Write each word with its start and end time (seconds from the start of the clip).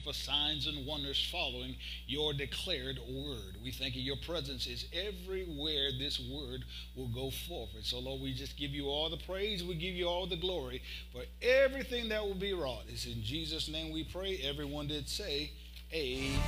for 0.00 0.12
signs 0.12 0.66
and 0.66 0.86
wonders 0.86 1.26
following 1.30 1.76
your 2.06 2.32
declared 2.32 2.98
word. 3.08 3.56
We 3.62 3.70
thank 3.70 3.96
you. 3.96 4.02
Your 4.02 4.16
presence 4.16 4.66
is 4.66 4.86
everywhere 4.92 5.90
this 5.98 6.20
word 6.20 6.64
will 6.94 7.08
go 7.08 7.30
forward. 7.30 7.84
So, 7.84 7.98
Lord, 7.98 8.20
we 8.22 8.32
just 8.32 8.56
give 8.56 8.70
you 8.70 8.86
all 8.86 9.10
the 9.10 9.16
praise. 9.16 9.64
We 9.64 9.74
give 9.74 9.94
you 9.94 10.06
all 10.06 10.26
the 10.26 10.36
glory 10.36 10.82
for 11.12 11.22
everything 11.42 12.08
that 12.10 12.22
will 12.24 12.34
be 12.34 12.52
wrought. 12.52 12.84
It's 12.88 13.06
in 13.06 13.22
Jesus' 13.22 13.68
name 13.68 13.92
we 13.92 14.04
pray. 14.04 14.40
Everyone 14.42 14.86
did 14.86 15.08
say, 15.08 15.52
Amen. 15.92 16.40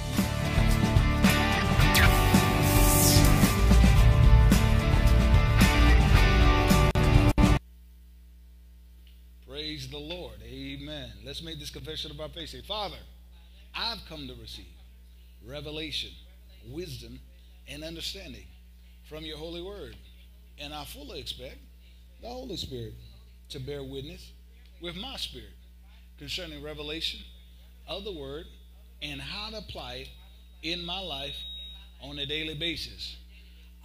Praise 9.49 9.89
the 9.89 9.99
Lord. 9.99 10.35
Amen. 10.45 11.13
Let's 11.25 11.43
make 11.43 11.59
this 11.59 11.71
confession 11.71 12.11
of 12.11 12.21
our 12.21 12.29
faith. 12.29 12.51
Say, 12.51 12.63
Father, 12.63 12.97
I've 13.75 14.05
come 14.09 14.27
to 14.29 14.35
receive 14.41 14.67
revelation, 15.47 16.11
wisdom, 16.69 17.19
and 17.69 17.85
understanding 17.85 18.47
from 19.09 19.25
your 19.25 19.39
holy 19.39 19.63
word. 19.63 19.97
And 20.59 20.75
I 20.75 20.85
fully 20.85 21.21
expect 21.21 21.59
the 22.21 22.29
Holy 22.29 22.57
Spirit 22.57 22.95
to 23.51 23.61
bear 23.61 23.83
witness 23.83 24.33
with 24.81 24.97
my 24.97 25.17
spirit 25.17 25.55
concerning 26.19 26.63
revelation 26.63 27.21
of 27.87 28.05
the 28.05 28.13
word 28.13 28.47
and 29.01 29.21
how 29.21 29.51
to 29.51 29.59
apply 29.59 29.95
it 29.95 30.09
in 30.63 30.85
my 30.85 31.01
life 31.01 31.37
on 32.03 32.19
a 32.19 32.27
daily 32.27 32.55
basis. 32.55 33.17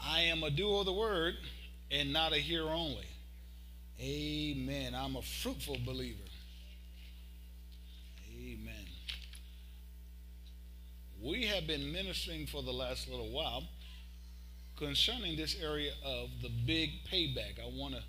I 0.01 0.21
am 0.21 0.43
a 0.43 0.49
doer 0.49 0.79
of 0.79 0.85
the 0.85 0.93
word 0.93 1.35
and 1.91 2.11
not 2.11 2.33
a 2.33 2.37
hearer 2.37 2.69
only. 2.69 3.07
Amen. 4.01 4.95
I'm 4.95 5.15
a 5.15 5.21
fruitful 5.21 5.77
believer. 5.85 6.22
We 11.23 11.45
have 11.45 11.65
been 11.65 11.91
ministering 11.91 12.45
for 12.45 12.61
the 12.61 12.71
last 12.71 13.09
little 13.09 13.31
while 13.31 13.63
concerning 14.77 15.37
this 15.37 15.55
area 15.61 15.91
of 16.05 16.29
the 16.41 16.49
big 16.65 16.89
payback. 17.09 17.59
I 17.63 17.69
want 17.71 17.93
to 17.95 18.01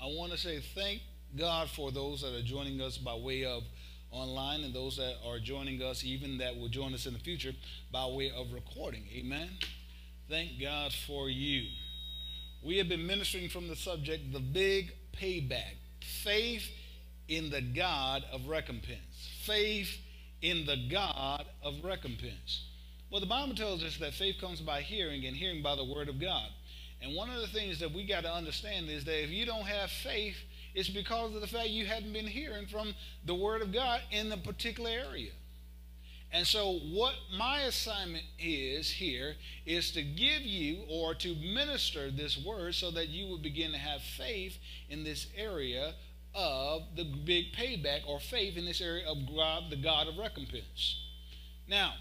I 0.00 0.06
want 0.06 0.32
to 0.32 0.38
say 0.38 0.58
thank 0.74 1.00
God 1.38 1.70
for 1.70 1.92
those 1.92 2.22
that 2.22 2.34
are 2.34 2.42
joining 2.42 2.80
us 2.80 2.98
by 2.98 3.14
way 3.14 3.44
of 3.44 3.62
online 4.10 4.64
and 4.64 4.74
those 4.74 4.96
that 4.96 5.14
are 5.24 5.38
joining 5.38 5.80
us 5.80 6.02
even 6.02 6.38
that 6.38 6.56
will 6.56 6.68
join 6.68 6.92
us 6.92 7.06
in 7.06 7.12
the 7.12 7.20
future 7.20 7.52
by 7.92 8.04
way 8.06 8.32
of 8.36 8.52
recording. 8.52 9.04
Amen. 9.14 9.48
Thank 10.28 10.60
God 10.60 10.92
for 10.92 11.30
you. 11.30 11.68
We 12.64 12.78
have 12.78 12.88
been 12.88 13.06
ministering 13.06 13.48
from 13.48 13.68
the 13.68 13.76
subject 13.76 14.32
the 14.32 14.40
big 14.40 14.92
payback. 15.16 15.76
Faith 16.00 16.68
in 17.28 17.50
the 17.50 17.60
God 17.60 18.24
of 18.32 18.48
recompense. 18.48 19.30
Faith 19.44 19.98
in 20.42 20.66
the 20.66 20.76
God 20.90 21.46
of 21.62 21.82
recompense. 21.82 22.66
Well, 23.10 23.20
the 23.20 23.26
Bible 23.26 23.54
tells 23.54 23.84
us 23.84 23.96
that 23.98 24.14
faith 24.14 24.36
comes 24.40 24.60
by 24.60 24.82
hearing, 24.82 25.24
and 25.24 25.36
hearing 25.36 25.62
by 25.62 25.76
the 25.76 25.84
word 25.84 26.08
of 26.08 26.20
God. 26.20 26.48
And 27.00 27.14
one 27.14 27.30
of 27.30 27.40
the 27.40 27.48
things 27.48 27.78
that 27.80 27.92
we 27.92 28.06
got 28.06 28.22
to 28.22 28.32
understand 28.32 28.88
is 28.88 29.04
that 29.04 29.22
if 29.22 29.30
you 29.30 29.44
don't 29.44 29.66
have 29.66 29.90
faith, 29.90 30.36
it's 30.74 30.88
because 30.88 31.34
of 31.34 31.40
the 31.40 31.46
fact 31.46 31.68
you 31.68 31.84
haven't 31.84 32.12
been 32.12 32.26
hearing 32.26 32.66
from 32.66 32.94
the 33.24 33.34
word 33.34 33.60
of 33.60 33.72
God 33.72 34.00
in 34.10 34.28
the 34.28 34.36
particular 34.36 34.90
area. 34.90 35.32
And 36.32 36.46
so, 36.46 36.78
what 36.90 37.14
my 37.36 37.60
assignment 37.62 38.24
is 38.38 38.90
here 38.90 39.34
is 39.66 39.90
to 39.92 40.02
give 40.02 40.40
you 40.40 40.84
or 40.88 41.14
to 41.16 41.34
minister 41.34 42.10
this 42.10 42.42
word 42.42 42.74
so 42.74 42.90
that 42.92 43.08
you 43.08 43.26
will 43.26 43.38
begin 43.38 43.72
to 43.72 43.78
have 43.78 44.00
faith 44.00 44.56
in 44.88 45.04
this 45.04 45.26
area 45.36 45.92
of 46.34 46.82
the 46.96 47.04
big 47.04 47.52
payback 47.52 48.00
or 48.06 48.20
faith 48.20 48.56
in 48.56 48.64
this 48.64 48.80
area 48.80 49.06
of 49.06 49.18
God, 49.26 49.64
the 49.70 49.76
God 49.76 50.08
of 50.08 50.18
recompense. 50.18 50.98
Now, 51.68 51.94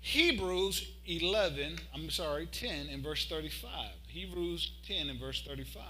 Hebrews 0.00 0.86
11, 1.06 1.78
I'm 1.94 2.10
sorry, 2.10 2.46
10 2.46 2.88
and 2.88 3.02
verse 3.02 3.26
35. 3.26 3.90
Hebrews 4.06 4.72
10 4.86 5.08
and 5.08 5.18
verse 5.18 5.42
35 5.46 5.82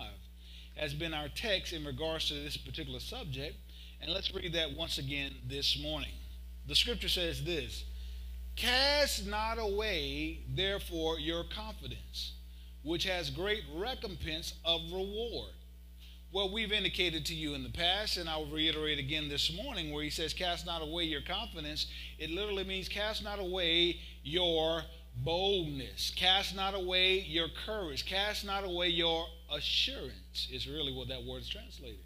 has 0.76 0.94
been 0.94 1.14
our 1.14 1.28
text 1.28 1.72
in 1.72 1.84
regards 1.84 2.28
to 2.28 2.34
this 2.34 2.56
particular 2.56 3.00
subject. 3.00 3.56
And 4.00 4.12
let's 4.12 4.32
read 4.34 4.52
that 4.54 4.76
once 4.76 4.98
again 4.98 5.34
this 5.46 5.78
morning. 5.82 6.12
The 6.66 6.74
scripture 6.74 7.08
says 7.08 7.44
this 7.44 7.84
Cast 8.56 9.26
not 9.26 9.58
away, 9.58 10.40
therefore, 10.54 11.18
your 11.18 11.44
confidence, 11.44 12.32
which 12.82 13.04
has 13.04 13.30
great 13.30 13.64
recompense 13.74 14.54
of 14.64 14.80
reward. 14.92 15.52
Well, 16.36 16.50
we've 16.50 16.70
indicated 16.70 17.24
to 17.24 17.34
you 17.34 17.54
in 17.54 17.62
the 17.62 17.70
past, 17.70 18.18
and 18.18 18.28
I'll 18.28 18.44
reiterate 18.44 18.98
again 18.98 19.30
this 19.30 19.50
morning, 19.56 19.90
where 19.90 20.04
he 20.04 20.10
says, 20.10 20.34
Cast 20.34 20.66
not 20.66 20.82
away 20.82 21.04
your 21.04 21.22
confidence. 21.22 21.86
It 22.18 22.28
literally 22.28 22.64
means 22.64 22.90
cast 22.90 23.24
not 23.24 23.38
away 23.38 24.00
your 24.22 24.82
boldness. 25.24 26.12
Cast 26.14 26.54
not 26.54 26.74
away 26.74 27.20
your 27.20 27.48
courage. 27.64 28.04
Cast 28.04 28.44
not 28.44 28.64
away 28.64 28.88
your 28.88 29.24
assurance, 29.50 30.48
is 30.52 30.68
really 30.68 30.92
what 30.92 31.08
that 31.08 31.24
word 31.24 31.40
is 31.40 31.48
translated. 31.48 32.04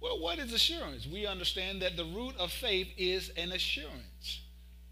Well, 0.00 0.18
what 0.18 0.40
is 0.40 0.52
assurance? 0.52 1.06
We 1.06 1.24
understand 1.24 1.80
that 1.82 1.96
the 1.96 2.06
root 2.06 2.36
of 2.40 2.50
faith 2.50 2.88
is 2.96 3.30
an 3.36 3.52
assurance. 3.52 4.40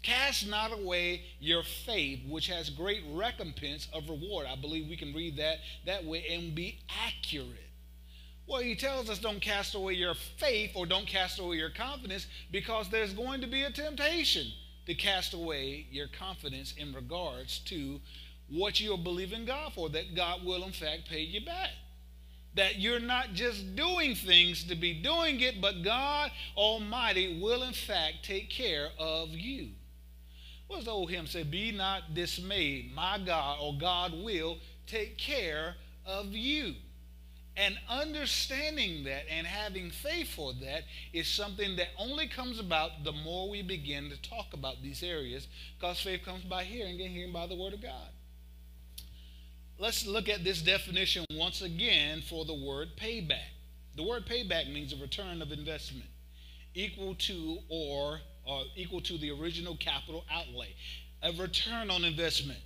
Cast 0.03 0.47
not 0.47 0.71
away 0.71 1.23
your 1.41 1.63
faith, 1.63 2.21
which 2.29 2.47
has 2.47 2.69
great 2.69 3.03
recompense 3.11 3.89
of 3.91 4.07
reward. 4.07 4.47
I 4.49 4.55
believe 4.55 4.87
we 4.87 4.95
can 4.95 5.13
read 5.13 5.35
that 5.35 5.57
that 5.85 6.05
way 6.05 6.25
and 6.29 6.55
be 6.55 6.79
accurate. 7.05 7.72
Well, 8.47 8.61
he 8.61 8.75
tells 8.75 9.09
us 9.09 9.19
don't 9.19 9.41
cast 9.41 9.73
away 9.73 9.93
your 9.93 10.15
faith 10.37 10.71
or 10.75 10.85
don't 10.85 11.07
cast 11.07 11.39
away 11.39 11.57
your 11.57 11.69
confidence 11.69 12.27
because 12.51 12.89
there's 12.89 13.13
going 13.13 13.41
to 13.41 13.47
be 13.47 13.63
a 13.63 13.71
temptation 13.71 14.47
to 14.85 14.93
cast 14.93 15.33
away 15.33 15.87
your 15.91 16.07
confidence 16.07 16.73
in 16.77 16.93
regards 16.93 17.59
to 17.59 17.99
what 18.49 18.79
you're 18.79 18.97
believing 18.97 19.45
God 19.45 19.73
for, 19.73 19.89
that 19.89 20.15
God 20.15 20.45
will 20.45 20.63
in 20.63 20.73
fact 20.73 21.09
pay 21.09 21.21
you 21.21 21.45
back. 21.45 21.69
That 22.55 22.79
you're 22.79 22.99
not 22.99 23.33
just 23.33 23.75
doing 23.75 24.13
things 24.13 24.65
to 24.65 24.75
be 24.75 25.01
doing 25.01 25.39
it, 25.39 25.59
but 25.59 25.81
God 25.81 26.29
Almighty 26.55 27.41
will 27.41 27.63
in 27.63 27.73
fact 27.73 28.23
take 28.23 28.49
care 28.49 28.89
of 28.99 29.29
you. 29.29 29.69
What's 30.67 30.85
the 30.85 30.91
old 30.91 31.09
hymn 31.09 31.27
say? 31.27 31.43
Be 31.43 31.71
not 31.71 32.13
dismayed. 32.13 32.93
My 32.93 33.19
God 33.25 33.57
or 33.61 33.77
God 33.77 34.13
will 34.13 34.57
take 34.85 35.17
care 35.17 35.75
of 36.05 36.27
you. 36.33 36.75
And 37.55 37.77
understanding 37.87 39.03
that 39.03 39.23
and 39.29 39.45
having 39.45 39.91
faith 39.91 40.33
for 40.33 40.53
that 40.53 40.83
is 41.13 41.27
something 41.27 41.75
that 41.75 41.89
only 41.99 42.27
comes 42.27 42.59
about 42.59 43.03
the 43.03 43.11
more 43.11 43.49
we 43.49 43.61
begin 43.61 44.09
to 44.09 44.21
talk 44.21 44.53
about 44.53 44.81
these 44.81 45.03
areas 45.03 45.47
because 45.79 45.99
faith 45.99 46.23
comes 46.25 46.43
by 46.43 46.63
hearing 46.63 46.99
and 46.99 47.11
hearing 47.11 47.31
by 47.31 47.45
the 47.45 47.55
Word 47.55 47.73
of 47.73 47.81
God. 47.81 48.09
Let's 49.77 50.05
look 50.05 50.29
at 50.29 50.43
this 50.43 50.61
definition 50.61 51.25
once 51.31 51.61
again 51.61 52.21
for 52.21 52.45
the 52.45 52.53
word 52.53 52.89
payback. 52.95 53.51
The 53.95 54.03
word 54.03 54.25
payback 54.25 54.71
means 54.71 54.93
a 54.93 54.97
return 54.97 55.41
of 55.41 55.51
investment 55.51 56.09
equal 56.75 57.15
to 57.15 57.59
or, 57.69 58.19
or 58.45 58.63
equal 58.75 59.01
to 59.01 59.17
the 59.17 59.31
original 59.31 59.75
capital 59.75 60.25
outlay. 60.31 60.73
A 61.21 61.31
return 61.33 61.89
on 61.89 62.03
investment. 62.03 62.59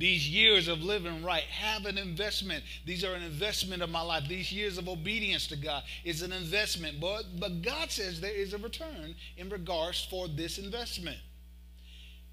These 0.00 0.30
years 0.30 0.66
of 0.66 0.80
living 0.82 1.22
right 1.22 1.42
have 1.42 1.84
an 1.84 1.98
investment. 1.98 2.64
These 2.86 3.04
are 3.04 3.12
an 3.12 3.22
investment 3.22 3.82
of 3.82 3.90
my 3.90 4.00
life. 4.00 4.26
These 4.26 4.50
years 4.50 4.78
of 4.78 4.88
obedience 4.88 5.46
to 5.48 5.56
God 5.56 5.82
is 6.04 6.22
an 6.22 6.32
investment. 6.32 6.98
But, 6.98 7.24
but 7.38 7.60
God 7.60 7.90
says 7.90 8.18
there 8.18 8.32
is 8.32 8.54
a 8.54 8.58
return 8.58 9.14
in 9.36 9.50
regards 9.50 10.06
for 10.10 10.26
this 10.26 10.56
investment. 10.56 11.18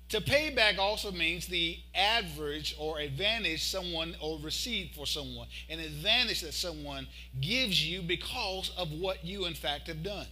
To 0.10 0.22
pay 0.22 0.50
back 0.50 0.80
also 0.80 1.12
means 1.12 1.46
the 1.46 1.78
average 1.94 2.74
or 2.80 3.00
advantage 3.00 3.70
someone 3.70 4.16
or 4.22 4.40
received 4.40 4.96
for 4.96 5.06
someone, 5.06 5.50
an 5.70 5.80
advantage 5.80 6.40
that 6.44 6.54
someone 6.54 7.06
gives 7.42 7.86
you 7.86 8.02
because 8.02 8.72
of 8.78 8.94
what 8.94 9.26
you 9.26 9.46
in 9.46 9.54
fact 9.56 9.88
have 9.88 10.04
done. 10.04 10.28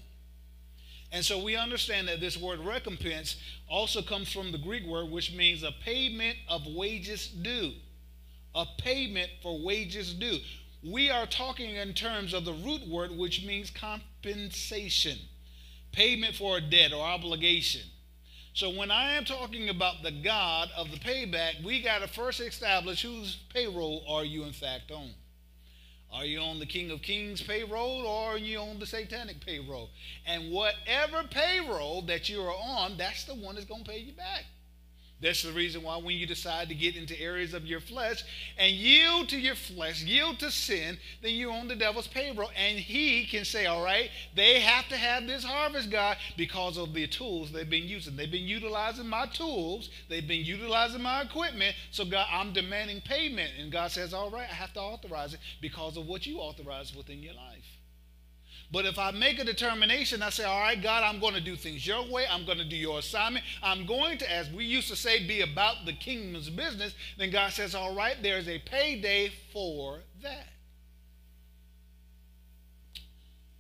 And 1.16 1.24
so 1.24 1.42
we 1.42 1.56
understand 1.56 2.10
that 2.10 2.20
this 2.20 2.36
word 2.36 2.60
recompense 2.60 3.38
also 3.70 4.02
comes 4.02 4.30
from 4.30 4.52
the 4.52 4.58
Greek 4.58 4.86
word, 4.86 5.10
which 5.10 5.34
means 5.34 5.64
a 5.64 5.72
payment 5.72 6.36
of 6.50 6.68
wages 6.68 7.30
due. 7.30 7.72
A 8.54 8.66
payment 8.80 9.30
for 9.42 9.64
wages 9.64 10.14
due. 10.14 10.40
We 10.84 11.10
are 11.10 11.26
talking 11.26 11.78
in 11.78 11.94
terms 11.94 12.34
of 12.34 12.44
the 12.44 12.52
root 12.52 12.86
word, 12.90 13.12
which 13.18 13.46
means 13.46 13.72
compensation, 13.72 15.18
payment 15.94 16.36
for 16.36 16.58
a 16.58 16.62
debt 16.62 16.92
or 16.92 17.02
obligation. 17.02 17.84
So 18.52 18.72
when 18.72 18.92
I 18.92 19.14
am 19.14 19.24
talking 19.24 19.70
about 19.70 20.04
the 20.04 20.12
God 20.12 20.68
of 20.76 20.92
the 20.92 20.98
payback, 20.98 21.64
we 21.64 21.82
got 21.82 22.02
to 22.02 22.10
first 22.10 22.42
establish 22.42 23.04
whose 23.04 23.38
payroll 23.54 24.04
are 24.10 24.26
you 24.26 24.44
in 24.44 24.52
fact 24.52 24.92
on. 24.92 25.12
Are 26.16 26.24
you 26.24 26.40
on 26.40 26.60
the 26.60 26.66
King 26.66 26.92
of 26.92 27.02
Kings 27.02 27.42
payroll 27.42 28.06
or 28.08 28.32
are 28.32 28.38
you 28.38 28.60
on 28.60 28.80
the 28.80 28.86
satanic 28.86 29.46
payroll? 29.46 29.90
And 30.26 30.50
whatever 30.50 31.24
payroll 31.30 32.04
that 32.04 32.30
you 32.30 32.42
are 32.42 32.56
on, 32.56 32.96
that's 32.96 33.26
the 33.26 33.36
one 33.36 33.56
that's 33.56 33.68
going 33.68 33.84
to 33.84 33.92
pay 33.92 34.00
you 34.00 34.14
back. 34.14 34.46
That's 35.22 35.44
the 35.44 35.54
reason 35.54 35.82
why 35.82 35.96
when 35.98 36.18
you 36.18 36.28
decide 36.28 36.68
to 36.70 36.76
get 36.76 36.98
into 36.98 37.20
areas 37.20 37.54
of 37.54 37.66
your 37.66 37.80
flesh 37.80 38.24
and 38.58 38.72
yield 38.72 39.30
to 39.30 39.40
your 39.40 39.56
flesh, 39.56 40.04
yield 40.04 40.40
to 40.40 40.52
sin, 40.52 40.98
then 41.22 41.34
you're 41.34 41.54
on 41.54 41.70
the 41.70 41.76
devil's 41.76 42.08
payroll. 42.08 42.52
And 42.56 42.78
he 42.78 43.26
can 43.26 43.46
say, 43.46 43.66
all 43.66 43.84
right, 43.84 44.10
they 44.36 44.60
have 44.60 44.88
to 44.90 44.98
have 44.98 45.26
this 45.26 45.44
harvest, 45.44 45.90
God, 45.90 46.18
because 46.36 46.78
of 46.78 46.94
the 46.94 47.08
tools 47.08 47.52
they've 47.52 47.70
been 47.70 47.88
using. 47.88 48.18
They've 48.18 48.32
been 48.32 48.44
utilizing 48.44 49.08
my 49.08 49.26
tools, 49.28 49.90
they've 50.10 50.28
been 50.28 50.46
utilizing 50.46 51.02
my 51.02 51.22
equipment. 51.22 51.76
So, 51.92 52.04
God, 52.04 52.28
I'm 52.30 52.52
demanding 52.52 53.02
payment. 53.02 53.52
And 53.58 53.72
God 53.72 53.92
says, 53.92 54.14
all 54.14 54.30
right, 54.30 54.50
I 54.50 54.54
have 54.54 54.74
to 54.74 54.82
authorize 54.82 55.34
it 55.34 55.40
because 55.62 55.96
of 55.96 56.08
what 56.08 56.26
you 56.26 56.40
authorize 56.40 56.94
within 56.94 57.24
your 57.24 57.34
life. 57.34 57.65
But 58.72 58.86
if 58.86 58.98
I 58.98 59.12
make 59.12 59.40
a 59.40 59.44
determination, 59.44 60.22
I 60.22 60.30
say, 60.30 60.44
all 60.44 60.60
right, 60.60 60.82
God, 60.82 61.04
I'm 61.04 61.20
going 61.20 61.36
to 61.36 61.42
do 61.42 61.56
things 61.56 61.86
your 61.86 62.04
way. 62.10 62.26
I'm 62.30 62.46
going 62.46 62.58
to 62.58 62.66
do 62.66 62.76
your 62.76 63.00
assignment. 63.00 63.46
I'm 63.62 63.86
going 63.86 64.18
to, 64.20 64.32
as 64.32 64.50
we 64.50 64.66
used 64.66 64.90
to 64.90 64.96
say, 64.96 65.26
be 65.26 65.42
about 65.42 65.86
the 65.86 65.94
kingdom's 65.94 66.50
business. 66.50 66.94
Then 67.18 67.32
God 67.32 67.52
says, 67.52 67.76
all 67.76 67.96
right, 67.96 68.18
there's 68.22 68.48
a 68.48 68.60
payday 68.60 69.32
for 69.54 70.00
that. 70.24 70.48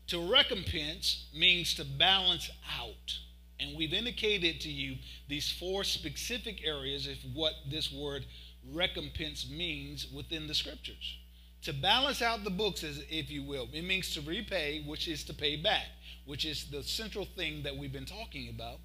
To 0.07 0.31
recompense 0.31 1.27
means 1.35 1.73
to 1.75 1.85
balance 1.85 2.49
out. 2.79 3.17
And 3.59 3.77
we've 3.77 3.93
indicated 3.93 4.59
to 4.61 4.69
you 4.69 4.97
these 5.27 5.51
four 5.51 5.83
specific 5.83 6.65
areas 6.65 7.07
of 7.07 7.17
what 7.33 7.53
this 7.69 7.91
word 7.91 8.25
recompense 8.71 9.49
means 9.49 10.07
within 10.11 10.47
the 10.47 10.53
scriptures 10.53 11.17
to 11.65 11.73
balance 11.73 12.21
out 12.21 12.43
the 12.43 12.49
books, 12.51 12.83
if 12.83 13.31
you 13.31 13.41
will. 13.43 13.67
It 13.73 13.83
means 13.83 14.13
to 14.13 14.21
repay, 14.21 14.83
which 14.85 15.07
is 15.07 15.23
to 15.25 15.33
pay 15.33 15.55
back, 15.55 15.87
which 16.25 16.45
is 16.45 16.65
the 16.69 16.83
central 16.83 17.25
thing 17.25 17.63
that 17.63 17.75
we've 17.75 17.91
been 17.91 18.05
talking 18.05 18.49
about. 18.49 18.79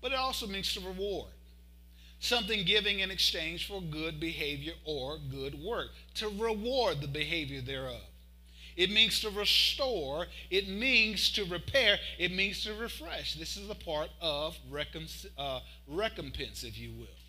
But 0.00 0.12
it 0.12 0.18
also 0.18 0.46
means 0.46 0.72
to 0.74 0.80
reward. 0.80 1.30
Something 2.20 2.64
giving 2.64 3.00
in 3.00 3.10
exchange 3.10 3.68
for 3.68 3.82
good 3.82 4.18
behavior 4.18 4.72
or 4.86 5.18
good 5.30 5.62
work, 5.62 5.88
to 6.14 6.28
reward 6.28 7.02
the 7.02 7.08
behavior 7.08 7.60
thereof. 7.60 8.00
It 8.76 8.90
means 8.90 9.20
to 9.20 9.28
restore. 9.28 10.26
It 10.50 10.68
means 10.68 11.30
to 11.32 11.44
repair. 11.44 11.98
It 12.18 12.32
means 12.32 12.64
to 12.64 12.72
refresh. 12.72 13.34
This 13.34 13.58
is 13.58 13.68
a 13.68 13.74
part 13.74 14.08
of 14.22 14.56
uh, 15.36 15.60
recompense, 15.86 16.64
if 16.64 16.78
you 16.78 16.92
will. 16.92 17.21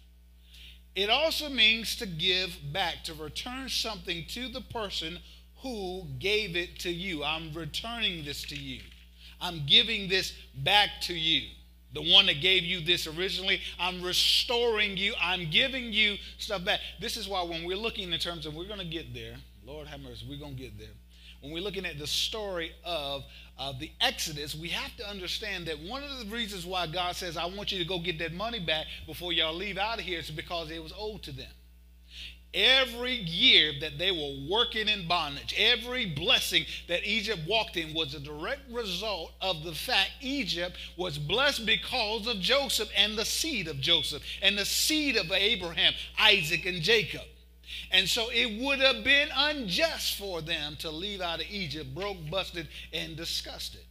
It 0.95 1.09
also 1.09 1.49
means 1.49 1.95
to 1.97 2.05
give 2.05 2.55
back, 2.71 3.03
to 3.05 3.13
return 3.13 3.67
something 3.69 4.25
to 4.29 4.47
the 4.47 4.61
person 4.61 5.19
who 5.57 6.05
gave 6.19 6.55
it 6.55 6.79
to 6.79 6.91
you. 6.91 7.23
I'm 7.23 7.53
returning 7.53 8.23
this 8.25 8.43
to 8.43 8.55
you. 8.55 8.81
I'm 9.41 9.63
giving 9.65 10.07
this 10.07 10.33
back 10.55 10.89
to 11.03 11.13
you. 11.13 11.49
The 11.93 12.01
one 12.11 12.25
that 12.25 12.41
gave 12.41 12.63
you 12.63 12.81
this 12.81 13.07
originally, 13.07 13.61
I'm 13.79 14.01
restoring 14.01 14.97
you. 14.97 15.13
I'm 15.21 15.49
giving 15.49 15.93
you 15.93 16.17
stuff 16.37 16.65
back. 16.65 16.79
This 16.99 17.17
is 17.17 17.27
why 17.27 17.43
when 17.43 17.65
we're 17.65 17.77
looking 17.77 18.11
in 18.11 18.19
terms 18.19 18.45
of, 18.45 18.55
we're 18.55 18.67
going 18.67 18.79
to 18.79 18.85
get 18.85 19.13
there. 19.13 19.35
Lord 19.65 19.87
have 19.87 20.01
mercy, 20.01 20.25
we're 20.29 20.39
going 20.39 20.55
to 20.55 20.61
get 20.61 20.77
there. 20.77 20.87
When 21.43 21.51
we're 21.51 21.61
looking 21.61 21.85
at 21.85 21.99
the 21.99 22.07
story 22.07 22.71
of 22.85 23.25
uh, 23.59 23.73
the 23.77 23.91
Exodus, 23.99 24.55
we 24.55 24.69
have 24.69 24.95
to 24.95 25.05
understand 25.05 25.67
that 25.67 25.77
one 25.77 26.01
of 26.01 26.19
the 26.19 26.33
reasons 26.33 26.65
why 26.65 26.87
God 26.87 27.17
says, 27.17 27.35
I 27.35 27.47
want 27.47 27.69
you 27.69 27.79
to 27.79 27.85
go 27.85 27.99
get 27.99 28.17
that 28.19 28.31
money 28.31 28.61
back 28.61 28.85
before 29.05 29.33
y'all 29.33 29.53
leave 29.53 29.77
out 29.77 29.99
of 29.99 30.05
here 30.05 30.19
is 30.19 30.31
because 30.31 30.71
it 30.71 30.81
was 30.81 30.93
owed 30.97 31.21
to 31.23 31.33
them. 31.33 31.51
Every 32.53 33.15
year 33.15 33.73
that 33.81 33.97
they 33.97 34.11
were 34.11 34.49
working 34.49 34.87
in 34.87 35.05
bondage, 35.05 35.53
every 35.57 36.05
blessing 36.05 36.63
that 36.87 37.05
Egypt 37.05 37.41
walked 37.45 37.75
in 37.75 37.93
was 37.93 38.13
a 38.13 38.21
direct 38.21 38.61
result 38.71 39.33
of 39.41 39.65
the 39.65 39.73
fact 39.73 40.11
Egypt 40.21 40.77
was 40.95 41.17
blessed 41.17 41.65
because 41.65 42.25
of 42.25 42.39
Joseph 42.39 42.89
and 42.95 43.17
the 43.17 43.25
seed 43.25 43.67
of 43.67 43.81
Joseph 43.81 44.23
and 44.41 44.57
the 44.57 44.63
seed 44.63 45.17
of 45.17 45.29
Abraham, 45.29 45.93
Isaac, 46.17 46.65
and 46.65 46.81
Jacob. 46.81 47.23
And 47.93 48.09
so 48.09 48.29
it 48.31 48.59
would 48.59 48.79
have 48.79 49.03
been 49.03 49.29
unjust 49.35 50.17
for 50.17 50.41
them 50.41 50.75
to 50.79 50.89
leave 50.89 51.21
out 51.21 51.39
of 51.39 51.45
Egypt 51.49 51.93
broke, 51.93 52.17
busted, 52.29 52.67
and 52.91 53.15
disgusted. 53.15 53.81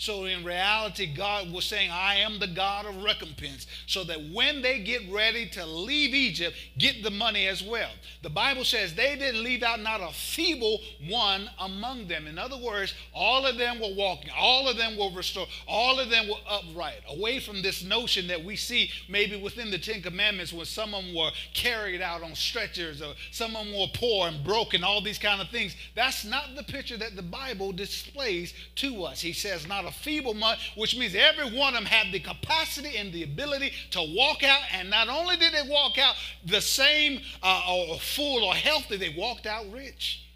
So 0.00 0.24
in 0.24 0.44
reality, 0.44 1.04
God 1.14 1.52
was 1.52 1.66
saying, 1.66 1.90
I 1.90 2.14
am 2.14 2.38
the 2.38 2.46
God 2.46 2.86
of 2.86 3.04
recompense, 3.04 3.66
so 3.86 4.02
that 4.04 4.30
when 4.32 4.62
they 4.62 4.80
get 4.80 5.02
ready 5.12 5.46
to 5.50 5.66
leave 5.66 6.14
Egypt, 6.14 6.56
get 6.78 7.02
the 7.02 7.10
money 7.10 7.46
as 7.46 7.62
well. 7.62 7.90
The 8.22 8.30
Bible 8.30 8.64
says 8.64 8.94
they 8.94 9.14
didn't 9.16 9.44
leave 9.44 9.62
out 9.62 9.78
not 9.78 10.00
a 10.00 10.10
feeble 10.14 10.80
one 11.06 11.50
among 11.58 12.08
them. 12.08 12.26
In 12.26 12.38
other 12.38 12.56
words, 12.56 12.94
all 13.12 13.44
of 13.44 13.58
them 13.58 13.78
were 13.78 13.94
walking, 13.94 14.30
all 14.34 14.70
of 14.70 14.78
them 14.78 14.96
were 14.96 15.10
restored, 15.14 15.50
all 15.68 16.00
of 16.00 16.08
them 16.08 16.28
were 16.28 16.40
upright, 16.48 17.02
away 17.10 17.38
from 17.38 17.60
this 17.60 17.84
notion 17.84 18.26
that 18.28 18.42
we 18.42 18.56
see 18.56 18.90
maybe 19.06 19.38
within 19.38 19.70
the 19.70 19.78
Ten 19.78 20.00
Commandments 20.00 20.50
when 20.50 20.64
some 20.64 20.94
of 20.94 21.04
them 21.04 21.14
were 21.14 21.30
carried 21.52 22.00
out 22.00 22.22
on 22.22 22.34
stretchers 22.34 23.02
or 23.02 23.12
some 23.32 23.54
of 23.54 23.66
them 23.66 23.78
were 23.78 23.86
poor 23.92 24.28
and 24.28 24.42
broken, 24.44 24.82
all 24.82 25.02
these 25.02 25.18
kind 25.18 25.42
of 25.42 25.50
things. 25.50 25.76
That's 25.94 26.24
not 26.24 26.56
the 26.56 26.62
picture 26.62 26.96
that 26.96 27.16
the 27.16 27.22
Bible 27.22 27.72
displays 27.72 28.54
to 28.76 29.04
us. 29.04 29.20
He 29.20 29.34
says, 29.34 29.68
not 29.68 29.84
a 29.84 29.89
a 29.90 29.92
feeble 29.92 30.34
month, 30.34 30.60
which 30.76 30.96
means 30.96 31.14
every 31.14 31.56
one 31.56 31.74
of 31.74 31.80
them 31.80 31.84
had 31.84 32.12
the 32.12 32.20
capacity 32.20 32.96
and 32.96 33.12
the 33.12 33.24
ability 33.24 33.72
to 33.90 34.00
walk 34.16 34.42
out. 34.42 34.60
And 34.72 34.88
not 34.88 35.08
only 35.08 35.36
did 35.36 35.52
they 35.52 35.68
walk 35.68 35.98
out 35.98 36.14
the 36.44 36.60
same 36.60 37.20
uh, 37.42 37.62
or 37.68 37.98
full 37.98 38.44
or 38.44 38.54
healthy, 38.54 38.96
they 38.96 39.14
walked 39.16 39.46
out 39.46 39.70
rich. 39.72 40.26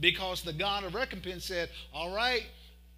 Because 0.00 0.42
the 0.42 0.52
God 0.52 0.84
of 0.84 0.94
recompense 0.94 1.44
said, 1.44 1.68
All 1.92 2.14
right, 2.14 2.46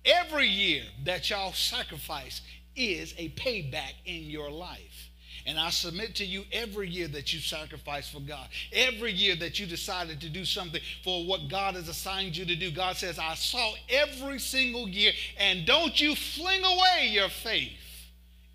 every 0.05 0.49
year 0.49 0.85
that 1.05 1.29
y'all 1.29 1.53
sacrifice 1.53 2.41
is 2.77 3.15
a 3.19 3.29
payback 3.31 3.94
in 4.05 4.23
your 4.25 4.50
life. 4.50 5.04
And 5.46 5.58
I 5.58 5.70
submit 5.70 6.14
to 6.17 6.25
you 6.25 6.44
every 6.52 6.88
year 6.88 7.06
that 7.08 7.32
you 7.32 7.38
sacrifice 7.38 8.08
for 8.08 8.20
God, 8.20 8.49
every 8.73 9.12
year 9.12 9.37
that 9.37 9.58
you 9.58 9.67
decided 9.67 10.20
to 10.23 10.31
do 10.31 10.44
something 10.44 10.81
for 11.02 11.26
what 11.26 11.49
God 11.49 11.75
has 11.75 11.88
assigned 11.88 12.37
you 12.37 12.46
to 12.46 12.56
do, 12.56 12.70
God 12.70 12.96
says, 12.96 13.19
I 13.19 13.35
saw 13.35 13.75
every 13.91 14.38
single 14.38 14.88
year, 14.88 15.12
and 15.38 15.67
don't 15.67 16.00
you 16.00 16.14
fling 16.14 16.64
away 16.64 17.08
your 17.11 17.29
faith 17.29 17.73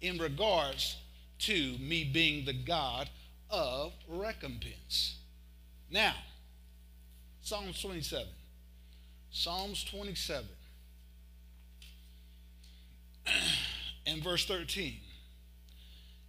in 0.01 0.17
regards 0.17 0.97
to 1.39 1.77
me 1.77 2.09
being 2.11 2.45
the 2.45 2.53
God 2.53 3.09
of 3.49 3.93
recompense. 4.07 5.17
Now, 5.91 6.15
Psalms 7.41 7.81
27. 7.81 8.27
Psalms 9.31 9.83
27 9.83 10.45
and 14.07 14.23
verse 14.23 14.45
13. 14.45 14.95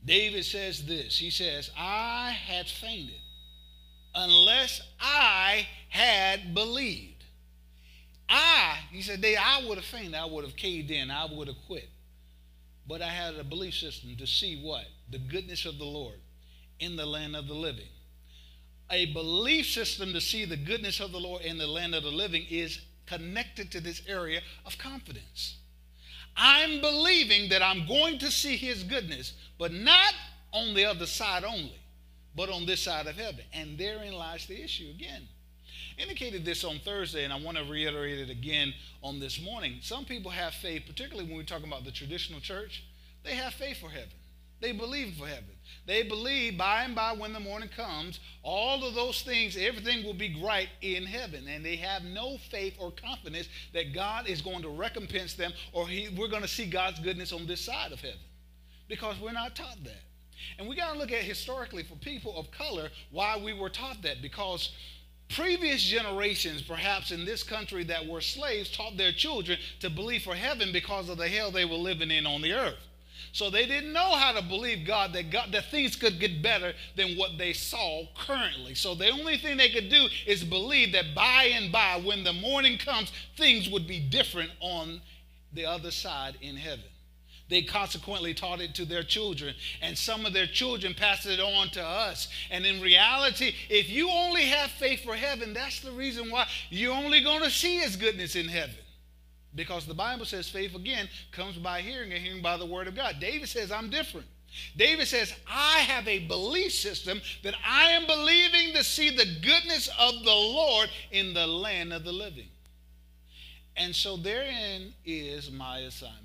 David 0.05 0.45
says 0.45 0.85
this 0.85 1.19
He 1.19 1.31
says, 1.31 1.71
I 1.77 2.31
had 2.31 2.67
fainted 2.67 3.21
unless 4.15 4.81
I 4.99 5.67
had 5.89 6.55
believed. 6.55 7.25
I, 8.29 8.79
he 8.93 9.03
said, 9.03 9.25
I 9.25 9.65
would 9.67 9.77
have 9.77 9.85
fainted. 9.85 10.15
I 10.15 10.25
would 10.25 10.45
have 10.45 10.57
caved 10.57 10.91
in. 10.91 11.11
I 11.11 11.27
would 11.27 11.49
have 11.49 11.57
quit. 11.67 11.89
But 12.87 13.03
I 13.03 13.09
had 13.09 13.35
a 13.35 13.45
belief 13.45 13.75
system 13.75 14.17
to 14.17 14.27
see 14.27 14.61
what? 14.63 14.85
The 15.11 15.19
goodness 15.19 15.65
of 15.67 15.79
the 15.79 15.85
Lord 15.85 16.21
in 16.79 16.97
the 16.97 17.07
land 17.07 17.37
of 17.37 17.49
the 17.49 17.55
living. 17.55 17.89
A 18.91 19.13
belief 19.13 19.67
system 19.67 20.13
to 20.13 20.21
see 20.21 20.45
the 20.45 20.57
goodness 20.57 21.01
of 21.01 21.13
the 21.13 21.21
Lord 21.21 21.43
in 21.43 21.59
the 21.59 21.67
land 21.67 21.95
of 21.95 22.03
the 22.03 22.11
living 22.11 22.47
is 22.49 22.81
connected 23.07 23.71
to 23.73 23.81
this 23.81 24.03
area 24.09 24.41
of 24.65 24.79
confidence. 24.79 25.60
I'm 26.37 26.81
believing 26.81 27.51
that 27.51 27.63
I'm 27.63 27.87
going 27.87 28.19
to 28.21 28.31
see 28.31 28.57
his 28.57 28.83
goodness, 28.83 29.35
but 29.59 29.73
not 29.73 30.15
on 30.53 30.75
the 30.75 30.85
other 30.85 31.07
side 31.07 31.45
only, 31.45 31.81
but 32.35 32.51
on 32.51 32.67
this 32.67 32.83
side 32.83 33.07
of 33.07 33.17
heaven. 33.17 33.45
And 33.53 33.79
therein 33.79 34.13
lies 34.13 34.47
the 34.47 34.63
issue 34.63 34.91
again. 34.91 35.29
Indicated 35.99 36.45
this 36.45 36.65
on 36.65 36.79
Thursday, 36.79 37.25
and 37.25 37.33
I 37.33 37.39
want 37.39 37.59
to 37.59 37.65
reiterate 37.65 38.21
it 38.21 38.31
again 38.31 38.73
on 39.03 39.21
this 39.21 39.41
morning. 39.41 39.79
Some 39.83 40.05
people 40.05 40.31
have 40.31 40.55
faith, 40.55 40.85
particularly 40.87 41.29
when 41.29 41.37
we're 41.37 41.45
talking 41.45 41.69
about 41.69 41.85
the 41.85 41.91
traditional 41.91 42.41
church, 42.41 42.85
they 43.23 43.35
have 43.35 43.53
faith 43.53 43.79
for 43.79 43.91
heaven. 43.91 44.09
They 44.61 44.73
believe 44.73 45.15
for 45.17 45.27
heaven. 45.27 45.51
They 45.87 46.03
believe 46.03 46.57
by 46.59 46.83
and 46.83 46.95
by 46.95 47.13
when 47.13 47.33
the 47.33 47.41
morning 47.41 47.69
comes, 47.75 48.21
all 48.43 48.85
of 48.85 48.95
those 48.95 49.23
things, 49.23 49.57
everything 49.57 50.05
will 50.05 50.15
be 50.15 50.41
right 50.43 50.69
in 50.83 51.05
heaven. 51.05 51.49
And 51.49 51.65
they 51.65 51.77
have 51.77 52.05
no 52.05 52.39
faith 52.51 52.75
or 52.79 52.91
confidence 52.93 53.49
that 53.73 53.95
God 53.95 54.29
is 54.29 54.41
going 54.41 54.63
to 54.63 54.69
recompense 54.69 55.35
them 55.35 55.53
or 55.73 55.89
he, 55.89 56.09
we're 56.17 56.29
going 56.29 56.43
to 56.43 56.49
see 56.49 56.67
God's 56.67 57.01
goodness 57.01 57.33
on 57.33 57.47
this 57.47 57.61
side 57.61 57.93
of 57.93 58.01
heaven 58.01 58.19
because 58.89 59.19
we're 59.21 59.33
not 59.33 59.57
taught 59.57 59.83
that. 59.85 60.03
And 60.59 60.69
we 60.69 60.77
got 60.77 60.93
to 60.93 60.99
look 60.99 61.13
at 61.13 61.23
historically 61.23 61.83
for 61.83 61.97
people 61.97 62.39
of 62.39 62.51
color 62.51 62.91
why 63.11 63.37
we 63.37 63.53
were 63.53 63.71
taught 63.71 64.03
that 64.03 64.23
because 64.23 64.73
previous 65.29 65.83
generations, 65.83 66.63
perhaps 66.63 67.11
in 67.11 67.25
this 67.25 67.43
country 67.43 67.85
that 67.85 68.07
were 68.07 68.21
slaves, 68.21 68.71
taught 68.71 68.97
their 68.97 69.13
children 69.13 69.59
to 69.81 69.89
believe 69.89 70.23
for 70.23 70.35
heaven 70.35 70.73
because 70.73 71.09
of 71.09 71.19
the 71.19 71.29
hell 71.29 71.51
they 71.51 71.65
were 71.65 71.77
living 71.77 72.11
in 72.11 72.27
on 72.27 72.43
the 72.43 72.53
earth. 72.53 72.79
So 73.33 73.51
they 73.51 73.67
didn't 73.67 73.93
know 73.93 74.17
how 74.17 74.33
to 74.33 74.43
believe 74.43 74.87
God 74.87 75.13
that 75.13 75.31
God 75.31 75.53
that 75.53 75.71
things 75.71 75.97
could 75.97 76.19
get 76.19 76.43
better 76.43 76.73
than 76.97 77.17
what 77.17 77.39
they 77.39 77.53
saw 77.53 78.07
currently. 78.27 78.75
So 78.75 78.95
the 78.95 79.11
only 79.11 79.39
thing 79.39 79.57
they 79.57 79.71
could 79.71 79.89
do 79.89 80.09
is 80.27 80.43
believe 80.43 80.93
that 80.93 81.15
by 81.15 81.51
and 81.55 81.71
by, 81.71 82.01
when 82.05 82.25
the 82.25 82.33
morning 82.33 82.79
comes, 82.79 83.13
things 83.37 83.69
would 83.69 83.87
be 83.87 84.01
different 84.01 84.51
on 84.61 85.01
the 85.53 85.67
other 85.67 85.91
side 85.91 86.37
in 86.41 86.57
heaven. 86.57 86.85
They 87.49 87.63
consequently 87.63 88.33
taught 88.33 88.61
it 88.61 88.77
to 88.77 88.85
their 88.85 89.03
children, 89.03 89.57
and 89.83 89.99
some 89.99 90.25
of 90.25 90.33
their 90.33 90.47
children 90.47 90.95
passed 90.95 91.27
it 91.27 91.41
on 91.41 91.69
to 91.71 91.83
us. 91.83 92.29
And 92.49 92.65
in 92.65 92.81
reality, 92.81 93.53
if 93.69 93.91
you 93.91 94.09
only 94.09 94.45
have 94.45 94.71
faith 94.71 95.03
for 95.03 95.17
heaven, 95.17 95.53
that's 95.53 95.81
the 95.81 95.91
reason 95.91 96.31
why 96.31 96.47
you're 96.71 96.95
only 96.95 97.21
going 97.21 97.43
to 97.43 97.51
see 97.51 97.79
His 97.79 97.97
goodness 97.97 98.37
in 98.37 98.47
heaven. 98.47 98.77
Because 99.55 99.87
the 99.87 99.95
Bible 99.95 100.25
says 100.25 100.49
faith, 100.49 100.75
again, 100.75 101.09
comes 101.33 101.57
by 101.57 101.81
hearing 101.81 102.13
and 102.13 102.23
hearing 102.23 102.43
by 102.43 102.57
the 102.57 102.67
Word 102.67 102.87
of 102.87 102.95
God. 102.95 103.17
David 103.21 103.49
says, 103.49 103.73
I'm 103.73 103.91
different. 103.91 104.27
David 104.77 105.07
says, 105.07 105.33
I 105.49 105.79
have 105.81 106.07
a 106.09 106.27
belief 106.27 106.73
system 106.73 107.21
that 107.43 107.55
I 107.67 107.91
am 107.93 108.07
believing 108.07 108.75
to 108.75 108.85
see 108.85 109.11
the 109.11 109.27
goodness 109.43 109.89
of 109.99 110.25
the 110.25 110.31
Lord 110.31 110.89
in 111.11 111.35
the 111.35 111.47
land 111.47 111.93
of 111.93 112.05
the 112.05 112.13
living. 112.13 112.49
And 113.77 113.95
so 113.95 114.17
therein 114.17 114.93
is 115.05 115.51
my 115.51 115.79
assignment. 115.79 116.19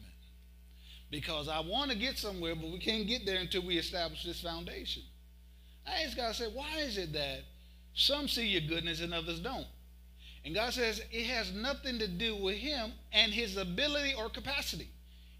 Because 1.11 1.47
I 1.47 1.59
want 1.59 1.91
to 1.91 1.97
get 1.97 2.17
somewhere, 2.17 2.55
but 2.55 2.69
we 2.71 2.79
can't 2.79 3.07
get 3.07 3.25
there 3.25 3.39
until 3.39 3.61
we 3.61 3.77
establish 3.77 4.23
this 4.23 4.41
foundation. 4.41 5.03
I 5.87 6.01
ask 6.01 6.17
God, 6.17 6.29
I 6.29 6.33
say, 6.33 6.47
why 6.51 6.79
is 6.79 6.97
it 6.97 7.13
that 7.13 7.41
some 7.93 8.27
see 8.27 8.47
your 8.47 8.61
goodness 8.61 9.01
and 9.01 9.13
others 9.13 9.39
don't? 9.39 9.67
And 10.45 10.53
God 10.53 10.73
says 10.73 11.01
it 11.11 11.25
has 11.25 11.51
nothing 11.51 11.97
to 11.99 12.07
do 12.07 12.35
with 12.35 12.57
him 12.57 12.93
and 13.11 13.33
his 13.33 13.57
ability 13.57 14.13
or 14.15 14.29
capacity. 14.29 14.89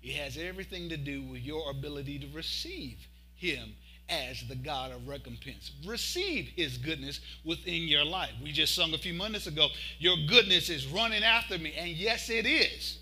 It 0.02 0.16
has 0.16 0.38
everything 0.38 0.90
to 0.90 0.98
do 0.98 1.22
with 1.22 1.42
your 1.42 1.70
ability 1.70 2.20
to 2.20 2.28
receive 2.36 2.98
him 3.36 3.74
as 4.10 4.44
the 4.48 4.56
God 4.56 4.92
of 4.92 5.08
recompense. 5.08 5.72
Receive 5.86 6.48
his 6.56 6.78
goodness 6.78 7.20
within 7.44 7.84
your 7.84 8.04
life. 8.04 8.32
We 8.42 8.52
just 8.52 8.76
sung 8.76 8.94
a 8.94 8.98
few 8.98 9.14
minutes 9.14 9.48
ago, 9.48 9.68
Your 10.00 10.16
goodness 10.28 10.70
is 10.70 10.88
running 10.88 11.24
after 11.24 11.58
me. 11.58 11.74
And 11.78 11.90
yes, 11.90 12.30
it 12.30 12.46
is. 12.46 13.00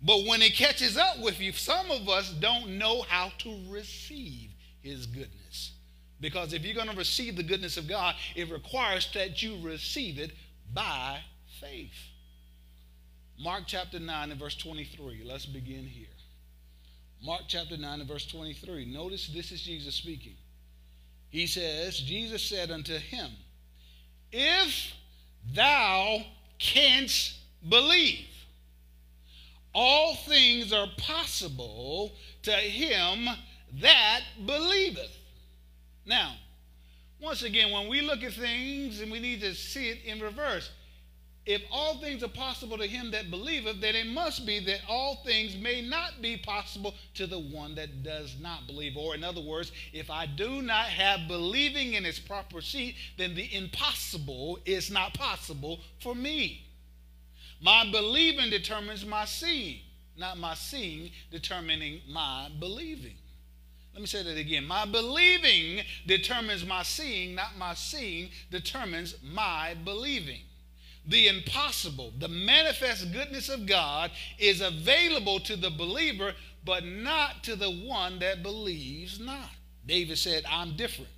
But 0.00 0.26
when 0.26 0.42
it 0.42 0.54
catches 0.54 0.96
up 0.96 1.20
with 1.20 1.40
you, 1.40 1.52
some 1.52 1.90
of 1.90 2.08
us 2.08 2.30
don't 2.30 2.78
know 2.78 3.02
how 3.02 3.30
to 3.38 3.58
receive 3.68 4.50
his 4.80 5.06
goodness. 5.06 5.72
Because 6.20 6.52
if 6.52 6.64
you're 6.64 6.74
going 6.74 6.88
to 6.88 6.96
receive 6.96 7.36
the 7.36 7.42
goodness 7.42 7.76
of 7.76 7.88
God, 7.88 8.14
it 8.34 8.50
requires 8.50 9.08
that 9.14 9.42
you 9.42 9.58
receive 9.60 10.18
it 10.18 10.32
by 10.72 11.18
faith. 11.60 11.90
Mark 13.38 13.64
chapter 13.66 13.98
9 13.98 14.30
and 14.30 14.40
verse 14.40 14.56
23. 14.56 15.22
Let's 15.24 15.46
begin 15.46 15.84
here. 15.84 16.06
Mark 17.24 17.42
chapter 17.48 17.76
9 17.76 18.00
and 18.00 18.08
verse 18.08 18.26
23. 18.26 18.92
Notice 18.92 19.28
this 19.28 19.52
is 19.52 19.62
Jesus 19.62 19.94
speaking. 19.94 20.34
He 21.30 21.46
says, 21.46 21.98
Jesus 21.98 22.42
said 22.42 22.70
unto 22.70 22.96
him, 22.96 23.30
If 24.30 24.92
thou 25.54 26.18
canst 26.58 27.38
believe, 27.68 28.26
all 29.74 30.14
things 30.14 30.72
are 30.72 30.88
possible 30.98 32.12
to 32.42 32.52
him 32.52 33.28
that 33.80 34.20
believeth. 34.44 35.16
Now, 36.04 36.34
once 37.22 37.42
again, 37.42 37.70
when 37.70 37.88
we 37.88 38.00
look 38.00 38.22
at 38.22 38.32
things 38.32 39.00
and 39.00 39.10
we 39.10 39.20
need 39.20 39.40
to 39.40 39.54
see 39.54 39.88
it 39.88 40.04
in 40.04 40.20
reverse, 40.20 40.70
if 41.44 41.62
all 41.72 41.98
things 41.98 42.22
are 42.22 42.28
possible 42.28 42.78
to 42.78 42.86
him 42.86 43.10
that 43.10 43.30
believeth, 43.30 43.80
then 43.80 43.96
it 43.96 44.06
must 44.06 44.46
be 44.46 44.60
that 44.60 44.80
all 44.88 45.22
things 45.24 45.56
may 45.56 45.82
not 45.82 46.22
be 46.22 46.36
possible 46.36 46.94
to 47.14 47.26
the 47.26 47.38
one 47.38 47.74
that 47.74 48.04
does 48.04 48.36
not 48.40 48.66
believe. 48.68 48.96
Or, 48.96 49.14
in 49.14 49.24
other 49.24 49.40
words, 49.40 49.72
if 49.92 50.08
I 50.08 50.26
do 50.26 50.62
not 50.62 50.86
have 50.86 51.26
believing 51.26 51.94
in 51.94 52.06
its 52.06 52.20
proper 52.20 52.60
seat, 52.60 52.94
then 53.18 53.34
the 53.34 53.52
impossible 53.54 54.60
is 54.64 54.90
not 54.90 55.14
possible 55.14 55.80
for 56.00 56.14
me. 56.14 56.66
My 57.60 57.88
believing 57.90 58.50
determines 58.50 59.04
my 59.04 59.24
seeing, 59.24 59.80
not 60.16 60.38
my 60.38 60.54
seeing 60.54 61.10
determining 61.30 62.02
my 62.08 62.50
believing. 62.60 63.14
Let 63.92 64.00
me 64.00 64.06
say 64.06 64.22
that 64.22 64.38
again. 64.38 64.66
My 64.66 64.86
believing 64.86 65.84
determines 66.06 66.64
my 66.64 66.82
seeing, 66.82 67.34
not 67.34 67.58
my 67.58 67.74
seeing 67.74 68.30
determines 68.50 69.16
my 69.22 69.74
believing. 69.84 70.40
The 71.06 71.28
impossible, 71.28 72.12
the 72.18 72.28
manifest 72.28 73.12
goodness 73.12 73.48
of 73.48 73.66
God 73.66 74.10
is 74.38 74.60
available 74.60 75.40
to 75.40 75.56
the 75.56 75.70
believer, 75.70 76.32
but 76.64 76.84
not 76.84 77.42
to 77.44 77.56
the 77.56 77.70
one 77.70 78.20
that 78.20 78.42
believes 78.42 79.18
not. 79.18 79.50
David 79.84 80.16
said, 80.16 80.44
I'm 80.48 80.76
different. 80.76 81.10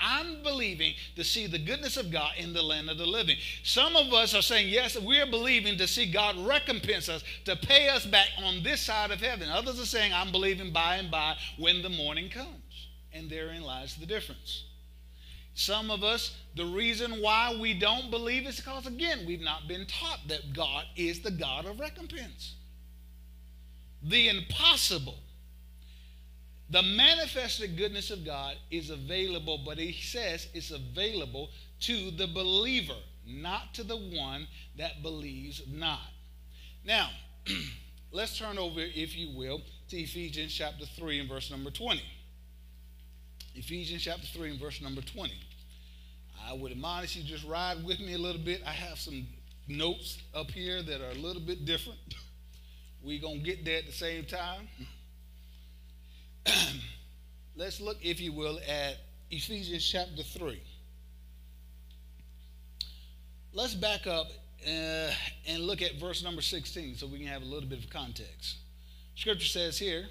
I'm 0.00 0.42
believing 0.42 0.94
to 1.16 1.24
see 1.24 1.46
the 1.46 1.58
goodness 1.58 1.96
of 1.96 2.10
God 2.12 2.32
in 2.38 2.52
the 2.52 2.62
land 2.62 2.88
of 2.88 2.98
the 2.98 3.06
living. 3.06 3.36
Some 3.64 3.96
of 3.96 4.12
us 4.12 4.34
are 4.34 4.42
saying, 4.42 4.68
yes, 4.68 4.98
we're 4.98 5.26
believing 5.26 5.76
to 5.78 5.88
see 5.88 6.10
God 6.10 6.36
recompense 6.38 7.08
us, 7.08 7.24
to 7.44 7.56
pay 7.56 7.88
us 7.88 8.06
back 8.06 8.28
on 8.44 8.62
this 8.62 8.80
side 8.80 9.10
of 9.10 9.20
heaven. 9.20 9.48
Others 9.48 9.80
are 9.80 9.86
saying, 9.86 10.12
I'm 10.12 10.30
believing 10.30 10.72
by 10.72 10.96
and 10.96 11.10
by 11.10 11.36
when 11.58 11.82
the 11.82 11.88
morning 11.88 12.28
comes. 12.28 12.88
And 13.12 13.28
therein 13.28 13.62
lies 13.62 13.96
the 13.96 14.06
difference. 14.06 14.64
Some 15.54 15.90
of 15.90 16.04
us, 16.04 16.36
the 16.54 16.66
reason 16.66 17.20
why 17.20 17.56
we 17.60 17.74
don't 17.74 18.12
believe 18.12 18.46
is 18.46 18.58
because, 18.58 18.86
again, 18.86 19.24
we've 19.26 19.40
not 19.40 19.66
been 19.66 19.86
taught 19.86 20.20
that 20.28 20.52
God 20.52 20.84
is 20.94 21.20
the 21.20 21.32
God 21.32 21.66
of 21.66 21.80
recompense. 21.80 22.54
The 24.00 24.28
impossible 24.28 25.18
the 26.70 26.82
manifested 26.82 27.76
goodness 27.76 28.10
of 28.10 28.24
God 28.24 28.56
is 28.70 28.90
available, 28.90 29.62
but 29.64 29.78
he 29.78 29.92
says 29.92 30.48
it's 30.52 30.70
available 30.70 31.50
to 31.80 32.10
the 32.10 32.26
believer, 32.26 32.96
not 33.26 33.72
to 33.74 33.84
the 33.84 33.96
one 33.96 34.46
that 34.76 35.02
believes 35.02 35.62
not. 35.66 36.10
Now, 36.84 37.08
let's 38.12 38.38
turn 38.38 38.58
over, 38.58 38.80
if 38.80 39.16
you 39.16 39.36
will, 39.36 39.62
to 39.88 39.96
Ephesians 39.96 40.52
chapter 40.52 40.84
3 40.84 41.20
and 41.20 41.28
verse 41.28 41.50
number 41.50 41.70
20. 41.70 42.02
Ephesians 43.54 44.02
chapter 44.02 44.26
3 44.26 44.50
and 44.50 44.60
verse 44.60 44.82
number 44.82 45.00
20. 45.00 45.32
I 46.46 46.52
would 46.52 46.72
admonish 46.72 47.16
you 47.16 47.24
just 47.24 47.46
ride 47.46 47.82
with 47.84 47.98
me 47.98 48.14
a 48.14 48.18
little 48.18 48.42
bit. 48.42 48.62
I 48.66 48.72
have 48.72 48.98
some 48.98 49.26
notes 49.66 50.18
up 50.34 50.50
here 50.50 50.82
that 50.82 51.00
are 51.00 51.10
a 51.10 51.20
little 51.20 51.42
bit 51.42 51.64
different. 51.64 51.98
We're 53.02 53.20
going 53.20 53.38
to 53.38 53.44
get 53.44 53.64
there 53.64 53.78
at 53.78 53.86
the 53.86 53.92
same 53.92 54.26
time. 54.26 54.68
let's 57.56 57.80
look, 57.80 57.98
if 58.02 58.20
you 58.20 58.32
will, 58.32 58.58
at 58.68 58.96
Ephesians 59.30 59.86
chapter 59.86 60.22
3. 60.22 60.60
Let's 63.52 63.74
back 63.74 64.06
up 64.06 64.28
uh, 64.66 65.10
and 65.46 65.62
look 65.62 65.82
at 65.82 65.94
verse 65.94 66.22
number 66.22 66.42
16 66.42 66.96
so 66.96 67.06
we 67.06 67.18
can 67.18 67.26
have 67.26 67.42
a 67.42 67.46
little 67.46 67.68
bit 67.68 67.82
of 67.82 67.90
context. 67.90 68.58
Scripture 69.14 69.46
says 69.46 69.78
here 69.78 70.06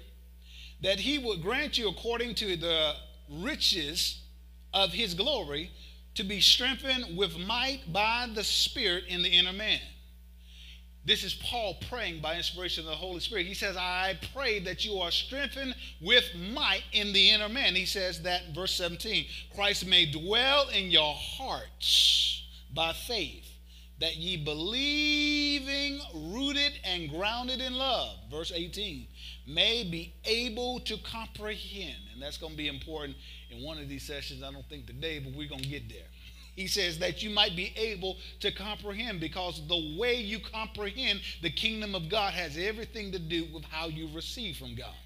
that 0.82 0.98
he 0.98 1.18
would 1.18 1.42
grant 1.42 1.78
you 1.78 1.88
according 1.88 2.34
to 2.36 2.56
the 2.56 2.94
riches 3.30 4.22
of 4.74 4.92
his 4.92 5.14
glory 5.14 5.70
to 6.14 6.24
be 6.24 6.40
strengthened 6.40 7.16
with 7.16 7.38
might 7.38 7.92
by 7.92 8.28
the 8.34 8.44
Spirit 8.44 9.04
in 9.08 9.22
the 9.22 9.28
inner 9.28 9.52
man 9.52 9.80
this 11.08 11.24
is 11.24 11.34
Paul 11.34 11.78
praying 11.88 12.20
by 12.20 12.36
inspiration 12.36 12.84
of 12.84 12.90
the 12.90 12.96
Holy 12.96 13.20
Spirit. 13.20 13.46
He 13.46 13.54
says, 13.54 13.76
I 13.76 14.18
pray 14.34 14.60
that 14.60 14.84
you 14.84 14.98
are 14.98 15.10
strengthened 15.10 15.74
with 16.02 16.24
might 16.52 16.82
in 16.92 17.14
the 17.14 17.30
inner 17.30 17.48
man. 17.48 17.74
He 17.74 17.86
says 17.86 18.22
that 18.22 18.42
in 18.48 18.54
verse 18.54 18.74
17 18.74 19.24
Christ 19.54 19.86
may 19.86 20.04
dwell 20.04 20.68
in 20.68 20.90
your 20.90 21.14
hearts 21.14 22.42
by 22.74 22.92
faith, 22.92 23.50
that 24.00 24.16
ye 24.16 24.36
believing, 24.36 26.00
rooted, 26.14 26.72
and 26.84 27.08
grounded 27.08 27.62
in 27.62 27.74
love. 27.74 28.18
Verse 28.30 28.52
18 28.54 29.06
may 29.46 29.84
be 29.84 30.12
able 30.26 30.78
to 30.80 30.98
comprehend. 30.98 31.96
And 32.12 32.20
that's 32.20 32.36
going 32.36 32.52
to 32.52 32.58
be 32.58 32.68
important 32.68 33.16
in 33.50 33.64
one 33.64 33.78
of 33.78 33.88
these 33.88 34.02
sessions. 34.02 34.42
I 34.42 34.52
don't 34.52 34.68
think 34.68 34.86
today, 34.86 35.20
but 35.20 35.32
we're 35.32 35.48
going 35.48 35.62
to 35.62 35.68
get 35.68 35.88
there 35.88 36.06
he 36.58 36.66
says 36.66 36.98
that 36.98 37.22
you 37.22 37.30
might 37.30 37.54
be 37.54 37.72
able 37.76 38.16
to 38.40 38.50
comprehend 38.50 39.20
because 39.20 39.62
the 39.68 39.96
way 39.96 40.16
you 40.16 40.40
comprehend 40.40 41.20
the 41.40 41.50
kingdom 41.50 41.94
of 41.94 42.08
God 42.08 42.32
has 42.32 42.58
everything 42.58 43.12
to 43.12 43.18
do 43.20 43.46
with 43.54 43.62
how 43.62 43.86
you 43.86 44.08
receive 44.12 44.56
from 44.56 44.74
God. 44.74 44.96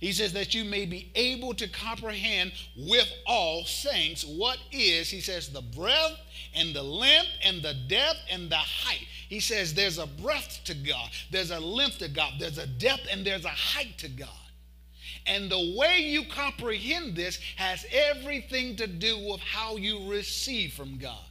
He 0.00 0.12
says 0.12 0.32
that 0.32 0.54
you 0.54 0.64
may 0.64 0.86
be 0.86 1.12
able 1.14 1.52
to 1.52 1.68
comprehend 1.68 2.52
with 2.74 3.06
all 3.26 3.66
saints 3.66 4.24
what 4.24 4.56
is, 4.72 5.10
he 5.10 5.20
says, 5.20 5.50
the 5.50 5.60
breadth 5.60 6.18
and 6.54 6.74
the 6.74 6.82
length 6.82 7.28
and 7.44 7.60
the 7.60 7.74
depth 7.86 8.20
and 8.30 8.48
the 8.48 8.56
height. 8.56 9.06
He 9.28 9.40
says 9.40 9.74
there's 9.74 9.98
a 9.98 10.06
breadth 10.06 10.64
to 10.64 10.74
God, 10.74 11.10
there's 11.30 11.50
a 11.50 11.60
length 11.60 11.98
to 11.98 12.08
God, 12.08 12.32
there's 12.38 12.56
a 12.56 12.66
depth 12.66 13.08
and 13.12 13.26
there's 13.26 13.44
a 13.44 13.48
height 13.48 13.98
to 13.98 14.08
God. 14.08 14.39
And 15.26 15.50
the 15.50 15.74
way 15.76 15.98
you 16.00 16.24
comprehend 16.24 17.14
this 17.14 17.38
has 17.56 17.84
everything 17.92 18.76
to 18.76 18.86
do 18.86 19.18
with 19.30 19.40
how 19.40 19.76
you 19.76 20.10
receive 20.10 20.72
from 20.72 20.98
God. 20.98 21.24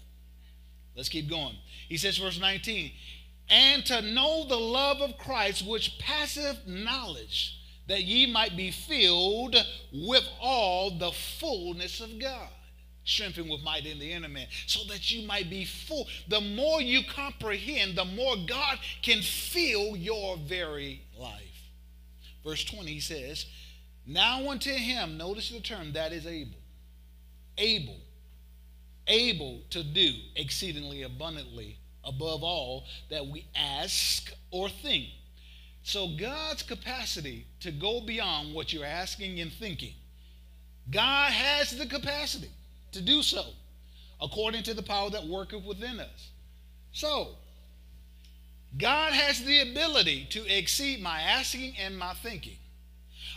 Let's 0.95 1.09
keep 1.09 1.29
going. 1.29 1.55
He 1.87 1.97
says, 1.97 2.17
verse 2.17 2.39
19, 2.39 2.91
and 3.49 3.85
to 3.85 4.01
know 4.01 4.45
the 4.47 4.59
love 4.59 5.01
of 5.01 5.17
Christ, 5.17 5.65
which 5.65 5.97
passeth 5.97 6.67
knowledge, 6.67 7.57
that 7.87 8.03
ye 8.03 8.31
might 8.31 8.55
be 8.55 8.69
filled 8.69 9.55
with 9.91 10.27
all 10.39 10.91
the 10.91 11.11
fullness 11.11 11.99
of 12.01 12.19
God. 12.19 12.49
Strengthened 13.05 13.49
with 13.49 13.63
might 13.63 13.87
in 13.87 13.97
the 13.97 14.11
inner 14.11 14.29
man, 14.29 14.45
so 14.67 14.83
that 14.87 15.09
you 15.09 15.25
might 15.25 15.49
be 15.49 15.65
full. 15.65 16.07
The 16.27 16.41
more 16.41 16.79
you 16.79 17.01
comprehend, 17.11 17.97
the 17.97 18.05
more 18.05 18.35
God 18.45 18.77
can 19.01 19.21
fill 19.23 19.95
your 19.95 20.37
very 20.37 21.01
life. 21.17 21.71
verse 22.43 22.63
20, 22.65 22.91
he 22.91 22.99
says, 22.99 23.47
Now 24.05 24.49
unto 24.49 24.71
him, 24.71 25.17
notice 25.17 25.49
the 25.49 25.59
term, 25.59 25.93
that 25.93 26.11
is 26.11 26.25
able. 26.25 26.57
Able. 27.57 27.97
Able 29.07 29.61
to 29.71 29.83
do 29.83 30.13
exceedingly 30.35 31.03
abundantly 31.03 31.77
above 32.03 32.43
all 32.43 32.85
that 33.09 33.25
we 33.27 33.45
ask 33.55 34.31
or 34.51 34.69
think. 34.69 35.09
So 35.83 36.09
God's 36.19 36.63
capacity 36.63 37.45
to 37.61 37.71
go 37.71 38.01
beyond 38.01 38.53
what 38.53 38.73
you're 38.73 38.85
asking 38.85 39.39
and 39.39 39.51
thinking, 39.51 39.93
God 40.91 41.31
has 41.31 41.77
the 41.77 41.85
capacity 41.85 42.49
to 42.91 43.01
do 43.01 43.21
so 43.21 43.43
according 44.21 44.63
to 44.63 44.73
the 44.73 44.83
power 44.83 45.09
that 45.09 45.25
worketh 45.25 45.63
within 45.63 45.99
us. 45.99 46.31
So, 46.91 47.29
God 48.77 49.13
has 49.13 49.43
the 49.43 49.61
ability 49.61 50.27
to 50.31 50.45
exceed 50.45 51.01
my 51.01 51.21
asking 51.21 51.75
and 51.77 51.97
my 51.97 52.13
thinking 52.13 52.57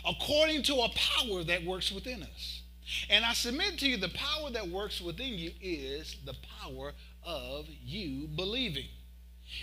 according 0.05 0.63
to 0.63 0.75
a 0.75 0.89
power 0.89 1.43
that 1.43 1.63
works 1.65 1.91
within 1.91 2.23
us. 2.23 2.61
And 3.09 3.23
I 3.25 3.33
submit 3.33 3.79
to 3.79 3.87
you 3.87 3.97
the 3.97 4.09
power 4.09 4.49
that 4.51 4.67
works 4.67 5.01
within 5.01 5.33
you 5.33 5.51
is 5.61 6.17
the 6.25 6.35
power 6.61 6.93
of 7.25 7.65
you 7.67 8.27
believing. 8.27 8.87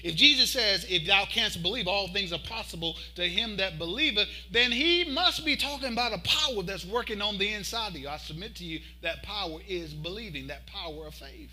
If 0.02 0.14
Jesus 0.14 0.50
says, 0.50 0.87
If 0.88 1.06
thou 1.06 1.25
canst 1.25 1.62
believe, 1.62 1.88
all 1.88 2.09
things 2.09 2.32
are 2.32 2.38
possible 2.38 2.97
to 3.16 3.28
him 3.28 3.56
that 3.56 3.78
believeth, 3.78 4.28
then 4.50 4.70
he 4.73 5.04
must 5.04 5.44
be 5.44 5.56
talking 5.56 5.92
about 5.92 6.12
a 6.12 6.18
power 6.18 6.62
that's 6.62 6.85
working 6.85 7.20
on 7.20 7.38
the 7.38 7.52
inside 7.52 7.88
of 7.88 7.97
you. 7.97 8.09
I 8.09 8.18
submit 8.18 8.56
to 8.56 8.64
you 8.64 8.80
that 9.02 9.23
power 9.23 9.59
is 9.66 9.92
believing, 9.92 10.47
that 10.47 10.66
power 10.66 11.06
of 11.06 11.14
faith. 11.14 11.50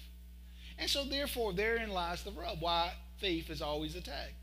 And 0.77 0.89
so, 0.89 1.05
therefore, 1.05 1.53
therein 1.53 1.89
lies 1.89 2.23
the 2.23 2.31
rub 2.31 2.61
why 2.61 2.93
faith 3.19 3.49
is 3.49 3.61
always 3.61 3.95
attacked. 3.95 4.33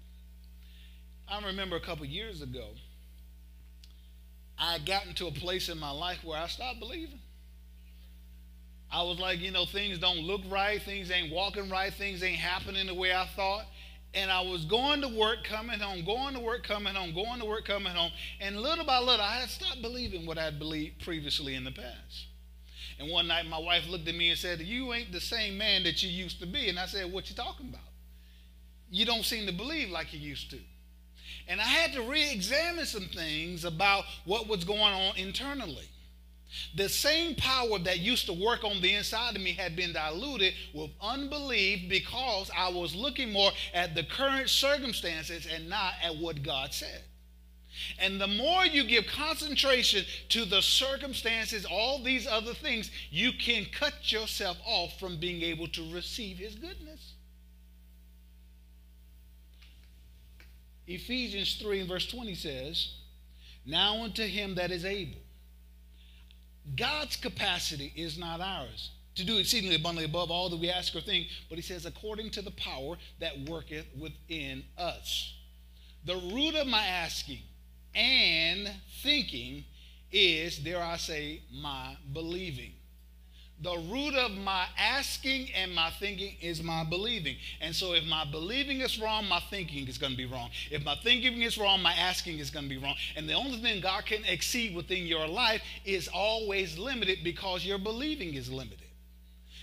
I 1.28 1.44
remember 1.44 1.76
a 1.76 1.80
couple 1.80 2.04
years 2.04 2.42
ago, 2.42 2.70
I 4.58 4.78
got 4.78 5.06
into 5.06 5.26
a 5.26 5.32
place 5.32 5.68
in 5.68 5.78
my 5.78 5.90
life 5.90 6.22
where 6.24 6.38
I 6.38 6.46
stopped 6.46 6.80
believing. 6.80 7.20
I 8.90 9.02
was 9.02 9.18
like, 9.18 9.40
you 9.40 9.50
know, 9.50 9.66
things 9.66 9.98
don't 9.98 10.20
look 10.20 10.42
right, 10.48 10.80
things 10.80 11.10
ain't 11.10 11.32
walking 11.32 11.68
right, 11.68 11.92
things 11.92 12.22
ain't 12.22 12.38
happening 12.38 12.86
the 12.86 12.94
way 12.94 13.12
I 13.12 13.26
thought. 13.34 13.66
And 14.14 14.30
I 14.30 14.42
was 14.42 14.64
going 14.64 15.00
to 15.00 15.08
work, 15.08 15.42
coming 15.42 15.80
home, 15.80 16.04
going 16.04 16.34
to 16.34 16.40
work, 16.40 16.62
coming 16.62 16.94
home, 16.94 17.12
going 17.12 17.40
to 17.40 17.44
work, 17.44 17.64
coming 17.64 17.92
home. 17.92 18.12
And 18.40 18.60
little 18.60 18.84
by 18.84 19.00
little, 19.00 19.24
I 19.24 19.40
had 19.40 19.48
stopped 19.48 19.82
believing 19.82 20.24
what 20.24 20.38
I 20.38 20.44
had 20.44 20.60
believed 20.60 21.02
previously 21.02 21.56
in 21.56 21.64
the 21.64 21.72
past. 21.72 22.26
And 23.00 23.10
one 23.10 23.26
night, 23.26 23.46
my 23.46 23.58
wife 23.58 23.88
looked 23.88 24.06
at 24.06 24.14
me 24.14 24.30
and 24.30 24.38
said, 24.38 24.60
You 24.60 24.92
ain't 24.92 25.10
the 25.10 25.20
same 25.20 25.58
man 25.58 25.82
that 25.82 26.00
you 26.04 26.08
used 26.08 26.38
to 26.40 26.46
be. 26.46 26.68
And 26.68 26.78
I 26.78 26.86
said, 26.86 27.12
What 27.12 27.28
you 27.28 27.34
talking 27.34 27.70
about? 27.70 27.80
You 28.88 29.04
don't 29.04 29.24
seem 29.24 29.46
to 29.46 29.52
believe 29.52 29.90
like 29.90 30.12
you 30.12 30.20
used 30.20 30.50
to. 30.52 30.58
And 31.48 31.60
I 31.60 31.64
had 31.64 31.92
to 31.92 32.02
re 32.02 32.30
examine 32.30 32.86
some 32.86 33.08
things 33.08 33.64
about 33.64 34.04
what 34.24 34.48
was 34.48 34.64
going 34.64 34.80
on 34.80 35.16
internally. 35.16 35.88
The 36.76 36.88
same 36.88 37.34
power 37.34 37.78
that 37.80 37.98
used 37.98 38.26
to 38.26 38.32
work 38.32 38.62
on 38.64 38.80
the 38.80 38.94
inside 38.94 39.34
of 39.34 39.42
me 39.42 39.52
had 39.52 39.74
been 39.74 39.92
diluted 39.92 40.54
with 40.72 40.90
unbelief 41.00 41.88
because 41.88 42.50
I 42.56 42.68
was 42.68 42.94
looking 42.94 43.32
more 43.32 43.50
at 43.72 43.94
the 43.94 44.04
current 44.04 44.48
circumstances 44.48 45.46
and 45.52 45.68
not 45.68 45.94
at 46.02 46.16
what 46.16 46.42
God 46.42 46.72
said. 46.72 47.02
And 47.98 48.20
the 48.20 48.28
more 48.28 48.64
you 48.64 48.84
give 48.84 49.06
concentration 49.06 50.04
to 50.28 50.44
the 50.44 50.62
circumstances, 50.62 51.64
all 51.64 52.02
these 52.02 52.26
other 52.26 52.54
things, 52.54 52.90
you 53.10 53.32
can 53.32 53.66
cut 53.66 54.12
yourself 54.12 54.56
off 54.64 54.98
from 55.00 55.18
being 55.18 55.42
able 55.42 55.66
to 55.68 55.92
receive 55.92 56.38
His 56.38 56.54
goodness. 56.54 57.13
Ephesians 60.86 61.56
3 61.56 61.80
and 61.80 61.88
verse 61.88 62.06
20 62.06 62.34
says, 62.34 62.94
Now 63.64 64.02
unto 64.02 64.24
him 64.24 64.54
that 64.56 64.70
is 64.70 64.84
able 64.84 65.20
God's 66.76 67.16
capacity 67.16 67.92
is 67.94 68.18
not 68.18 68.40
ours 68.40 68.90
to 69.16 69.24
do 69.24 69.38
exceedingly 69.38 69.76
abundantly 69.76 70.06
above 70.06 70.30
all 70.30 70.48
that 70.48 70.58
we 70.58 70.70
ask 70.70 70.94
or 70.94 71.00
think, 71.00 71.28
but 71.48 71.56
he 71.56 71.62
says, 71.62 71.86
according 71.86 72.30
to 72.30 72.42
the 72.42 72.50
power 72.52 72.96
that 73.20 73.38
worketh 73.48 73.86
within 73.98 74.64
us. 74.76 75.34
The 76.04 76.16
root 76.16 76.54
of 76.54 76.66
my 76.66 76.84
asking 76.84 77.42
and 77.94 78.70
thinking 79.02 79.64
is, 80.10 80.58
dare 80.58 80.82
I 80.82 80.96
say, 80.96 81.42
my 81.52 81.96
believing. 82.12 82.73
The 83.62 83.76
root 83.90 84.14
of 84.14 84.32
my 84.32 84.66
asking 84.76 85.48
and 85.54 85.74
my 85.74 85.90
thinking 85.98 86.36
is 86.40 86.62
my 86.62 86.84
believing. 86.84 87.36
And 87.60 87.74
so 87.74 87.94
if 87.94 88.04
my 88.04 88.24
believing 88.24 88.80
is 88.80 89.00
wrong, 89.00 89.26
my 89.28 89.40
thinking 89.48 89.86
is 89.86 89.96
going 89.96 90.12
to 90.12 90.18
be 90.18 90.26
wrong. 90.26 90.50
If 90.70 90.84
my 90.84 90.96
thinking 90.96 91.40
is 91.40 91.56
wrong, 91.56 91.80
my 91.80 91.92
asking 91.94 92.40
is 92.40 92.50
going 92.50 92.64
to 92.64 92.68
be 92.68 92.78
wrong. 92.78 92.96
And 93.16 93.28
the 93.28 93.34
only 93.34 93.58
thing 93.58 93.80
God 93.80 94.06
can 94.06 94.24
exceed 94.24 94.74
within 94.74 95.06
your 95.06 95.26
life 95.26 95.62
is 95.84 96.08
always 96.08 96.76
limited 96.76 97.20
because 97.22 97.64
your 97.64 97.78
believing 97.78 98.34
is 98.34 98.50
limited. 98.50 98.80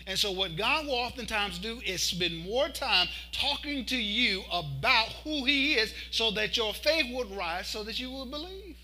And 0.07 0.17
so, 0.17 0.31
what 0.31 0.55
God 0.55 0.87
will 0.87 0.95
oftentimes 0.95 1.59
do 1.59 1.79
is 1.85 2.01
spend 2.01 2.39
more 2.39 2.69
time 2.69 3.07
talking 3.31 3.85
to 3.85 3.95
you 3.95 4.41
about 4.51 5.09
who 5.23 5.45
He 5.45 5.73
is 5.73 5.93
so 6.09 6.31
that 6.31 6.57
your 6.57 6.73
faith 6.73 7.05
would 7.13 7.29
rise 7.35 7.67
so 7.67 7.83
that 7.83 7.99
you 7.99 8.09
will 8.09 8.25
believe. 8.25 8.77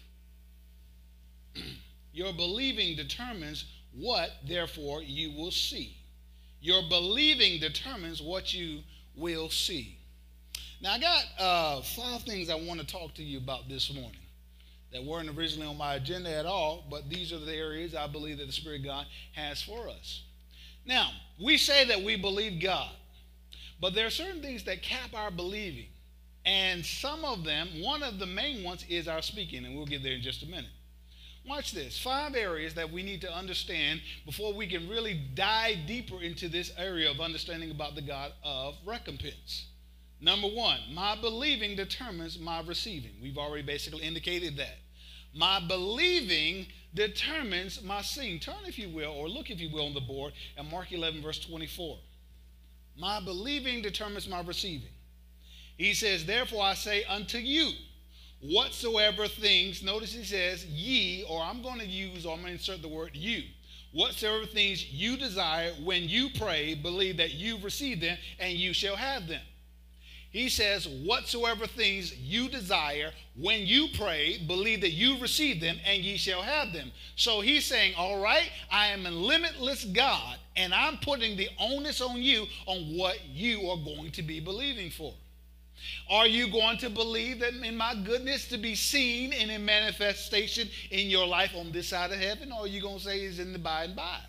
your 2.13 2.33
believing 2.33 2.95
determines 2.95 3.65
what, 3.97 4.29
therefore, 4.47 5.01
you 5.01 5.31
will 5.31 5.51
see. 5.51 5.97
Your 6.61 6.83
believing 6.89 7.59
determines 7.59 8.21
what 8.21 8.53
you 8.53 8.81
will 9.15 9.49
see. 9.49 9.97
Now, 10.81 10.93
I 10.93 10.99
got 10.99 11.23
uh, 11.39 11.81
five 11.81 12.21
things 12.23 12.49
I 12.49 12.55
want 12.55 12.79
to 12.79 12.85
talk 12.85 13.15
to 13.15 13.23
you 13.23 13.39
about 13.39 13.67
this 13.67 13.93
morning 13.93 14.19
that 14.93 15.03
weren't 15.03 15.29
originally 15.29 15.67
on 15.67 15.77
my 15.77 15.95
agenda 15.95 16.33
at 16.33 16.45
all, 16.45 16.85
but 16.89 17.09
these 17.09 17.33
are 17.33 17.39
the 17.39 17.53
areas 17.53 17.95
I 17.95 18.07
believe 18.07 18.37
that 18.37 18.45
the 18.45 18.53
Spirit 18.53 18.81
of 18.81 18.85
God 18.85 19.05
has 19.33 19.61
for 19.61 19.89
us. 19.89 20.23
Now, 20.85 21.09
we 21.43 21.57
say 21.57 21.85
that 21.85 22.01
we 22.01 22.15
believe 22.15 22.61
God, 22.61 22.91
but 23.81 23.93
there 23.93 24.07
are 24.07 24.11
certain 24.11 24.41
things 24.41 24.63
that 24.65 24.81
cap 24.81 25.13
our 25.13 25.31
believing. 25.31 25.87
And 26.45 26.85
some 26.85 27.25
of 27.25 27.43
them, 27.43 27.67
one 27.81 28.03
of 28.03 28.19
the 28.19 28.25
main 28.25 28.63
ones 28.63 28.85
is 28.87 29.07
our 29.07 29.21
speaking, 29.21 29.65
and 29.65 29.75
we'll 29.75 29.85
get 29.85 30.01
there 30.01 30.13
in 30.13 30.21
just 30.21 30.43
a 30.43 30.45
minute. 30.45 30.71
Watch 31.47 31.71
this. 31.71 31.97
Five 31.97 32.35
areas 32.35 32.73
that 32.73 32.91
we 32.91 33.03
need 33.03 33.21
to 33.21 33.33
understand 33.33 34.01
before 34.25 34.53
we 34.53 34.67
can 34.67 34.89
really 34.89 35.21
dive 35.33 35.77
deeper 35.87 36.21
into 36.21 36.49
this 36.49 36.71
area 36.77 37.09
of 37.09 37.21
understanding 37.21 37.71
about 37.71 37.95
the 37.95 38.01
God 38.01 38.33
of 38.43 38.75
recompense. 38.85 39.67
Number 40.19 40.47
one, 40.47 40.79
my 40.91 41.15
believing 41.15 41.77
determines 41.77 42.37
my 42.37 42.61
receiving. 42.61 43.11
We've 43.21 43.37
already 43.37 43.63
basically 43.63 44.03
indicated 44.03 44.57
that. 44.57 44.77
My 45.33 45.61
believing 45.65 46.67
determines 46.93 47.81
my 47.81 48.01
seeing. 48.01 48.39
Turn, 48.39 48.55
if 48.65 48.77
you 48.77 48.89
will, 48.89 49.11
or 49.11 49.29
look, 49.29 49.49
if 49.49 49.61
you 49.61 49.69
will, 49.71 49.85
on 49.85 49.93
the 49.93 50.01
board 50.01 50.33
at 50.57 50.65
Mark 50.65 50.91
11, 50.91 51.21
verse 51.21 51.39
24. 51.39 51.97
My 52.97 53.19
believing 53.21 53.81
determines 53.81 54.27
my 54.27 54.41
receiving. 54.41 54.89
He 55.77 55.93
says, 55.93 56.25
Therefore 56.25 56.63
I 56.63 56.73
say 56.73 57.03
unto 57.03 57.37
you, 57.37 57.71
whatsoever 58.41 59.27
things, 59.27 59.83
notice 59.83 60.13
he 60.13 60.23
says, 60.23 60.65
ye, 60.65 61.25
or 61.29 61.41
I'm 61.41 61.61
going 61.61 61.79
to 61.79 61.85
use, 61.85 62.25
or 62.25 62.33
I'm 62.33 62.41
going 62.41 62.53
to 62.53 62.59
insert 62.59 62.81
the 62.81 62.87
word 62.87 63.11
you. 63.13 63.43
Whatsoever 63.93 64.45
things 64.45 64.91
you 64.91 65.17
desire 65.17 65.71
when 65.83 66.09
you 66.09 66.29
pray, 66.37 66.75
believe 66.75 67.17
that 67.17 67.33
you 67.33 67.57
receive 67.59 68.01
them 68.01 68.17
and 68.39 68.53
you 68.57 68.73
shall 68.73 68.95
have 68.95 69.27
them. 69.27 69.41
He 70.29 70.49
says, 70.49 70.87
Whatsoever 70.87 71.65
things 71.65 72.15
you 72.15 72.49
desire 72.49 73.11
when 73.35 73.65
you 73.65 73.87
pray, 73.97 74.43
believe 74.45 74.81
that 74.81 74.91
you 74.91 75.19
receive 75.19 75.61
them 75.61 75.77
and 75.85 76.03
ye 76.03 76.17
shall 76.17 76.41
have 76.41 76.73
them. 76.73 76.91
So 77.15 77.41
he's 77.41 77.65
saying, 77.65 77.93
All 77.97 78.21
right, 78.21 78.51
I 78.69 78.87
am 78.87 79.05
a 79.05 79.11
limitless 79.11 79.85
God, 79.85 80.37
and 80.55 80.73
I'm 80.73 80.97
putting 80.97 81.37
the 81.37 81.49
onus 81.59 82.01
on 82.01 82.21
you 82.21 82.45
on 82.65 82.97
what 82.97 83.25
you 83.25 83.69
are 83.69 83.77
going 83.77 84.11
to 84.11 84.21
be 84.21 84.39
believing 84.39 84.91
for. 84.91 85.13
Are 86.09 86.27
you 86.27 86.49
going 86.49 86.77
to 86.79 86.89
believe 86.89 87.39
that 87.39 87.53
in 87.53 87.77
my 87.77 87.95
goodness 87.95 88.47
to 88.49 88.57
be 88.57 88.75
seen 88.75 89.33
and 89.33 89.51
in 89.51 89.65
manifestation 89.65 90.69
in 90.91 91.09
your 91.09 91.27
life 91.27 91.51
on 91.55 91.71
this 91.71 91.89
side 91.89 92.11
of 92.11 92.19
heaven? 92.19 92.51
Or 92.51 92.61
are 92.61 92.67
you 92.67 92.81
going 92.81 92.97
to 92.97 93.03
say 93.03 93.19
it's 93.19 93.39
in 93.39 93.53
the 93.53 93.59
by 93.59 93.83
and 93.83 93.95
by? 93.95 94.19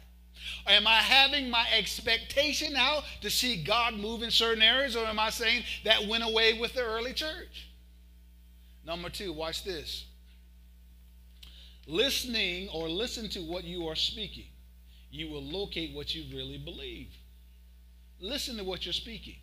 Or 0.66 0.72
am 0.72 0.86
I 0.86 0.96
having 0.96 1.50
my 1.50 1.66
expectation 1.76 2.76
out 2.76 3.04
to 3.22 3.30
see 3.30 3.62
God 3.62 3.94
move 3.94 4.22
in 4.22 4.30
certain 4.30 4.62
areas? 4.62 4.96
Or 4.96 5.06
am 5.06 5.18
I 5.18 5.30
saying 5.30 5.64
that 5.84 6.06
went 6.06 6.24
away 6.24 6.58
with 6.58 6.74
the 6.74 6.82
early 6.82 7.12
church? 7.12 7.68
Number 8.84 9.08
two, 9.08 9.32
watch 9.32 9.64
this. 9.64 10.06
Listening 11.86 12.68
or 12.68 12.88
listen 12.88 13.28
to 13.30 13.40
what 13.40 13.64
you 13.64 13.86
are 13.88 13.96
speaking, 13.96 14.46
you 15.10 15.30
will 15.30 15.42
locate 15.42 15.94
what 15.94 16.14
you 16.14 16.24
really 16.36 16.58
believe. 16.58 17.08
Listen 18.20 18.56
to 18.58 18.64
what 18.64 18.84
you're 18.84 18.92
speaking. 18.92 19.36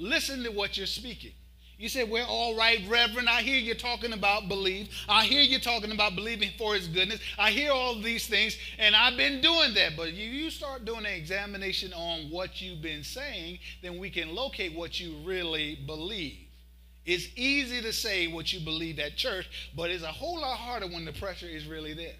Listen 0.00 0.42
to 0.44 0.50
what 0.50 0.78
you're 0.78 0.86
speaking. 0.86 1.32
You 1.76 1.88
say, 1.88 2.04
Well, 2.04 2.26
all 2.26 2.56
right, 2.56 2.80
Reverend, 2.88 3.28
I 3.28 3.42
hear 3.42 3.58
you 3.58 3.74
talking 3.74 4.14
about 4.14 4.48
believe. 4.48 4.88
I 5.08 5.24
hear 5.24 5.42
you 5.42 5.58
talking 5.58 5.92
about 5.92 6.14
believing 6.14 6.50
for 6.58 6.74
his 6.74 6.88
goodness. 6.88 7.20
I 7.38 7.50
hear 7.50 7.70
all 7.70 8.00
these 8.00 8.26
things, 8.26 8.56
and 8.78 8.96
I've 8.96 9.18
been 9.18 9.42
doing 9.42 9.74
that. 9.74 9.96
But 9.96 10.14
you 10.14 10.50
start 10.50 10.86
doing 10.86 11.00
an 11.00 11.12
examination 11.12 11.92
on 11.92 12.30
what 12.30 12.62
you've 12.62 12.82
been 12.82 13.04
saying, 13.04 13.58
then 13.82 13.98
we 13.98 14.08
can 14.08 14.34
locate 14.34 14.74
what 14.74 14.98
you 14.98 15.16
really 15.24 15.78
believe. 15.86 16.38
It's 17.04 17.28
easy 17.36 17.82
to 17.82 17.92
say 17.92 18.26
what 18.26 18.52
you 18.52 18.60
believe 18.60 18.98
at 18.98 19.16
church, 19.16 19.70
but 19.76 19.90
it's 19.90 20.04
a 20.04 20.08
whole 20.08 20.40
lot 20.40 20.56
harder 20.56 20.86
when 20.86 21.04
the 21.04 21.12
pressure 21.12 21.46
is 21.46 21.66
really 21.66 21.92
there. 21.92 22.16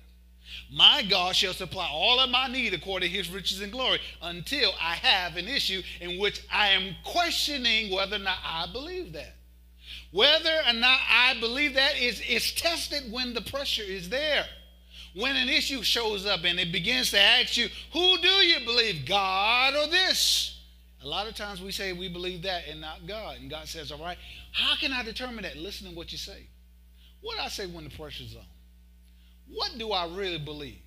My 0.72 1.02
God 1.08 1.34
shall 1.34 1.52
supply 1.52 1.88
all 1.90 2.20
of 2.20 2.30
my 2.30 2.46
need 2.48 2.74
according 2.74 3.10
to 3.10 3.16
his 3.16 3.30
riches 3.30 3.60
and 3.60 3.72
glory 3.72 4.00
until 4.22 4.70
I 4.80 4.94
have 4.94 5.36
an 5.36 5.48
issue 5.48 5.82
in 6.00 6.18
which 6.18 6.42
I 6.52 6.68
am 6.68 6.94
questioning 7.04 7.92
whether 7.92 8.16
or 8.16 8.20
not 8.20 8.38
I 8.44 8.66
believe 8.72 9.12
that. 9.14 9.34
Whether 10.12 10.56
or 10.66 10.72
not 10.72 10.98
I 11.08 11.34
believe 11.40 11.74
that 11.74 11.98
is, 11.98 12.20
is 12.20 12.52
tested 12.52 13.12
when 13.12 13.34
the 13.34 13.42
pressure 13.42 13.82
is 13.82 14.08
there. 14.08 14.44
When 15.14 15.36
an 15.36 15.48
issue 15.48 15.82
shows 15.82 16.24
up 16.26 16.44
and 16.44 16.60
it 16.60 16.70
begins 16.70 17.10
to 17.10 17.18
ask 17.18 17.56
you, 17.56 17.68
who 17.92 18.18
do 18.18 18.28
you 18.28 18.64
believe, 18.64 19.06
God 19.06 19.74
or 19.74 19.88
this? 19.88 20.60
A 21.02 21.06
lot 21.06 21.26
of 21.26 21.34
times 21.34 21.60
we 21.60 21.72
say 21.72 21.92
we 21.92 22.08
believe 22.08 22.42
that 22.42 22.64
and 22.68 22.80
not 22.80 23.06
God. 23.06 23.38
And 23.40 23.50
God 23.50 23.66
says, 23.66 23.90
all 23.90 23.98
right, 23.98 24.18
how 24.52 24.76
can 24.76 24.92
I 24.92 25.02
determine 25.02 25.42
that? 25.42 25.56
Listen 25.56 25.88
to 25.88 25.94
what 25.96 26.12
you 26.12 26.18
say. 26.18 26.46
What 27.22 27.38
I 27.40 27.48
say 27.48 27.66
when 27.66 27.84
the 27.84 27.90
pressure's 27.90 28.36
on? 28.36 28.44
What 29.52 29.78
do 29.78 29.92
I 29.92 30.06
really 30.06 30.38
believe? 30.38 30.78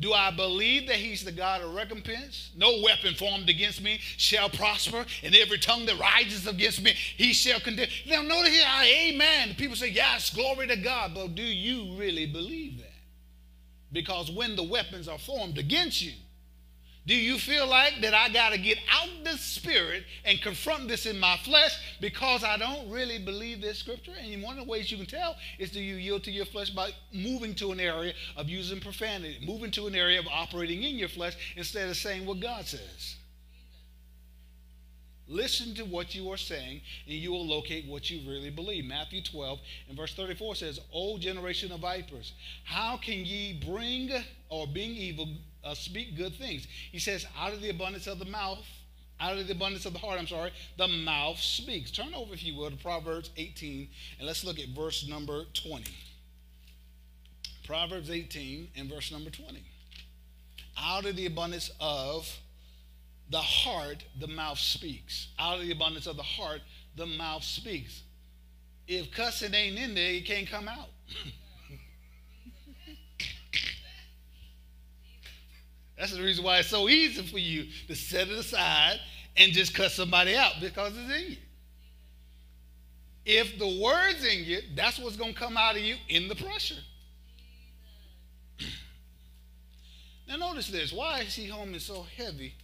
Do 0.00 0.12
I 0.12 0.30
believe 0.30 0.86
that 0.86 0.96
he's 0.96 1.24
the 1.24 1.32
God 1.32 1.60
of 1.60 1.74
recompense? 1.74 2.52
No 2.56 2.82
weapon 2.84 3.14
formed 3.14 3.48
against 3.48 3.82
me 3.82 3.98
shall 4.00 4.48
prosper, 4.48 5.04
and 5.24 5.34
every 5.34 5.58
tongue 5.58 5.86
that 5.86 5.98
rises 5.98 6.46
against 6.46 6.80
me, 6.82 6.92
he 6.92 7.32
shall 7.32 7.58
condemn. 7.58 7.88
Now, 8.06 8.22
notice 8.22 8.54
here, 8.54 8.66
amen. 8.84 9.56
People 9.56 9.74
say, 9.74 9.88
yes, 9.90 10.30
glory 10.30 10.68
to 10.68 10.76
God, 10.76 11.14
but 11.14 11.34
do 11.34 11.42
you 11.42 11.96
really 11.96 12.26
believe 12.26 12.78
that? 12.78 12.92
Because 13.90 14.30
when 14.30 14.54
the 14.54 14.62
weapons 14.62 15.08
are 15.08 15.18
formed 15.18 15.58
against 15.58 16.00
you, 16.00 16.12
do 17.08 17.14
you 17.14 17.38
feel 17.38 17.66
like 17.66 18.02
that 18.02 18.12
I 18.12 18.28
got 18.28 18.52
to 18.52 18.58
get 18.58 18.76
out 18.92 19.08
the 19.24 19.38
spirit 19.38 20.04
and 20.26 20.42
confront 20.42 20.88
this 20.88 21.06
in 21.06 21.18
my 21.18 21.38
flesh 21.38 21.72
because 22.02 22.44
I 22.44 22.58
don't 22.58 22.90
really 22.90 23.18
believe 23.18 23.62
this 23.62 23.78
scripture? 23.78 24.12
And 24.20 24.42
one 24.42 24.58
of 24.58 24.66
the 24.66 24.70
ways 24.70 24.92
you 24.92 24.98
can 24.98 25.06
tell 25.06 25.34
is 25.58 25.70
do 25.70 25.80
you 25.80 25.94
yield 25.94 26.22
to 26.24 26.30
your 26.30 26.44
flesh 26.44 26.68
by 26.68 26.90
moving 27.10 27.54
to 27.54 27.72
an 27.72 27.80
area 27.80 28.12
of 28.36 28.50
using 28.50 28.78
profanity, 28.78 29.38
moving 29.42 29.70
to 29.70 29.86
an 29.86 29.94
area 29.94 30.20
of 30.20 30.26
operating 30.26 30.82
in 30.82 30.96
your 30.96 31.08
flesh 31.08 31.54
instead 31.56 31.88
of 31.88 31.96
saying 31.96 32.26
what 32.26 32.40
God 32.40 32.66
says. 32.66 33.16
Listen 35.26 35.74
to 35.76 35.84
what 35.86 36.14
you 36.14 36.30
are 36.30 36.38
saying, 36.38 36.82
and 37.06 37.14
you 37.14 37.30
will 37.30 37.46
locate 37.46 37.86
what 37.86 38.10
you 38.10 38.28
really 38.28 38.50
believe. 38.50 38.84
Matthew 38.84 39.22
12 39.22 39.58
and 39.88 39.96
verse 39.96 40.14
34 40.14 40.56
says, 40.56 40.80
O 40.92 41.16
generation 41.16 41.72
of 41.72 41.80
vipers, 41.80 42.34
how 42.64 42.98
can 42.98 43.24
ye 43.24 43.62
bring 43.66 44.10
or 44.50 44.66
being 44.66 44.94
evil 44.94 45.28
uh, 45.68 45.74
speak 45.74 46.16
good 46.16 46.34
things? 46.34 46.66
He 46.90 46.98
says, 46.98 47.26
out 47.38 47.52
of 47.52 47.60
the 47.60 47.70
abundance 47.70 48.06
of 48.06 48.18
the 48.18 48.24
mouth, 48.24 48.64
out 49.20 49.36
of 49.36 49.46
the 49.46 49.52
abundance 49.52 49.84
of 49.84 49.92
the 49.92 49.98
heart, 49.98 50.18
I'm 50.18 50.26
sorry, 50.26 50.52
the 50.76 50.88
mouth 50.88 51.38
speaks. 51.38 51.90
Turn 51.90 52.14
over, 52.14 52.34
if 52.34 52.44
you 52.44 52.56
will, 52.56 52.70
to 52.70 52.76
Proverbs 52.76 53.30
18, 53.36 53.88
and 54.18 54.26
let's 54.26 54.44
look 54.44 54.58
at 54.58 54.68
verse 54.68 55.06
number 55.08 55.44
20. 55.54 55.84
Proverbs 57.66 58.10
18 58.10 58.68
and 58.76 58.88
verse 58.88 59.12
number 59.12 59.30
20. 59.30 59.62
Out 60.80 61.04
of 61.04 61.16
the 61.16 61.26
abundance 61.26 61.70
of 61.80 62.32
the 63.30 63.38
heart, 63.38 64.04
the 64.18 64.28
mouth 64.28 64.58
speaks. 64.58 65.28
Out 65.38 65.56
of 65.58 65.66
the 65.66 65.72
abundance 65.72 66.06
of 66.06 66.16
the 66.16 66.22
heart, 66.22 66.60
the 66.96 67.06
mouth 67.06 67.44
speaks. 67.44 68.02
If 68.86 69.10
cussing 69.10 69.52
ain't 69.52 69.78
in 69.78 69.94
there, 69.94 70.12
it 70.12 70.24
can't 70.24 70.48
come 70.48 70.68
out. 70.68 70.88
That's 75.98 76.14
the 76.14 76.22
reason 76.22 76.44
why 76.44 76.58
it's 76.58 76.68
so 76.68 76.88
easy 76.88 77.22
for 77.22 77.38
you 77.38 77.66
to 77.88 77.96
set 77.96 78.28
it 78.28 78.38
aside 78.38 79.00
and 79.36 79.52
just 79.52 79.74
cut 79.74 79.90
somebody 79.90 80.36
out 80.36 80.52
because 80.60 80.92
it's 80.96 81.12
in 81.12 81.32
you. 81.32 81.36
If 83.26 83.58
the 83.58 83.80
word's 83.82 84.24
in 84.24 84.44
you, 84.44 84.60
that's 84.74 84.98
what's 84.98 85.16
going 85.16 85.34
to 85.34 85.38
come 85.38 85.56
out 85.56 85.76
of 85.76 85.82
you 85.82 85.96
in 86.08 86.28
the 86.28 86.34
pressure. 86.34 86.76
now, 90.28 90.36
notice 90.36 90.68
this. 90.68 90.92
Why 90.92 91.20
is 91.20 91.34
he 91.34 91.48
home 91.48 91.74
is 91.74 91.84
so 91.84 92.06
heavy? 92.16 92.54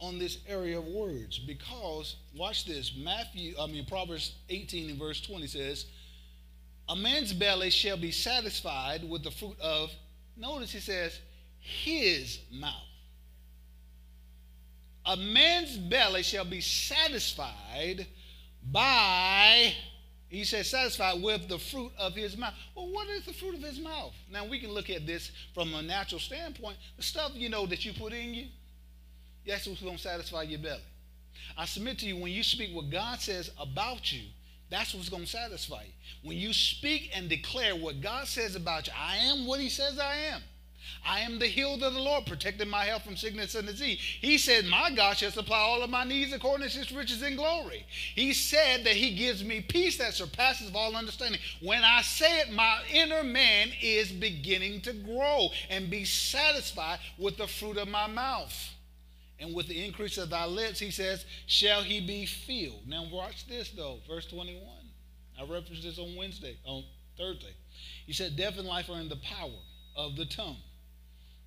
on 0.00 0.18
this 0.18 0.38
area 0.48 0.78
of 0.78 0.86
words 0.86 1.38
because 1.38 2.16
watch 2.34 2.64
this 2.64 2.96
matthew 2.96 3.54
i 3.60 3.66
mean 3.66 3.84
proverbs 3.84 4.36
18 4.48 4.90
and 4.90 4.98
verse 4.98 5.20
20 5.20 5.46
says 5.46 5.86
a 6.88 6.96
man's 6.96 7.32
belly 7.32 7.68
shall 7.70 7.98
be 7.98 8.10
satisfied 8.10 9.08
with 9.08 9.22
the 9.22 9.30
fruit 9.30 9.60
of 9.60 9.90
notice 10.36 10.72
he 10.72 10.80
says 10.80 11.20
his 11.60 12.40
mouth 12.52 12.72
a 15.06 15.16
man's 15.16 15.76
belly 15.76 16.22
shall 16.22 16.44
be 16.44 16.60
satisfied 16.60 18.06
by 18.70 19.72
he 20.28 20.44
says 20.44 20.68
satisfied 20.68 21.22
with 21.22 21.48
the 21.48 21.58
fruit 21.58 21.90
of 21.98 22.14
his 22.14 22.36
mouth 22.36 22.54
well 22.74 22.92
what 22.92 23.08
is 23.08 23.24
the 23.24 23.32
fruit 23.32 23.54
of 23.54 23.62
his 23.62 23.78
mouth 23.80 24.12
now 24.30 24.44
we 24.44 24.58
can 24.58 24.70
look 24.70 24.90
at 24.90 25.06
this 25.06 25.30
from 25.54 25.72
a 25.74 25.82
natural 25.82 26.20
standpoint 26.20 26.76
the 26.96 27.02
stuff 27.02 27.32
you 27.34 27.48
know 27.48 27.66
that 27.66 27.84
you 27.84 27.92
put 27.92 28.12
in 28.12 28.34
you 28.34 28.46
that's 29.46 29.66
what's 29.66 29.82
going 29.82 29.96
to 29.96 30.02
satisfy 30.02 30.42
your 30.42 30.60
belly. 30.60 30.80
I 31.56 31.64
submit 31.64 31.98
to 32.00 32.06
you, 32.06 32.16
when 32.16 32.32
you 32.32 32.42
speak 32.42 32.74
what 32.74 32.90
God 32.90 33.20
says 33.20 33.50
about 33.58 34.12
you, 34.12 34.22
that's 34.70 34.94
what's 34.94 35.08
going 35.08 35.24
to 35.24 35.28
satisfy 35.28 35.82
you. 35.82 35.92
When 36.28 36.36
you 36.36 36.52
speak 36.52 37.10
and 37.14 37.28
declare 37.28 37.74
what 37.74 38.00
God 38.00 38.26
says 38.26 38.54
about 38.54 38.86
you, 38.86 38.92
I 38.96 39.16
am 39.16 39.46
what 39.46 39.60
He 39.60 39.68
says 39.68 39.98
I 39.98 40.16
am. 40.32 40.42
I 41.06 41.20
am 41.20 41.38
the 41.38 41.46
healed 41.46 41.82
of 41.82 41.94
the 41.94 42.00
Lord, 42.00 42.26
protecting 42.26 42.68
my 42.68 42.84
health 42.84 43.04
from 43.04 43.16
sickness 43.16 43.54
and 43.54 43.66
disease. 43.66 43.98
He 43.98 44.38
said, 44.38 44.66
My 44.66 44.90
God 44.90 45.16
shall 45.16 45.30
supply 45.30 45.58
all 45.58 45.82
of 45.82 45.90
my 45.90 46.04
needs 46.04 46.32
according 46.32 46.68
to 46.68 46.78
his 46.78 46.92
riches 46.92 47.22
and 47.22 47.36
glory. 47.36 47.86
He 48.14 48.32
said 48.32 48.84
that 48.84 48.94
he 48.94 49.14
gives 49.14 49.42
me 49.42 49.60
peace 49.60 49.98
that 49.98 50.14
surpasses 50.14 50.70
all 50.74 50.96
understanding. 50.96 51.40
When 51.62 51.82
I 51.82 52.02
say 52.02 52.40
it, 52.40 52.52
my 52.52 52.80
inner 52.92 53.24
man 53.24 53.70
is 53.80 54.12
beginning 54.12 54.82
to 54.82 54.92
grow 54.92 55.48
and 55.68 55.90
be 55.90 56.04
satisfied 56.04 56.98
with 57.18 57.36
the 57.36 57.46
fruit 57.46 57.76
of 57.76 57.88
my 57.88 58.06
mouth 58.06 58.54
and 59.40 59.54
with 59.54 59.68
the 59.68 59.84
increase 59.84 60.18
of 60.18 60.30
thy 60.30 60.44
lips, 60.44 60.78
he 60.78 60.90
says, 60.90 61.24
shall 61.46 61.82
he 61.82 62.06
be 62.06 62.26
filled. 62.26 62.86
Now 62.86 63.06
watch 63.10 63.48
this 63.48 63.70
though, 63.70 63.98
verse 64.06 64.26
21. 64.26 64.62
I 65.38 65.42
referenced 65.42 65.82
this 65.82 65.98
on 65.98 66.14
Wednesday, 66.14 66.58
on 66.66 66.84
Thursday. 67.16 67.54
He 68.06 68.12
said, 68.12 68.36
Death 68.36 68.58
and 68.58 68.68
life 68.68 68.90
are 68.90 69.00
in 69.00 69.08
the 69.08 69.16
power 69.16 69.58
of 69.96 70.16
the 70.16 70.26
tongue. 70.26 70.58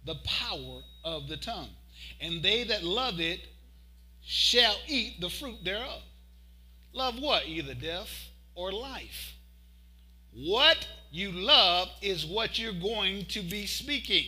The 0.05 0.15
power 0.25 0.81
of 1.03 1.27
the 1.27 1.37
tongue. 1.37 1.69
And 2.19 2.43
they 2.43 2.63
that 2.65 2.83
love 2.83 3.19
it 3.19 3.39
shall 4.21 4.75
eat 4.87 5.19
the 5.21 5.29
fruit 5.29 5.63
thereof. 5.63 6.01
Love 6.93 7.19
what? 7.19 7.47
Either 7.47 7.73
death 7.73 8.29
or 8.55 8.71
life. 8.71 9.33
What 10.33 10.87
you 11.11 11.31
love 11.31 11.89
is 12.01 12.25
what 12.25 12.57
you're 12.57 12.73
going 12.73 13.25
to 13.25 13.41
be 13.41 13.65
speaking. 13.65 14.25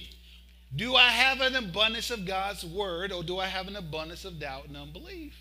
Do 0.75 0.95
I 0.95 1.09
have 1.09 1.41
an 1.41 1.55
abundance 1.55 2.11
of 2.11 2.25
God's 2.25 2.65
word 2.65 3.11
or 3.11 3.23
do 3.23 3.39
I 3.39 3.47
have 3.47 3.67
an 3.67 3.75
abundance 3.75 4.25
of 4.25 4.39
doubt 4.39 4.67
and 4.67 4.75
unbelief? 4.75 5.33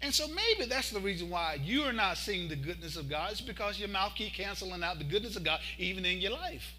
And 0.00 0.12
so 0.12 0.26
maybe 0.28 0.68
that's 0.68 0.90
the 0.90 1.00
reason 1.00 1.30
why 1.30 1.58
you 1.62 1.82
are 1.82 1.92
not 1.92 2.18
seeing 2.18 2.48
the 2.48 2.56
goodness 2.56 2.96
of 2.96 3.08
God. 3.08 3.32
It's 3.32 3.40
because 3.40 3.78
your 3.78 3.88
mouth 3.88 4.14
keep 4.14 4.34
canceling 4.34 4.82
out 4.82 4.98
the 4.98 5.04
goodness 5.04 5.36
of 5.36 5.44
God 5.44 5.60
even 5.78 6.04
in 6.04 6.18
your 6.18 6.32
life. 6.32 6.74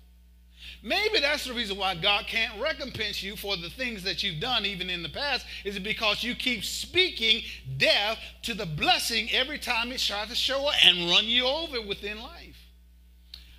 Maybe 0.81 1.19
that's 1.19 1.45
the 1.45 1.53
reason 1.53 1.77
why 1.77 1.95
God 1.95 2.27
can't 2.27 2.61
recompense 2.61 3.23
you 3.23 3.35
for 3.35 3.57
the 3.57 3.69
things 3.69 4.03
that 4.03 4.23
you've 4.23 4.39
done 4.39 4.65
even 4.65 4.89
in 4.89 5.03
the 5.03 5.09
past 5.09 5.45
is 5.63 5.79
because 5.79 6.23
you 6.23 6.35
keep 6.35 6.63
speaking 6.63 7.41
death 7.77 8.19
to 8.43 8.53
the 8.53 8.65
blessing 8.65 9.29
every 9.31 9.59
time 9.59 9.91
it 9.91 9.99
tries 9.99 10.29
to 10.29 10.35
show 10.35 10.67
up 10.67 10.75
and 10.85 11.09
run 11.09 11.25
you 11.25 11.45
over 11.45 11.81
within 11.81 12.21
life. 12.21 12.57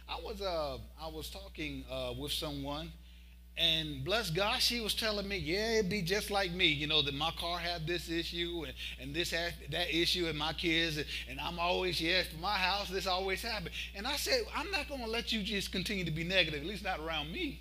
I 0.08 0.20
was 0.22 0.40
uh, 0.40 0.78
I 1.00 1.08
was 1.08 1.28
talking 1.30 1.84
uh, 1.90 2.12
with 2.18 2.32
someone 2.32 2.92
and 3.58 4.04
bless 4.04 4.30
God, 4.30 4.60
she 4.60 4.80
was 4.80 4.94
telling 4.94 5.26
me, 5.26 5.38
yeah, 5.38 5.78
it'd 5.78 5.90
be 5.90 6.02
just 6.02 6.30
like 6.30 6.52
me, 6.52 6.66
you 6.66 6.86
know, 6.86 7.02
that 7.02 7.14
my 7.14 7.30
car 7.32 7.58
had 7.58 7.86
this 7.86 8.10
issue 8.10 8.64
and, 8.66 8.74
and 9.00 9.14
this 9.14 9.30
had 9.30 9.54
that 9.70 9.94
issue 9.94 10.26
and 10.26 10.38
my 10.38 10.52
kids, 10.52 10.98
and, 10.98 11.06
and 11.28 11.40
I'm 11.40 11.58
always, 11.58 12.00
yes, 12.00 12.26
my 12.40 12.54
house, 12.54 12.88
this 12.88 13.06
always 13.06 13.42
happened. 13.42 13.70
And 13.94 14.06
I 14.06 14.16
said, 14.16 14.42
I'm 14.54 14.70
not 14.70 14.88
going 14.88 15.02
to 15.02 15.10
let 15.10 15.32
you 15.32 15.42
just 15.42 15.72
continue 15.72 16.04
to 16.04 16.10
be 16.10 16.24
negative, 16.24 16.60
at 16.60 16.66
least 16.66 16.84
not 16.84 17.00
around 17.00 17.32
me 17.32 17.60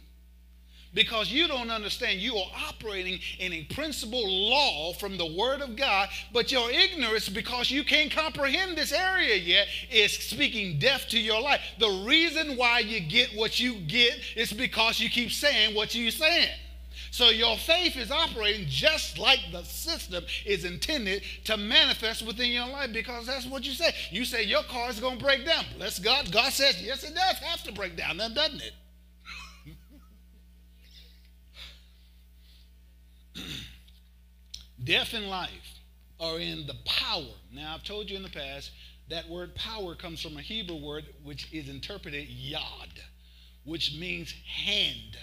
because 0.96 1.32
you 1.32 1.48
don't 1.48 1.70
understand 1.70 2.20
you 2.20 2.36
are 2.36 2.52
operating 2.68 3.20
in 3.40 3.54
a 3.54 3.64
principle 3.66 4.28
law 4.50 4.94
from 4.94 5.18
the 5.18 5.36
word 5.38 5.62
of 5.62 5.76
god 5.76 6.10
but 6.34 6.52
your 6.52 6.72
ignorance 6.72 7.30
because 7.30 7.70
you 7.70 7.84
can't 7.84 8.12
comprehend 8.12 8.76
this 8.76 8.92
area 8.92 9.36
yet 9.36 9.68
is 9.92 10.12
speaking 10.12 10.80
death 10.80 11.08
to 11.08 11.20
your 11.20 11.42
life 11.42 11.62
the 11.80 12.04
reason 12.08 12.58
why 12.58 12.80
you 12.80 13.00
get 13.00 13.30
what 13.36 13.60
you 13.60 13.76
get 13.82 14.20
is 14.36 14.52
because 14.52 15.00
you 15.00 15.10
keep 15.10 15.32
saying 15.32 15.76
what 15.76 15.94
you're 15.94 16.10
saying 16.10 16.50
so 17.12 17.30
your 17.30 17.56
faith 17.56 17.96
is 17.96 18.12
operating 18.12 18.68
just 18.68 19.18
like 19.18 19.40
the 19.54 19.64
system 19.64 20.26
is 20.46 20.66
intended 20.66 21.24
to 21.46 21.56
manifest 21.56 22.26
within 22.28 22.52
your 22.52 22.68
life 22.68 22.92
because 22.92 23.26
that's 23.26 23.46
what 23.46 23.66
you 23.66 23.72
say. 23.72 23.94
You 24.12 24.26
say 24.26 24.44
your 24.44 24.64
car 24.64 24.90
is 24.90 25.00
going 25.00 25.18
to 25.18 25.24
break 25.24 25.46
down. 25.46 25.64
Bless 25.78 25.98
God. 25.98 26.30
God 26.30 26.52
says, 26.52 26.82
yes, 26.82 27.06
it 27.06 27.16
does 27.16 27.38
have 27.38 27.64
to 27.64 27.72
break 27.72 27.96
down, 27.96 28.18
then 28.18 28.34
doesn't 28.34 28.62
it? 28.62 28.74
Death 34.84 35.14
and 35.14 35.30
life 35.30 35.80
are 36.20 36.40
in 36.40 36.66
the 36.68 36.76
power. 36.86 37.34
Now, 37.52 37.74
I've 37.74 37.84
told 37.84 38.10
you 38.10 38.16
in 38.18 38.24
the 38.24 38.30
past, 38.30 38.72
That 39.10 39.30
word 39.30 39.56
power 39.56 39.96
comes 39.96 40.22
from 40.22 40.38
a 40.38 40.42
Hebrew 40.42 40.78
word 40.78 41.06
which 41.24 41.52
is 41.54 41.70
interpreted 41.70 42.28
yad, 42.28 43.00
which 43.64 43.96
means 44.00 44.34
hand. 44.66 45.18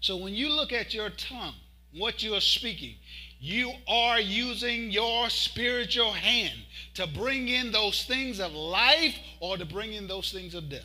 So 0.00 0.16
when 0.16 0.34
you 0.34 0.50
look 0.50 0.72
at 0.72 0.92
your 0.92 1.10
tongue, 1.10 1.54
what 1.92 2.22
you 2.22 2.34
are 2.34 2.40
speaking, 2.40 2.96
you 3.38 3.72
are 3.86 4.20
using 4.20 4.90
your 4.90 5.30
spiritual 5.30 6.12
hand 6.12 6.58
to 6.94 7.06
bring 7.06 7.48
in 7.48 7.72
those 7.72 8.04
things 8.04 8.40
of 8.40 8.52
life 8.52 9.16
or 9.40 9.56
to 9.56 9.64
bring 9.64 9.92
in 9.92 10.06
those 10.06 10.32
things 10.32 10.54
of 10.54 10.68
death. 10.68 10.82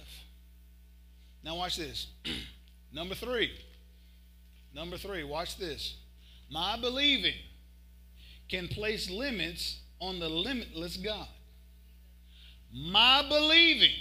Now, 1.44 1.56
watch 1.56 1.78
this. 1.78 2.08
Number 2.94 3.16
three. 3.16 3.52
Number 4.74 4.98
three, 4.98 5.24
watch 5.24 5.58
this. 5.58 5.96
My 6.50 6.78
believing 6.80 7.36
can 8.48 8.68
place 8.68 9.10
limits 9.10 9.80
on 10.00 10.20
the 10.20 10.30
limitless 10.30 10.98
God. 10.98 11.28
My 12.74 13.24
believing 13.28 13.96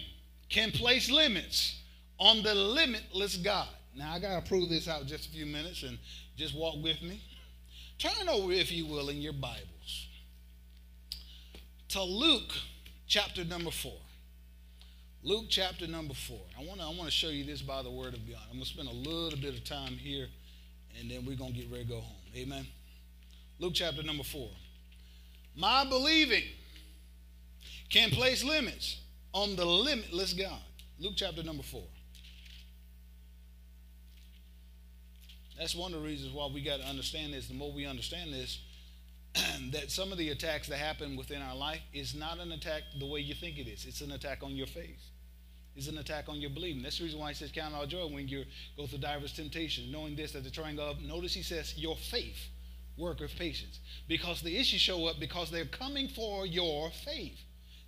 can 0.48 0.70
place 0.70 1.10
limits 1.10 1.80
on 2.18 2.42
the 2.42 2.54
limitless 2.54 3.36
God. 3.36 3.68
Now, 3.94 4.12
I 4.12 4.18
got 4.18 4.42
to 4.42 4.48
prove 4.48 4.68
this 4.68 4.88
out 4.88 5.06
just 5.06 5.28
a 5.28 5.30
few 5.30 5.46
minutes 5.46 5.82
and 5.82 5.98
just 6.36 6.54
walk 6.54 6.76
with 6.82 7.02
me. 7.02 7.20
Turn 7.98 8.28
over, 8.28 8.52
if 8.52 8.70
you 8.70 8.86
will, 8.86 9.08
in 9.08 9.16
your 9.16 9.32
Bibles 9.32 10.08
to 11.88 12.02
Luke 12.02 12.52
chapter 13.06 13.44
number 13.44 13.70
four. 13.70 13.96
Luke 15.22 15.46
chapter 15.48 15.86
number 15.86 16.14
four. 16.14 16.40
I 16.58 16.64
want 16.64 16.80
to 16.80 16.86
I 16.86 16.90
want 16.90 17.04
to 17.04 17.10
show 17.10 17.28
you 17.28 17.44
this 17.44 17.62
by 17.62 17.82
the 17.82 17.90
word 17.90 18.14
of 18.14 18.28
God. 18.28 18.40
I'm 18.50 18.56
going 18.56 18.64
to 18.64 18.68
spend 18.68 18.88
a 18.88 18.92
little 18.92 19.38
bit 19.38 19.54
of 19.54 19.64
time 19.64 19.94
here, 19.94 20.28
and 20.98 21.10
then 21.10 21.24
we're 21.24 21.36
going 21.36 21.54
to 21.54 21.58
get 21.58 21.70
ready 21.70 21.84
to 21.84 21.90
go 21.90 22.00
home. 22.00 22.17
Amen. 22.36 22.66
Luke 23.58 23.72
chapter 23.74 24.02
number 24.02 24.24
four. 24.24 24.50
My 25.56 25.84
believing 25.84 26.44
can 27.90 28.10
place 28.10 28.44
limits 28.44 29.00
on 29.32 29.56
the 29.56 29.64
limitless 29.64 30.32
God. 30.32 30.60
Luke 30.98 31.14
chapter 31.16 31.42
number 31.42 31.62
four. 31.62 31.84
That's 35.58 35.74
one 35.74 35.92
of 35.92 36.00
the 36.00 36.06
reasons 36.06 36.32
why 36.32 36.48
we 36.52 36.62
got 36.62 36.78
to 36.78 36.86
understand 36.86 37.34
this. 37.34 37.48
The 37.48 37.54
more 37.54 37.72
we 37.72 37.84
understand 37.84 38.32
this, 38.32 38.60
that 39.72 39.90
some 39.90 40.12
of 40.12 40.18
the 40.18 40.30
attacks 40.30 40.68
that 40.68 40.78
happen 40.78 41.16
within 41.16 41.42
our 41.42 41.56
life 41.56 41.80
is 41.92 42.14
not 42.14 42.38
an 42.38 42.52
attack 42.52 42.82
the 42.98 43.06
way 43.06 43.20
you 43.20 43.34
think 43.34 43.58
it 43.58 43.66
is. 43.66 43.84
It's 43.84 44.00
an 44.00 44.12
attack 44.12 44.42
on 44.42 44.52
your 44.52 44.68
faith. 44.68 45.02
It's 45.78 45.86
an 45.86 45.98
attack 45.98 46.28
on 46.28 46.40
your 46.40 46.50
believing. 46.50 46.82
That's 46.82 46.98
the 46.98 47.04
reason 47.04 47.20
why 47.20 47.28
he 47.28 47.34
says, 47.34 47.52
Count 47.52 47.72
all 47.72 47.86
joy 47.86 48.08
when 48.08 48.26
you 48.26 48.44
go 48.76 48.88
through 48.88 48.98
diverse 48.98 49.32
temptations, 49.32 49.92
knowing 49.92 50.16
this 50.16 50.32
that 50.32 50.42
the 50.42 50.50
trying 50.50 50.76
of, 50.80 51.00
notice 51.00 51.32
he 51.32 51.42
says, 51.42 51.78
your 51.78 51.96
faith 51.96 52.48
work 52.96 53.20
of 53.20 53.30
patience. 53.36 53.78
Because 54.08 54.40
the 54.40 54.56
issues 54.56 54.80
show 54.80 55.06
up 55.06 55.20
because 55.20 55.52
they're 55.52 55.64
coming 55.66 56.08
for 56.08 56.46
your 56.46 56.90
faith. 57.04 57.38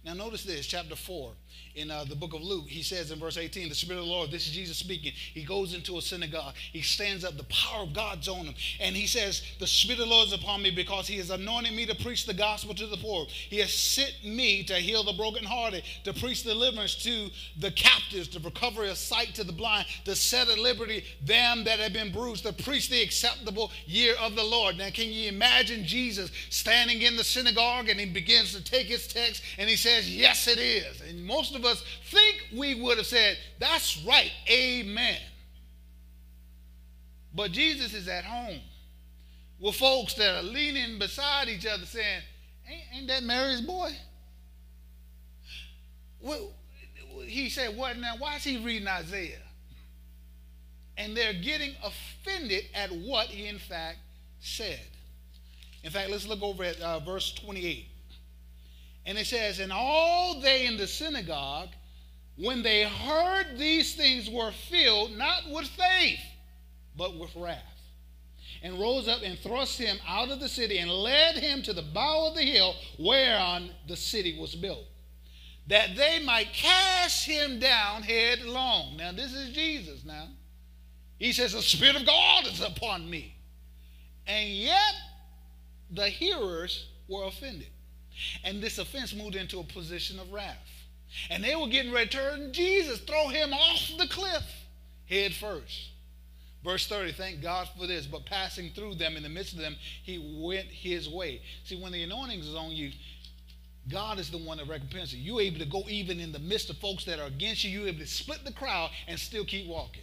Now, 0.02 0.14
notice 0.14 0.44
this, 0.44 0.66
chapter 0.66 0.96
4 0.96 1.32
in 1.74 1.90
uh, 1.90 2.04
the 2.04 2.16
book 2.16 2.32
of 2.32 2.42
Luke. 2.42 2.68
He 2.68 2.82
says 2.82 3.10
in 3.10 3.18
verse 3.18 3.36
18, 3.36 3.68
The 3.68 3.74
Spirit 3.74 4.00
of 4.00 4.06
the 4.06 4.10
Lord, 4.10 4.30
this 4.30 4.46
is 4.46 4.52
Jesus 4.52 4.78
speaking. 4.78 5.12
He 5.14 5.44
goes 5.44 5.74
into 5.74 5.98
a 5.98 6.02
synagogue. 6.02 6.54
He 6.72 6.80
stands 6.80 7.22
up. 7.22 7.36
The 7.36 7.44
power 7.44 7.82
of 7.82 7.92
God's 7.92 8.26
on 8.26 8.46
him. 8.46 8.54
And 8.80 8.96
he 8.96 9.06
says, 9.06 9.42
The 9.58 9.66
Spirit 9.66 10.00
of 10.00 10.08
the 10.08 10.10
Lord 10.10 10.28
is 10.28 10.32
upon 10.32 10.62
me 10.62 10.70
because 10.70 11.06
he 11.06 11.18
has 11.18 11.28
anointed 11.28 11.74
me 11.74 11.84
to 11.84 11.94
preach 11.94 12.24
the 12.24 12.32
gospel 12.32 12.74
to 12.74 12.86
the 12.86 12.96
poor. 12.96 13.26
He 13.28 13.58
has 13.58 13.72
sent 13.72 14.14
me 14.24 14.64
to 14.64 14.74
heal 14.74 15.04
the 15.04 15.12
brokenhearted, 15.12 15.82
to 16.04 16.14
preach 16.14 16.44
deliverance 16.44 16.94
to 17.04 17.28
the 17.58 17.70
captives, 17.70 18.28
to 18.28 18.40
recover 18.40 18.84
a 18.84 18.96
sight 18.96 19.34
to 19.34 19.44
the 19.44 19.52
blind, 19.52 19.86
to 20.06 20.16
set 20.16 20.48
at 20.48 20.58
liberty 20.58 21.04
them 21.22 21.64
that 21.64 21.78
have 21.78 21.92
been 21.92 22.10
bruised, 22.10 22.44
to 22.46 22.54
preach 22.54 22.88
the 22.88 23.02
acceptable 23.02 23.70
year 23.84 24.14
of 24.18 24.34
the 24.34 24.44
Lord. 24.44 24.78
Now, 24.78 24.88
can 24.88 25.08
you 25.08 25.28
imagine 25.28 25.84
Jesus 25.84 26.30
standing 26.48 27.02
in 27.02 27.16
the 27.16 27.24
synagogue 27.24 27.90
and 27.90 28.00
he 28.00 28.06
begins 28.06 28.54
to 28.54 28.64
take 28.64 28.86
his 28.86 29.06
text 29.06 29.42
and 29.58 29.68
he 29.68 29.76
says, 29.76 29.89
says, 29.90 30.16
Yes, 30.16 30.46
it 30.46 30.58
is. 30.58 31.00
And 31.02 31.24
most 31.24 31.54
of 31.54 31.64
us 31.64 31.84
think 32.10 32.46
we 32.56 32.80
would 32.80 32.98
have 32.98 33.06
said, 33.06 33.38
That's 33.58 34.02
right, 34.04 34.30
amen. 34.48 35.18
But 37.34 37.52
Jesus 37.52 37.94
is 37.94 38.08
at 38.08 38.24
home 38.24 38.60
with 39.60 39.76
folks 39.76 40.14
that 40.14 40.36
are 40.36 40.42
leaning 40.42 40.98
beside 40.98 41.48
each 41.48 41.66
other 41.66 41.86
saying, 41.86 42.22
Ain't, 42.68 42.82
ain't 42.94 43.08
that 43.08 43.22
Mary's 43.22 43.60
boy? 43.60 43.90
Well, 46.20 46.52
he 47.26 47.48
said, 47.48 47.76
What 47.76 47.98
now? 47.98 48.14
Why 48.18 48.36
is 48.36 48.44
he 48.44 48.58
reading 48.58 48.88
Isaiah? 48.88 49.38
And 50.96 51.16
they're 51.16 51.32
getting 51.32 51.74
offended 51.82 52.64
at 52.74 52.90
what 52.90 53.28
he, 53.28 53.46
in 53.46 53.58
fact, 53.58 53.98
said. 54.40 54.80
In 55.82 55.90
fact, 55.90 56.10
let's 56.10 56.26
look 56.26 56.42
over 56.42 56.62
at 56.62 56.78
uh, 56.80 57.00
verse 57.00 57.32
28. 57.32 57.89
And 59.06 59.18
it 59.18 59.26
says, 59.26 59.58
And 59.58 59.72
all 59.72 60.40
they 60.40 60.66
in 60.66 60.76
the 60.76 60.86
synagogue, 60.86 61.70
when 62.36 62.62
they 62.62 62.84
heard 62.84 63.58
these 63.58 63.94
things, 63.94 64.28
were 64.30 64.52
filled 64.52 65.12
not 65.16 65.42
with 65.50 65.66
faith, 65.66 66.20
but 66.96 67.18
with 67.18 67.34
wrath. 67.36 67.62
And 68.62 68.78
rose 68.78 69.08
up 69.08 69.22
and 69.22 69.38
thrust 69.38 69.78
him 69.78 69.96
out 70.06 70.30
of 70.30 70.40
the 70.40 70.48
city 70.48 70.78
and 70.78 70.90
led 70.90 71.36
him 71.36 71.62
to 71.62 71.72
the 71.72 71.82
bow 71.82 72.28
of 72.28 72.34
the 72.34 72.42
hill 72.42 72.74
whereon 72.98 73.70
the 73.88 73.96
city 73.96 74.38
was 74.38 74.54
built, 74.54 74.84
that 75.66 75.96
they 75.96 76.22
might 76.22 76.52
cast 76.52 77.24
him 77.26 77.58
down 77.58 78.02
headlong. 78.02 78.98
Now, 78.98 79.12
this 79.12 79.32
is 79.32 79.54
Jesus 79.54 80.04
now. 80.04 80.28
He 81.18 81.32
says, 81.32 81.52
The 81.52 81.62
Spirit 81.62 81.96
of 81.96 82.06
God 82.06 82.46
is 82.46 82.60
upon 82.60 83.08
me. 83.08 83.36
And 84.26 84.48
yet, 84.48 84.94
the 85.90 86.08
hearers 86.08 86.88
were 87.08 87.24
offended. 87.24 87.68
And 88.44 88.62
this 88.62 88.78
offense 88.78 89.14
moved 89.14 89.36
into 89.36 89.60
a 89.60 89.64
position 89.64 90.18
of 90.18 90.32
wrath. 90.32 90.56
And 91.28 91.42
they 91.42 91.56
were 91.56 91.66
getting 91.66 91.92
ready 91.92 92.08
to 92.10 92.16
turn 92.16 92.52
Jesus, 92.52 93.00
throw 93.00 93.28
him 93.28 93.52
off 93.52 93.90
the 93.98 94.06
cliff 94.06 94.44
head 95.08 95.34
first. 95.34 95.90
Verse 96.62 96.86
30, 96.86 97.12
thank 97.12 97.42
God 97.42 97.68
for 97.78 97.86
this. 97.86 98.06
But 98.06 98.26
passing 98.26 98.70
through 98.70 98.94
them, 98.94 99.16
in 99.16 99.22
the 99.22 99.28
midst 99.28 99.54
of 99.54 99.60
them, 99.60 99.76
he 100.02 100.38
went 100.42 100.66
his 100.66 101.08
way. 101.08 101.42
See, 101.64 101.80
when 101.80 101.92
the 101.92 102.02
anointing 102.02 102.40
is 102.40 102.54
on 102.54 102.70
you, 102.70 102.92
God 103.88 104.18
is 104.18 104.30
the 104.30 104.38
one 104.38 104.58
that 104.58 104.68
recompenses 104.68 105.14
you. 105.14 105.32
You're 105.32 105.42
able 105.42 105.58
to 105.58 105.64
go 105.64 105.84
even 105.88 106.20
in 106.20 106.32
the 106.32 106.38
midst 106.38 106.70
of 106.70 106.76
folks 106.76 107.04
that 107.06 107.18
are 107.18 107.26
against 107.26 107.64
you. 107.64 107.70
You're 107.70 107.88
able 107.88 108.00
to 108.00 108.06
split 108.06 108.44
the 108.44 108.52
crowd 108.52 108.90
and 109.08 109.18
still 109.18 109.44
keep 109.44 109.66
walking. 109.66 110.02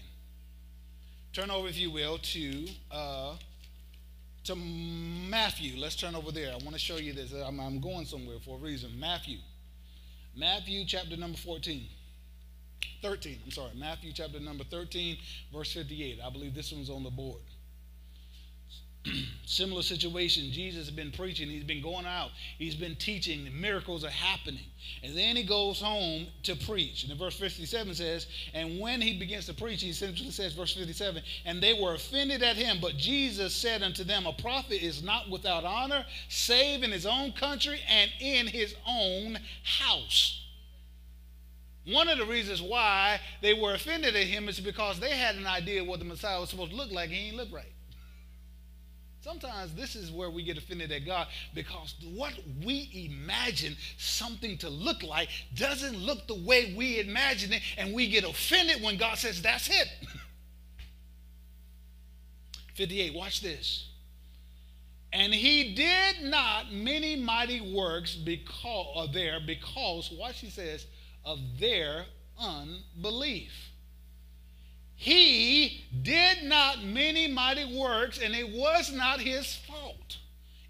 Turn 1.32 1.52
over, 1.52 1.68
if 1.68 1.78
you 1.78 1.92
will, 1.92 2.18
to 2.18 2.68
uh, 2.92 3.36
to 4.48 4.56
Matthew. 4.56 5.78
Let's 5.78 5.96
turn 5.96 6.16
over 6.16 6.32
there. 6.32 6.52
I 6.52 6.58
want 6.64 6.72
to 6.72 6.80
show 6.80 6.96
you 6.98 7.14
this. 7.14 7.34
I'm, 7.34 7.60
I'm 7.60 7.80
going 7.80 8.06
somewhere 8.06 8.38
for 8.44 8.58
a 8.58 8.60
reason. 8.60 8.98
Matthew. 9.00 9.38
Matthew 10.36 10.86
chapter 10.86 11.18
number 11.18 11.38
14. 11.38 11.86
13. 13.02 13.40
I'm 13.46 13.52
sorry. 13.52 13.72
Matthew 13.76 14.14
chapter 14.14 14.40
number 14.40 14.64
13, 14.64 15.18
verse 15.54 15.74
58. 15.74 16.20
I 16.26 16.30
believe 16.30 16.56
this 16.56 16.72
one's 16.72 16.90
on 16.90 17.04
the 17.04 17.10
board. 17.10 17.42
Similar 19.46 19.82
situation. 19.82 20.52
Jesus 20.52 20.88
has 20.88 20.96
been 20.96 21.12
preaching. 21.12 21.50
He's 21.50 21.64
been 21.64 21.82
going 21.82 22.06
out. 22.06 22.32
He's 22.58 22.76
been 22.76 22.96
teaching. 22.96 23.46
The 23.46 23.52
miracles 23.52 24.04
are 24.04 24.10
happening. 24.10 24.66
And 25.04 25.18
then 25.18 25.36
he 25.36 25.44
goes 25.44 25.80
home 25.80 26.28
to 26.44 26.56
preach. 26.56 27.04
And 27.04 27.12
in 27.12 27.18
verse 27.18 27.38
57 27.38 27.96
says, 27.96 28.28
And 28.54 28.80
when 28.80 29.02
he 29.02 29.18
begins 29.18 29.46
to 29.48 29.54
preach, 29.54 29.82
he 29.82 29.94
simply 29.94 30.32
says, 30.32 30.54
verse 30.54 30.74
57, 30.74 31.22
And 31.46 31.62
they 31.62 31.74
were 31.74 31.94
offended 31.94 32.44
at 32.44 32.56
him. 32.56 32.78
But 32.82 32.98
Jesus 32.98 33.56
said 33.56 33.84
unto 33.84 34.04
them, 34.04 34.26
A 34.26 34.34
prophet 34.34 34.84
is 34.84 35.04
not 35.04 35.30
without 35.30 35.64
honor, 35.64 36.06
save 36.30 36.84
in 36.84 36.92
his 36.92 37.06
own 37.06 37.32
country 37.34 37.80
and 37.90 38.12
in 38.20 38.48
his 38.48 38.76
own 38.88 39.40
house. 39.64 40.44
One 41.86 42.10
of 42.10 42.18
the 42.18 42.26
reasons 42.26 42.62
why 42.62 43.22
they 43.42 43.54
were 43.54 43.74
offended 43.74 44.14
at 44.14 44.24
him 44.24 44.50
is 44.50 44.60
because 44.60 45.00
they 45.00 45.12
had 45.12 45.36
an 45.36 45.48
idea 45.48 45.82
what 45.86 46.00
the 46.00 46.06
Messiah 46.06 46.42
was 46.42 46.50
supposed 46.50 46.72
to 46.72 46.78
look 46.78 46.92
like. 46.92 47.10
He 47.10 47.30
ain't 47.30 47.38
look 47.38 47.48
right. 47.50 47.72
Sometimes 49.28 49.74
this 49.74 49.98
is 49.98 50.10
where 50.10 50.30
we 50.30 50.42
get 50.42 50.58
offended 50.58 50.90
at 50.94 51.06
God 51.06 51.28
because 51.54 51.96
what 52.14 52.32
we 52.64 53.10
imagine 53.12 53.76
something 53.98 54.58
to 54.60 54.70
look 54.70 55.04
like 55.04 55.28
doesn't 55.54 55.98
look 55.98 56.28
the 56.28 56.42
way 56.46 56.74
we 56.78 57.02
imagine 57.02 57.52
it, 57.52 57.62
and 57.78 57.94
we 57.94 58.08
get 58.08 58.24
offended 58.24 58.82
when 58.82 58.96
God 58.96 59.18
says, 59.18 59.42
That's 59.42 59.70
it. 59.70 59.90
58, 62.76 63.16
watch 63.16 63.42
this. 63.42 63.90
And 65.12 65.34
he 65.34 65.76
did 65.76 66.24
not 66.24 66.72
many 66.72 67.18
mighty 67.18 67.76
works 67.76 68.16
because 68.16 69.10
there 69.12 69.42
because 69.46 70.10
what 70.10 70.36
he 70.36 70.50
says 70.50 70.86
of 71.26 71.38
their 71.60 72.06
unbelief. 72.40 73.52
He 75.00 75.86
did 76.02 76.44
not 76.44 76.84
many 76.84 77.28
mighty 77.28 77.78
works, 77.78 78.20
and 78.20 78.34
it 78.34 78.50
was 78.50 78.92
not 78.92 79.22
his 79.22 79.56
fault. 79.56 80.18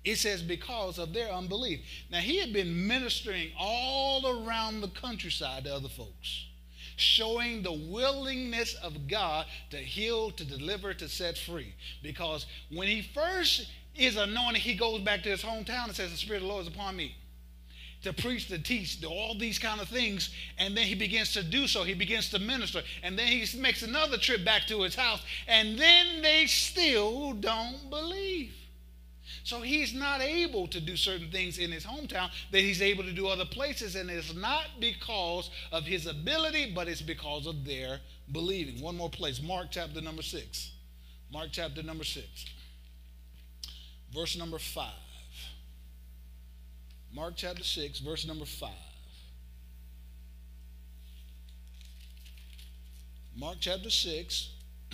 It 0.03 0.17
says, 0.17 0.41
because 0.41 0.99
of 0.99 1.13
their 1.13 1.31
unbelief. 1.31 1.79
Now, 2.11 2.19
he 2.19 2.37
had 2.37 2.51
been 2.51 2.87
ministering 2.87 3.51
all 3.57 4.45
around 4.45 4.81
the 4.81 4.89
countryside 4.89 5.63
to 5.63 5.73
other 5.73 5.87
folks, 5.87 6.45
showing 6.97 7.63
the 7.63 7.71
willingness 7.71 8.75
of 8.75 9.07
God 9.07 9.45
to 9.69 9.77
heal, 9.77 10.31
to 10.31 10.43
deliver, 10.43 10.93
to 10.93 11.07
set 11.07 11.37
free. 11.37 11.73
Because 12.03 12.45
when 12.69 12.89
he 12.89 13.01
first 13.01 13.69
is 13.95 14.17
anointed, 14.17 14.61
he 14.61 14.75
goes 14.75 14.99
back 15.01 15.23
to 15.23 15.29
his 15.29 15.41
hometown 15.41 15.85
and 15.85 15.95
says, 15.95 16.11
The 16.11 16.17
Spirit 16.17 16.41
of 16.41 16.47
the 16.47 16.53
Lord 16.53 16.61
is 16.63 16.73
upon 16.73 16.97
me. 16.97 17.15
To 18.07 18.13
preach, 18.13 18.47
to 18.47 18.57
teach, 18.57 19.01
to 19.01 19.07
all 19.07 19.37
these 19.37 19.59
kind 19.59 19.81
of 19.81 19.87
things. 19.87 20.29
And 20.57 20.75
then 20.75 20.85
he 20.85 20.95
begins 20.95 21.33
to 21.33 21.43
do 21.43 21.67
so. 21.67 21.83
He 21.83 21.93
begins 21.93 22.29
to 22.31 22.39
minister. 22.39 22.81
And 23.03 23.17
then 23.17 23.27
he 23.27 23.45
makes 23.59 23.83
another 23.83 24.17
trip 24.17 24.43
back 24.43 24.63
to 24.67 24.81
his 24.81 24.95
house. 24.95 25.21
And 25.47 25.77
then 25.77 26.21
they 26.21 26.45
still 26.45 27.33
don't 27.33 27.89
believe. 27.89 28.53
So 29.43 29.61
he's 29.61 29.93
not 29.93 30.21
able 30.21 30.67
to 30.67 30.79
do 30.79 30.95
certain 30.95 31.29
things 31.31 31.57
in 31.57 31.71
his 31.71 31.85
hometown 31.85 32.29
that 32.51 32.59
he's 32.59 32.81
able 32.81 33.03
to 33.03 33.13
do 33.13 33.27
other 33.27 33.45
places. 33.45 33.95
And 33.95 34.09
it's 34.09 34.35
not 34.35 34.65
because 34.79 35.49
of 35.71 35.83
his 35.83 36.05
ability, 36.07 36.73
but 36.73 36.87
it's 36.87 37.01
because 37.01 37.45
of 37.45 37.65
their 37.65 37.99
believing. 38.31 38.81
One 38.81 38.97
more 38.97 39.09
place 39.09 39.41
Mark 39.41 39.67
chapter 39.71 40.01
number 40.01 40.21
six. 40.21 40.71
Mark 41.31 41.49
chapter 41.51 41.83
number 41.83 42.03
six. 42.03 42.45
Verse 44.13 44.37
number 44.37 44.59
five. 44.59 44.93
Mark 47.17 47.34
chapter 47.36 47.63
6, 47.63 47.97
verse 48.01 48.27
number 48.27 48.45
5. 48.45 48.69
Mark 53.36 53.56
chapter 53.60 53.89
6. 53.89 54.49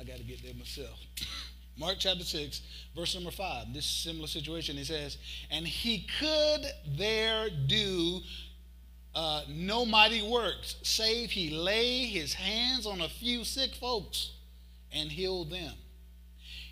I 0.00 0.04
got 0.04 0.16
to 0.16 0.22
get 0.22 0.42
there 0.42 0.54
myself. 0.54 0.98
Mark 1.78 1.96
chapter 1.98 2.24
6, 2.24 2.62
verse 2.96 3.14
number 3.14 3.30
5. 3.30 3.74
This 3.74 3.84
similar 3.84 4.28
situation, 4.28 4.78
he 4.78 4.84
says, 4.84 5.18
And 5.50 5.66
he 5.66 6.06
could 6.18 6.64
there 6.96 7.50
do 7.66 8.20
uh, 9.14 9.42
no 9.46 9.84
mighty 9.84 10.26
works, 10.26 10.76
save 10.82 11.32
he 11.32 11.50
lay 11.50 12.06
his 12.06 12.32
hands 12.32 12.86
on 12.86 13.02
a 13.02 13.10
few 13.10 13.44
sick 13.44 13.74
folks 13.74 14.30
and 14.90 15.12
heal 15.12 15.44
them. 15.44 15.74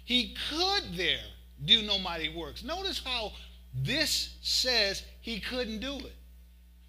He 0.05 0.37
could 0.51 0.97
there 0.97 1.25
do 1.65 1.83
no 1.83 1.99
mighty 1.99 2.29
works. 2.29 2.65
Notice 2.65 3.01
how 3.05 3.33
this 3.75 4.37
says 4.43 5.05
he 5.21 5.41
couldn't 5.41 5.81
do 5.81 5.99
it. 5.99 6.15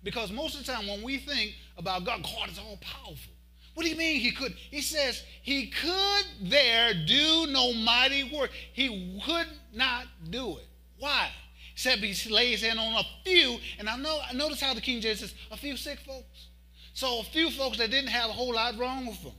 Because 0.04 0.32
most 0.32 0.60
of 0.60 0.65
the 0.65 0.71
time 0.71 0.88
when 0.88 1.02
we 1.02 1.17
think 1.17 1.56
about 1.78 2.04
God, 2.04 2.23
God 2.23 2.49
is 2.49 2.60
all 2.60 2.78
powerful. 2.82 3.34
What 3.73 3.84
do 3.84 3.89
you 3.89 3.95
mean 3.95 4.19
he 4.19 4.32
could? 4.32 4.54
He 4.54 4.82
says 4.82 5.23
he 5.41 5.67
could 5.67 6.26
there 6.41 6.93
do 6.93 7.47
no 7.49 7.73
mighty 7.73 8.36
work. 8.36 8.52
He 8.73 9.21
would 9.28 9.47
not 9.73 10.06
do 10.30 10.58
it. 10.58 10.67
Why? 10.99 11.32
Except 11.73 12.04
he 12.04 12.30
lays 12.30 12.63
in 12.63 12.78
on 12.78 12.93
a 12.93 13.04
few, 13.23 13.58
and 13.80 13.89
I 13.89 13.97
know 13.97 14.19
I 14.30 14.34
notice 14.34 14.62
how 14.62 14.76
the 14.76 14.82
King 14.82 15.02
James 15.02 15.21
says 15.21 15.34
a 15.52 15.58
few 15.58 15.76
sick 15.76 15.99
folks. 15.99 16.49
So 16.93 17.21
a 17.21 17.23
few 17.23 17.49
folks 17.49 17.80
that 17.80 17.89
didn't 17.89 18.12
have 18.12 18.30
a 18.30 18.34
whole 18.34 18.54
lot 18.54 18.78
wrong 18.78 19.08
with 19.08 19.21
them. 19.23 19.34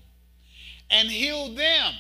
And 0.91 1.09
healed 1.09 1.57
them. 1.57 1.95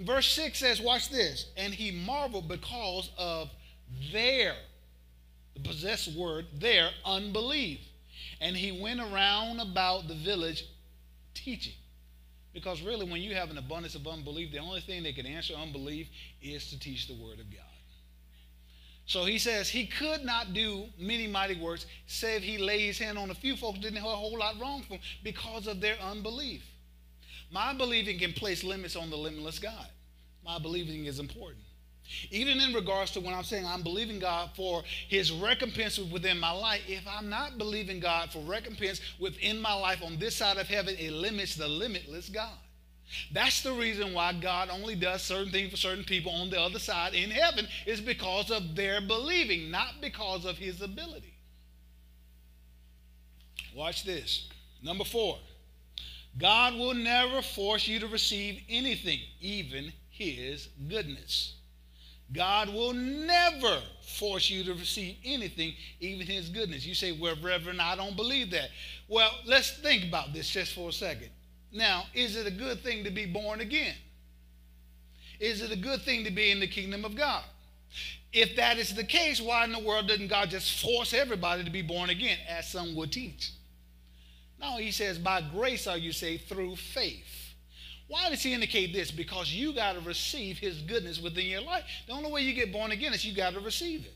Verse 0.00 0.26
6 0.32 0.58
says, 0.58 0.80
watch 0.80 1.10
this. 1.10 1.50
And 1.56 1.72
he 1.72 1.90
marveled 1.90 2.48
because 2.48 3.10
of 3.18 3.50
their, 4.12 4.54
the 5.54 5.60
possessed 5.60 6.14
word, 6.16 6.46
their 6.58 6.90
unbelief. 7.04 7.80
And 8.40 8.56
he 8.56 8.80
went 8.80 9.00
around 9.00 9.60
about 9.60 10.08
the 10.08 10.14
village 10.14 10.64
teaching. 11.34 11.74
Because 12.52 12.82
really, 12.82 13.06
when 13.10 13.22
you 13.22 13.34
have 13.34 13.50
an 13.50 13.58
abundance 13.58 13.94
of 13.94 14.06
unbelief, 14.06 14.52
the 14.52 14.58
only 14.58 14.80
thing 14.80 15.02
that 15.04 15.14
can 15.14 15.26
answer 15.26 15.54
unbelief 15.54 16.08
is 16.42 16.68
to 16.70 16.78
teach 16.78 17.08
the 17.08 17.14
word 17.14 17.40
of 17.40 17.50
God. 17.50 17.62
So 19.06 19.24
he 19.24 19.38
says 19.38 19.68
he 19.68 19.86
could 19.86 20.24
not 20.24 20.52
do 20.52 20.86
many 20.98 21.26
mighty 21.26 21.60
works, 21.60 21.86
save 22.06 22.42
he 22.42 22.58
lay 22.58 22.86
his 22.86 22.98
hand 22.98 23.18
on 23.18 23.30
a 23.30 23.34
few 23.34 23.56
folks 23.56 23.78
didn't 23.78 23.96
have 23.96 24.06
a 24.06 24.16
whole 24.16 24.38
lot 24.38 24.60
wrong 24.60 24.82
for 24.82 24.94
him 24.94 25.00
because 25.22 25.66
of 25.66 25.80
their 25.80 25.96
unbelief. 26.00 26.62
My 27.52 27.74
believing 27.74 28.18
can 28.18 28.32
place 28.32 28.64
limits 28.64 28.96
on 28.96 29.10
the 29.10 29.16
limitless 29.16 29.58
God. 29.58 29.86
My 30.44 30.58
believing 30.58 31.04
is 31.04 31.18
important. 31.18 31.64
Even 32.30 32.60
in 32.60 32.72
regards 32.72 33.10
to 33.12 33.20
when 33.20 33.34
I'm 33.34 33.44
saying 33.44 33.66
I'm 33.66 33.82
believing 33.82 34.18
God 34.18 34.50
for 34.56 34.82
his 35.08 35.30
recompense 35.30 35.98
within 35.98 36.40
my 36.40 36.50
life, 36.50 36.80
if 36.88 37.06
I'm 37.06 37.28
not 37.28 37.58
believing 37.58 38.00
God 38.00 38.32
for 38.32 38.40
recompense 38.40 39.00
within 39.20 39.60
my 39.60 39.74
life 39.74 40.02
on 40.02 40.18
this 40.18 40.34
side 40.34 40.56
of 40.56 40.66
heaven, 40.66 40.96
it 40.98 41.12
limits 41.12 41.54
the 41.54 41.68
limitless 41.68 42.28
God. 42.28 42.56
That's 43.30 43.62
the 43.62 43.72
reason 43.72 44.14
why 44.14 44.32
God 44.32 44.70
only 44.70 44.94
does 44.94 45.22
certain 45.22 45.52
things 45.52 45.70
for 45.70 45.76
certain 45.76 46.04
people 46.04 46.32
on 46.32 46.48
the 46.48 46.60
other 46.60 46.78
side 46.78 47.14
in 47.14 47.30
heaven 47.30 47.68
is 47.86 48.00
because 48.00 48.50
of 48.50 48.74
their 48.74 49.00
believing, 49.00 49.70
not 49.70 50.00
because 50.00 50.46
of 50.46 50.56
his 50.56 50.80
ability. 50.80 51.34
Watch 53.74 54.04
this. 54.04 54.48
Number 54.82 55.04
four. 55.04 55.38
God 56.38 56.74
will 56.74 56.94
never 56.94 57.42
force 57.42 57.86
you 57.86 57.98
to 58.00 58.06
receive 58.06 58.62
anything, 58.68 59.20
even 59.40 59.92
His 60.08 60.68
goodness. 60.88 61.54
God 62.32 62.72
will 62.72 62.94
never 62.94 63.80
force 64.00 64.48
you 64.48 64.64
to 64.64 64.72
receive 64.72 65.16
anything, 65.24 65.74
even 66.00 66.26
His 66.26 66.48
goodness. 66.48 66.86
You 66.86 66.94
say, 66.94 67.12
Well, 67.12 67.36
Reverend, 67.42 67.82
I 67.82 67.96
don't 67.96 68.16
believe 68.16 68.50
that. 68.52 68.70
Well, 69.08 69.30
let's 69.44 69.78
think 69.78 70.04
about 70.04 70.32
this 70.32 70.48
just 70.48 70.74
for 70.74 70.88
a 70.88 70.92
second. 70.92 71.28
Now, 71.70 72.04
is 72.14 72.36
it 72.36 72.46
a 72.46 72.50
good 72.50 72.82
thing 72.82 73.04
to 73.04 73.10
be 73.10 73.26
born 73.26 73.60
again? 73.60 73.94
Is 75.40 75.60
it 75.60 75.72
a 75.72 75.76
good 75.76 76.02
thing 76.02 76.24
to 76.24 76.30
be 76.30 76.50
in 76.50 76.60
the 76.60 76.66
kingdom 76.66 77.04
of 77.04 77.16
God? 77.16 77.44
If 78.32 78.56
that 78.56 78.78
is 78.78 78.94
the 78.94 79.04
case, 79.04 79.40
why 79.40 79.64
in 79.64 79.72
the 79.72 79.80
world 79.80 80.08
doesn't 80.08 80.28
God 80.28 80.50
just 80.50 80.80
force 80.80 81.12
everybody 81.12 81.64
to 81.64 81.70
be 81.70 81.82
born 81.82 82.08
again, 82.08 82.38
as 82.48 82.70
some 82.70 82.94
would 82.94 83.12
teach? 83.12 83.50
No, 84.62 84.76
he 84.76 84.92
says, 84.92 85.18
by 85.18 85.42
grace 85.42 85.88
are 85.88 85.98
you 85.98 86.12
saved 86.12 86.48
through 86.48 86.76
faith. 86.76 87.54
Why 88.06 88.30
does 88.30 88.42
he 88.42 88.54
indicate 88.54 88.92
this? 88.92 89.10
Because 89.10 89.52
you 89.52 89.74
got 89.74 89.94
to 89.94 90.00
receive 90.00 90.58
his 90.58 90.82
goodness 90.82 91.20
within 91.20 91.46
your 91.46 91.62
life. 91.62 91.82
The 92.06 92.12
only 92.12 92.30
way 92.30 92.42
you 92.42 92.54
get 92.54 92.72
born 92.72 92.92
again 92.92 93.12
is 93.12 93.24
you 93.24 93.34
got 93.34 93.54
to 93.54 93.60
receive 93.60 94.04
it. 94.04 94.14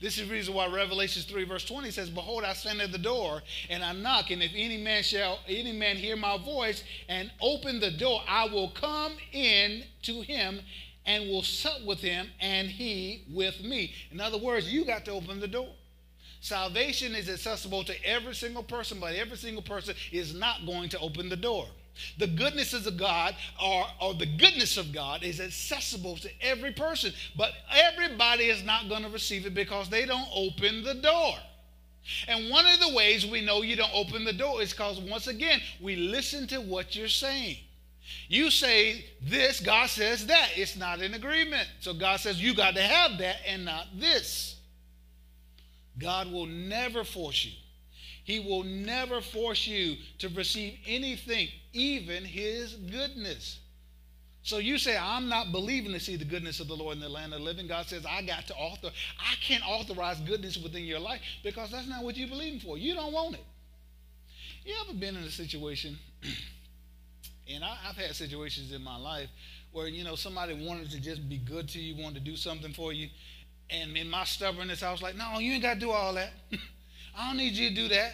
This 0.00 0.18
is 0.18 0.28
the 0.28 0.32
reason 0.32 0.54
why 0.54 0.68
Revelations 0.68 1.24
3, 1.24 1.44
verse 1.44 1.64
20 1.64 1.90
says, 1.90 2.08
Behold, 2.08 2.44
I 2.44 2.52
stand 2.52 2.80
at 2.80 2.92
the 2.92 2.98
door 2.98 3.42
and 3.68 3.82
I 3.82 3.92
knock, 3.92 4.30
and 4.30 4.40
if 4.40 4.52
any 4.54 4.76
man 4.76 5.02
shall 5.02 5.40
any 5.48 5.72
man 5.72 5.96
hear 5.96 6.14
my 6.14 6.38
voice 6.38 6.84
and 7.08 7.32
open 7.40 7.80
the 7.80 7.90
door, 7.90 8.22
I 8.28 8.46
will 8.46 8.68
come 8.70 9.14
in 9.32 9.82
to 10.02 10.20
him 10.20 10.60
and 11.04 11.28
will 11.28 11.42
sup 11.42 11.84
with 11.84 11.98
him, 11.98 12.28
and 12.40 12.68
he 12.68 13.24
with 13.28 13.60
me. 13.64 13.92
In 14.12 14.20
other 14.20 14.38
words, 14.38 14.72
you 14.72 14.84
got 14.84 15.04
to 15.06 15.10
open 15.10 15.40
the 15.40 15.48
door. 15.48 15.74
Salvation 16.42 17.14
is 17.14 17.28
accessible 17.28 17.84
to 17.84 17.94
every 18.04 18.34
single 18.34 18.64
person, 18.64 18.98
but 18.98 19.14
every 19.14 19.36
single 19.36 19.62
person 19.62 19.94
is 20.10 20.34
not 20.34 20.66
going 20.66 20.88
to 20.88 20.98
open 20.98 21.28
the 21.28 21.36
door. 21.36 21.66
The 22.18 22.26
goodnesses 22.26 22.84
of 22.88 22.96
God 22.96 23.36
or, 23.64 23.86
or 24.00 24.14
the 24.14 24.26
goodness 24.26 24.76
of 24.76 24.92
God 24.92 25.22
is 25.22 25.40
accessible 25.40 26.16
to 26.16 26.28
every 26.40 26.72
person, 26.72 27.12
but 27.36 27.52
everybody 27.70 28.46
is 28.46 28.64
not 28.64 28.88
going 28.88 29.04
to 29.04 29.08
receive 29.08 29.46
it 29.46 29.54
because 29.54 29.88
they 29.88 30.04
don't 30.04 30.28
open 30.34 30.82
the 30.82 30.94
door. 30.94 31.34
And 32.26 32.50
one 32.50 32.66
of 32.66 32.80
the 32.80 32.92
ways 32.92 33.24
we 33.24 33.40
know 33.40 33.62
you 33.62 33.76
don't 33.76 33.94
open 33.94 34.24
the 34.24 34.32
door 34.32 34.60
is 34.60 34.72
because, 34.72 34.98
once 34.98 35.28
again, 35.28 35.60
we 35.80 35.94
listen 35.94 36.48
to 36.48 36.60
what 36.60 36.96
you're 36.96 37.06
saying. 37.06 37.58
You 38.26 38.50
say 38.50 39.06
this, 39.22 39.60
God 39.60 39.88
says 39.90 40.26
that. 40.26 40.48
It's 40.56 40.74
not 40.74 41.00
in 41.02 41.14
agreement. 41.14 41.68
So 41.78 41.94
God 41.94 42.18
says 42.18 42.42
you 42.42 42.52
got 42.52 42.74
to 42.74 42.82
have 42.82 43.18
that 43.18 43.36
and 43.46 43.64
not 43.64 43.86
this. 43.94 44.56
God 45.98 46.30
will 46.30 46.46
never 46.46 47.04
force 47.04 47.44
you. 47.44 47.52
He 48.24 48.40
will 48.40 48.62
never 48.62 49.20
force 49.20 49.66
you 49.66 49.96
to 50.18 50.28
receive 50.28 50.78
anything, 50.86 51.48
even 51.72 52.24
His 52.24 52.74
goodness. 52.74 53.58
So 54.44 54.58
you 54.58 54.78
say, 54.78 54.96
I'm 54.96 55.28
not 55.28 55.52
believing 55.52 55.92
to 55.92 56.00
see 56.00 56.16
the 56.16 56.24
goodness 56.24 56.58
of 56.58 56.66
the 56.66 56.74
Lord 56.74 56.96
in 56.96 57.00
the 57.00 57.08
land 57.08 57.32
of 57.32 57.40
the 57.40 57.44
living. 57.44 57.68
God 57.68 57.86
says, 57.86 58.04
I 58.04 58.22
got 58.22 58.46
to 58.48 58.54
author, 58.54 58.90
I 59.18 59.34
can't 59.40 59.66
authorize 59.68 60.20
goodness 60.20 60.56
within 60.56 60.84
your 60.84 60.98
life 60.98 61.20
because 61.44 61.70
that's 61.70 61.88
not 61.88 62.02
what 62.02 62.16
you're 62.16 62.28
believing 62.28 62.58
for. 62.58 62.76
You 62.76 62.94
don't 62.94 63.12
want 63.12 63.36
it. 63.36 63.44
You 64.64 64.74
ever 64.84 64.98
been 64.98 65.16
in 65.16 65.22
a 65.22 65.30
situation, 65.30 65.98
and 67.52 67.64
I, 67.64 67.74
have 67.82 67.96
had 67.96 68.14
situations 68.14 68.72
in 68.72 68.82
my 68.82 68.96
life 68.96 69.28
where, 69.72 69.88
you 69.88 70.04
know, 70.04 70.14
somebody 70.16 70.66
wanted 70.66 70.90
to 70.90 71.00
just 71.00 71.28
be 71.28 71.38
good 71.38 71.68
to 71.70 71.80
you, 71.80 72.00
wanted 72.00 72.24
to 72.24 72.30
do 72.30 72.36
something 72.36 72.72
for 72.72 72.92
you, 72.92 73.08
and 73.72 73.96
in 73.96 74.08
my 74.08 74.24
stubbornness, 74.24 74.82
I 74.82 74.92
was 74.92 75.02
like, 75.02 75.16
no, 75.16 75.38
you 75.38 75.52
ain't 75.52 75.62
got 75.62 75.74
to 75.74 75.80
do 75.80 75.90
all 75.90 76.14
that. 76.14 76.32
I 77.16 77.28
don't 77.28 77.36
need 77.36 77.52
you 77.52 77.70
to 77.70 77.74
do 77.74 77.88
that. 77.88 78.12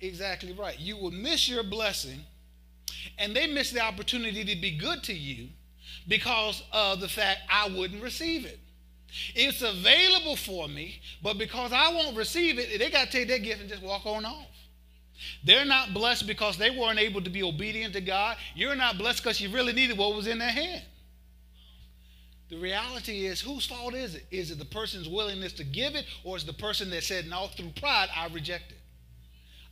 Exactly 0.00 0.52
right. 0.52 0.78
You 0.78 0.96
will 0.96 1.10
miss 1.10 1.48
your 1.48 1.64
blessing, 1.64 2.20
and 3.18 3.34
they 3.34 3.46
miss 3.46 3.70
the 3.70 3.80
opportunity 3.80 4.44
to 4.44 4.60
be 4.60 4.76
good 4.76 5.02
to 5.04 5.12
you 5.12 5.48
because 6.06 6.62
of 6.72 7.00
the 7.00 7.08
fact 7.08 7.40
I 7.50 7.68
wouldn't 7.68 8.02
receive 8.02 8.44
it. 8.44 8.60
It's 9.34 9.62
available 9.62 10.36
for 10.36 10.68
me, 10.68 11.00
but 11.22 11.38
because 11.38 11.72
I 11.72 11.92
won't 11.92 12.16
receive 12.16 12.58
it, 12.58 12.78
they 12.78 12.90
got 12.90 13.06
to 13.06 13.10
take 13.10 13.28
that 13.28 13.42
gift 13.42 13.60
and 13.60 13.68
just 13.68 13.82
walk 13.82 14.06
on 14.06 14.24
off. 14.24 14.46
They're 15.42 15.64
not 15.64 15.94
blessed 15.94 16.26
because 16.26 16.56
they 16.56 16.70
weren't 16.70 16.98
able 16.98 17.22
to 17.22 17.30
be 17.30 17.42
obedient 17.42 17.94
to 17.94 18.00
God. 18.00 18.36
You're 18.54 18.76
not 18.76 18.98
blessed 18.98 19.22
because 19.22 19.40
you 19.40 19.48
really 19.50 19.72
needed 19.72 19.98
what 19.98 20.14
was 20.14 20.26
in 20.26 20.38
their 20.38 20.50
hand. 20.50 20.82
The 22.50 22.56
reality 22.56 23.26
is, 23.26 23.40
whose 23.40 23.66
fault 23.66 23.94
is 23.94 24.14
it? 24.14 24.24
Is 24.30 24.50
it 24.50 24.58
the 24.58 24.64
person's 24.64 25.08
willingness 25.08 25.52
to 25.54 25.64
give 25.64 25.94
it, 25.94 26.06
or 26.24 26.36
is 26.36 26.44
the 26.44 26.52
person 26.54 26.88
that 26.90 27.04
said, 27.04 27.26
no, 27.26 27.48
through 27.48 27.72
pride, 27.78 28.08
I 28.16 28.28
reject 28.28 28.72
it? 28.72 28.77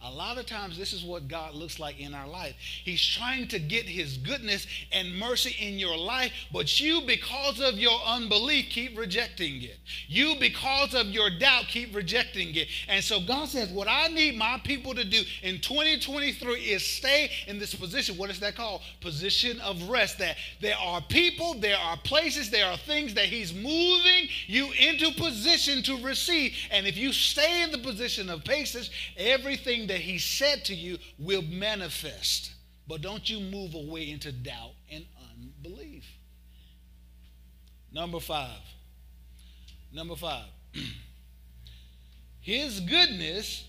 A 0.02 0.10
lot 0.10 0.36
of 0.36 0.44
times, 0.44 0.76
this 0.76 0.92
is 0.92 1.02
what 1.02 1.26
God 1.26 1.54
looks 1.54 1.80
like 1.80 1.98
in 1.98 2.14
our 2.14 2.28
life. 2.28 2.54
He's 2.58 3.04
trying 3.04 3.48
to 3.48 3.58
get 3.58 3.86
His 3.86 4.18
goodness 4.18 4.66
and 4.92 5.18
mercy 5.18 5.56
in 5.58 5.78
your 5.78 5.96
life, 5.96 6.32
but 6.52 6.78
you, 6.78 7.00
because 7.06 7.60
of 7.60 7.78
your 7.78 7.98
unbelief, 8.06 8.66
keep 8.68 8.96
rejecting 8.96 9.62
it. 9.62 9.78
You, 10.06 10.34
because 10.38 10.94
of 10.94 11.06
your 11.06 11.30
doubt, 11.30 11.64
keep 11.68 11.94
rejecting 11.96 12.54
it. 12.54 12.68
And 12.88 13.02
so, 13.02 13.20
God 13.20 13.48
says, 13.48 13.70
What 13.70 13.88
I 13.88 14.08
need 14.08 14.36
my 14.36 14.60
people 14.62 14.94
to 14.94 15.04
do 15.04 15.22
in 15.42 15.60
2023 15.60 16.60
is 16.60 16.84
stay 16.84 17.30
in 17.46 17.58
this 17.58 17.74
position. 17.74 18.18
What 18.18 18.28
is 18.28 18.38
that 18.40 18.54
called? 18.54 18.82
Position 19.00 19.58
of 19.60 19.88
rest. 19.88 20.18
That 20.18 20.36
there 20.60 20.76
are 20.76 21.00
people, 21.00 21.54
there 21.54 21.78
are 21.78 21.96
places, 21.96 22.50
there 22.50 22.66
are 22.66 22.76
things 22.76 23.14
that 23.14 23.24
He's 23.24 23.54
moving 23.54 24.28
you 24.46 24.68
into 24.78 25.10
position 25.12 25.82
to 25.84 26.04
receive. 26.04 26.54
And 26.70 26.86
if 26.86 26.98
you 26.98 27.14
stay 27.14 27.62
in 27.62 27.72
the 27.72 27.78
position 27.78 28.28
of 28.28 28.44
patience, 28.44 28.90
everything 29.16 29.85
that 29.88 29.98
He 29.98 30.18
said 30.18 30.64
to 30.66 30.74
you 30.74 30.98
will 31.18 31.42
manifest. 31.42 32.52
But 32.88 33.02
don't 33.02 33.28
you 33.28 33.40
move 33.40 33.74
away 33.74 34.10
into 34.10 34.30
doubt 34.30 34.74
and 34.90 35.04
unbelief. 35.32 36.04
Number 37.92 38.20
five. 38.20 38.60
Number 39.92 40.16
five. 40.16 40.46
His 42.40 42.80
goodness 42.80 43.66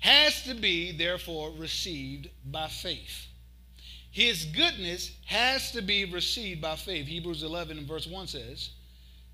has 0.00 0.42
to 0.44 0.54
be, 0.54 0.92
therefore, 0.92 1.50
received 1.58 2.30
by 2.44 2.68
faith. 2.68 3.26
His 4.10 4.46
goodness 4.46 5.10
has 5.26 5.72
to 5.72 5.82
be 5.82 6.06
received 6.06 6.62
by 6.62 6.76
faith. 6.76 7.06
Hebrews 7.06 7.42
11 7.42 7.76
and 7.76 7.86
verse 7.86 8.06
1 8.06 8.28
says, 8.28 8.70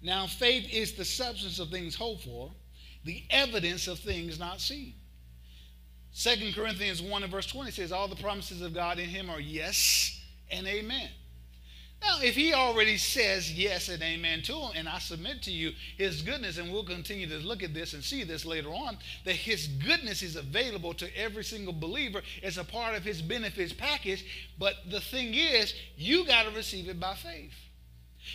Now 0.02 0.26
faith 0.26 0.68
is 0.72 0.94
the 0.94 1.04
substance 1.04 1.60
of 1.60 1.68
things 1.68 1.94
hoped 1.94 2.24
for, 2.24 2.50
the 3.04 3.22
evidence 3.30 3.86
of 3.86 4.00
things 4.00 4.40
not 4.40 4.60
seen. 4.60 4.94
2 6.14 6.52
Corinthians 6.54 7.00
1 7.00 7.22
and 7.22 7.32
verse 7.32 7.46
20 7.46 7.70
says, 7.70 7.92
All 7.92 8.08
the 8.08 8.16
promises 8.16 8.60
of 8.60 8.74
God 8.74 8.98
in 8.98 9.08
him 9.08 9.30
are 9.30 9.40
yes 9.40 10.20
and 10.50 10.66
amen. 10.66 11.08
Now, 12.02 12.18
if 12.20 12.34
he 12.34 12.52
already 12.52 12.96
says 12.96 13.52
yes 13.52 13.88
and 13.88 14.02
amen 14.02 14.42
to 14.42 14.54
him, 14.54 14.72
and 14.74 14.88
I 14.88 14.98
submit 14.98 15.40
to 15.42 15.52
you 15.52 15.72
his 15.96 16.20
goodness, 16.20 16.58
and 16.58 16.72
we'll 16.72 16.84
continue 16.84 17.28
to 17.28 17.38
look 17.38 17.62
at 17.62 17.74
this 17.74 17.94
and 17.94 18.02
see 18.02 18.24
this 18.24 18.44
later 18.44 18.70
on, 18.70 18.98
that 19.24 19.36
his 19.36 19.68
goodness 19.68 20.20
is 20.20 20.34
available 20.34 20.94
to 20.94 21.16
every 21.16 21.44
single 21.44 21.72
believer 21.72 22.20
as 22.42 22.58
a 22.58 22.64
part 22.64 22.96
of 22.96 23.04
his 23.04 23.22
benefits 23.22 23.72
package. 23.72 24.48
But 24.58 24.74
the 24.90 25.00
thing 25.00 25.34
is, 25.34 25.74
you 25.96 26.26
got 26.26 26.44
to 26.44 26.50
receive 26.50 26.88
it 26.88 26.98
by 26.98 27.14
faith. 27.14 27.54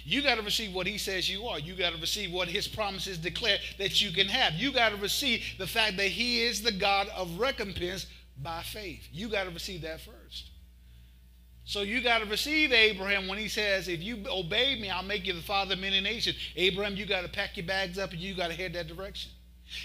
You 0.04 0.22
got 0.22 0.36
to 0.36 0.41
receive 0.41 0.74
what 0.74 0.88
he 0.88 0.98
says 0.98 1.30
you 1.30 1.45
are. 1.48 1.60
You 1.60 1.76
got 1.76 1.93
to 1.93 2.00
receive 2.00 2.32
what 2.32 2.48
his 2.48 2.68
promises 2.68 3.18
declare 3.18 3.58
that 3.78 4.02
you 4.02 4.12
can 4.12 4.28
have. 4.28 4.54
You 4.54 4.72
got 4.72 4.89
to 4.89 4.98
receive 4.98 5.43
the 5.58 5.68
fact 5.68 5.98
that 5.98 6.08
he 6.08 6.43
is 6.43 6.62
the 6.62 6.72
God 6.72 7.08
of 7.16 7.39
recompense 7.39 8.06
by 8.41 8.62
faith. 8.62 9.08
You 9.12 9.30
got 9.30 9.45
to 9.45 9.52
receive 9.52 9.82
that 9.82 10.02
first. 10.02 10.52
So 11.66 11.82
you 11.82 12.02
got 12.02 12.20
to 12.20 12.26
receive 12.26 12.72
Abraham 12.72 13.28
when 13.28 13.38
he 13.38 13.50
says, 13.50 13.89
If 13.89 14.02
you 14.02 14.24
obey 14.30 14.80
me, 14.80 14.89
I'll 14.89 15.04
make 15.04 15.28
you 15.28 15.34
the 15.34 15.41
father 15.41 15.74
of 15.74 15.80
many 15.80 16.00
nations. 16.00 16.38
Abraham, 16.56 16.95
you 16.95 17.06
got 17.06 17.24
to 17.24 17.30
pack 17.30 17.58
your 17.58 17.66
bags 17.66 17.98
up 17.98 18.12
and 18.12 18.22
you 18.22 18.36
got 18.36 18.48
to 18.48 18.54
head 18.54 18.74
that 18.74 18.88
direction. 18.88 19.32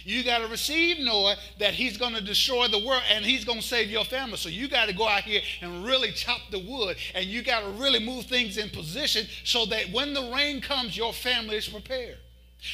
You 0.05 0.23
got 0.25 0.39
to 0.39 0.49
receive 0.49 0.99
Noah 0.99 1.37
that 1.59 1.75
he's 1.75 1.97
going 1.97 2.15
to 2.15 2.21
destroy 2.21 2.69
the 2.69 2.85
world 2.85 3.03
and 3.11 3.25
he's 3.25 3.45
going 3.45 3.61
to 3.61 3.67
save 3.67 3.91
your 3.91 4.05
family. 4.05 4.37
So 4.37 4.49
you 4.49 4.69
got 4.69 4.89
to 4.89 4.95
go 4.95 5.09
out 5.09 5.23
here 5.23 5.43
and 5.61 5.85
really 5.85 6.13
chop 6.13 6.41
the 6.51 6.59
wood 6.59 6.97
and 7.15 7.25
you 7.25 7.43
got 7.43 7.61
to 7.61 7.71
really 7.71 8.05
move 8.05 8.27
things 8.27 8.59
in 8.59 8.71
position 8.71 9.27
so 9.45 9.67
that 9.67 9.91
when 9.93 10.15
the 10.15 10.31
rain 10.35 10.61
comes, 10.61 10.97
your 10.97 11.13
family 11.13 11.57
is 11.57 11.69
prepared. 11.69 12.19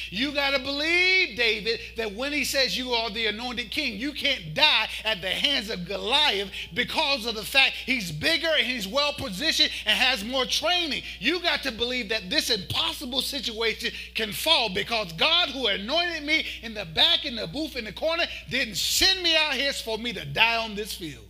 You 0.09 0.31
got 0.33 0.51
to 0.51 0.59
believe, 0.59 1.35
David, 1.35 1.79
that 1.97 2.13
when 2.13 2.31
he 2.31 2.43
says 2.43 2.77
you 2.77 2.91
are 2.91 3.09
the 3.09 3.25
anointed 3.25 3.71
king, 3.71 3.99
you 3.99 4.11
can't 4.11 4.53
die 4.53 4.87
at 5.03 5.21
the 5.21 5.29
hands 5.29 5.69
of 5.69 5.87
Goliath 5.87 6.51
because 6.73 7.25
of 7.25 7.35
the 7.35 7.43
fact 7.43 7.73
he's 7.73 8.11
bigger 8.11 8.49
and 8.57 8.67
he's 8.67 8.87
well 8.87 9.13
positioned 9.13 9.71
and 9.85 9.97
has 9.97 10.23
more 10.23 10.45
training. 10.45 11.01
You 11.19 11.41
got 11.41 11.63
to 11.63 11.71
believe 11.71 12.09
that 12.09 12.29
this 12.29 12.51
impossible 12.51 13.21
situation 13.21 13.91
can 14.13 14.31
fall 14.31 14.69
because 14.69 15.11
God, 15.13 15.49
who 15.49 15.67
anointed 15.67 16.23
me 16.23 16.45
in 16.61 16.75
the 16.75 16.85
back, 16.85 17.25
in 17.25 17.35
the 17.35 17.47
booth, 17.47 17.75
in 17.75 17.85
the 17.85 17.93
corner, 17.93 18.25
didn't 18.49 18.75
send 18.75 19.23
me 19.23 19.35
out 19.35 19.53
here 19.53 19.73
for 19.73 19.97
me 19.97 20.13
to 20.13 20.25
die 20.25 20.57
on 20.57 20.75
this 20.75 20.93
field. 20.93 21.25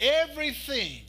Everything 0.00 1.02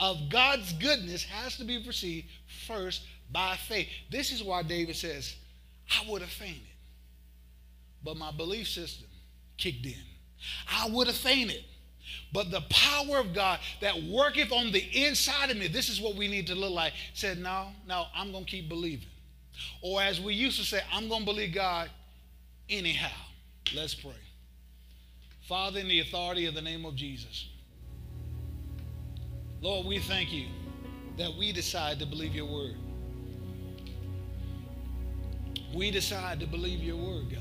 of 0.00 0.28
God's 0.28 0.72
goodness 0.74 1.22
has 1.24 1.56
to 1.58 1.64
be 1.64 1.84
received 1.86 2.26
first 2.66 3.02
by 3.30 3.56
faith. 3.56 3.88
This 4.10 4.32
is 4.32 4.42
why 4.42 4.62
David 4.62 4.96
says, 4.96 5.36
I 5.90 6.10
would 6.10 6.22
have 6.22 6.30
fainted. 6.30 6.62
But 8.02 8.16
my 8.16 8.32
belief 8.32 8.68
system 8.68 9.08
kicked 9.56 9.86
in. 9.86 9.94
I 10.70 10.88
would 10.88 11.06
have 11.06 11.16
fainted. 11.16 11.64
But 12.32 12.50
the 12.50 12.62
power 12.68 13.18
of 13.18 13.32
God 13.32 13.60
that 13.80 14.02
worketh 14.02 14.52
on 14.52 14.72
the 14.72 15.06
inside 15.06 15.50
of 15.50 15.56
me, 15.56 15.68
this 15.68 15.88
is 15.88 16.00
what 16.00 16.16
we 16.16 16.28
need 16.28 16.46
to 16.48 16.54
look 16.54 16.72
like, 16.72 16.92
said, 17.14 17.38
No, 17.38 17.68
no, 17.86 18.06
I'm 18.14 18.32
going 18.32 18.44
to 18.44 18.50
keep 18.50 18.68
believing. 18.68 19.08
Or 19.82 20.02
as 20.02 20.20
we 20.20 20.34
used 20.34 20.58
to 20.58 20.66
say, 20.66 20.80
I'm 20.92 21.08
going 21.08 21.20
to 21.20 21.26
believe 21.26 21.54
God 21.54 21.90
anyhow. 22.68 23.16
Let's 23.74 23.94
pray. 23.94 24.12
Father, 25.48 25.80
in 25.80 25.88
the 25.88 26.00
authority 26.00 26.46
of 26.46 26.54
the 26.54 26.62
name 26.62 26.84
of 26.84 26.96
Jesus, 26.96 27.48
Lord, 29.60 29.86
we 29.86 29.98
thank 29.98 30.32
you 30.32 30.46
that 31.16 31.34
we 31.34 31.52
decide 31.52 31.98
to 32.00 32.06
believe 32.06 32.34
your 32.34 32.46
word 32.46 32.76
we 35.74 35.90
decide 35.90 36.40
to 36.40 36.46
believe 36.46 36.80
your 36.80 36.96
word, 36.96 37.30
God. 37.30 37.40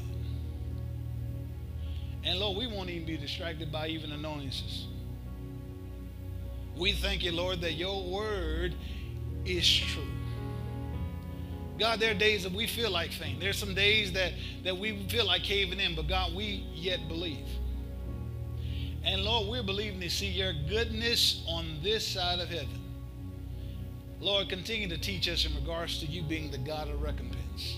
And 2.23 2.39
Lord, 2.39 2.57
we 2.57 2.67
won't 2.67 2.89
even 2.89 3.05
be 3.05 3.17
distracted 3.17 3.71
by 3.71 3.87
even 3.87 4.11
annoyances. 4.11 4.87
We 6.77 6.93
thank 6.93 7.23
you, 7.23 7.31
Lord, 7.31 7.61
that 7.61 7.73
your 7.73 8.03
word 8.03 8.73
is 9.45 9.67
true. 9.67 10.07
God, 11.79 11.99
there 11.99 12.11
are 12.11 12.17
days 12.17 12.43
that 12.43 12.53
we 12.53 12.65
feel 12.67 12.91
like 12.91 13.11
faint. 13.11 13.39
There's 13.39 13.57
some 13.57 13.75
days 13.75 14.13
that, 14.13 14.33
that 14.63 14.77
we 14.77 15.05
feel 15.09 15.25
like 15.25 15.43
caving 15.43 15.79
in, 15.79 15.95
but 15.95 16.07
God, 16.07 16.33
we 16.33 16.65
yet 16.73 17.07
believe. 17.07 17.47
And 19.03 19.23
Lord, 19.23 19.49
we're 19.49 19.63
believing 19.63 19.99
to 19.99 20.09
see 20.09 20.27
your 20.27 20.53
goodness 20.69 21.43
on 21.47 21.79
this 21.83 22.07
side 22.07 22.39
of 22.39 22.47
heaven. 22.47 22.79
Lord, 24.21 24.47
continue 24.47 24.87
to 24.87 24.97
teach 24.97 25.27
us 25.27 25.45
in 25.45 25.53
regards 25.55 25.99
to 25.99 26.05
you 26.05 26.23
being 26.23 26.51
the 26.51 26.57
God 26.59 26.87
of 26.87 27.01
recompense. 27.01 27.77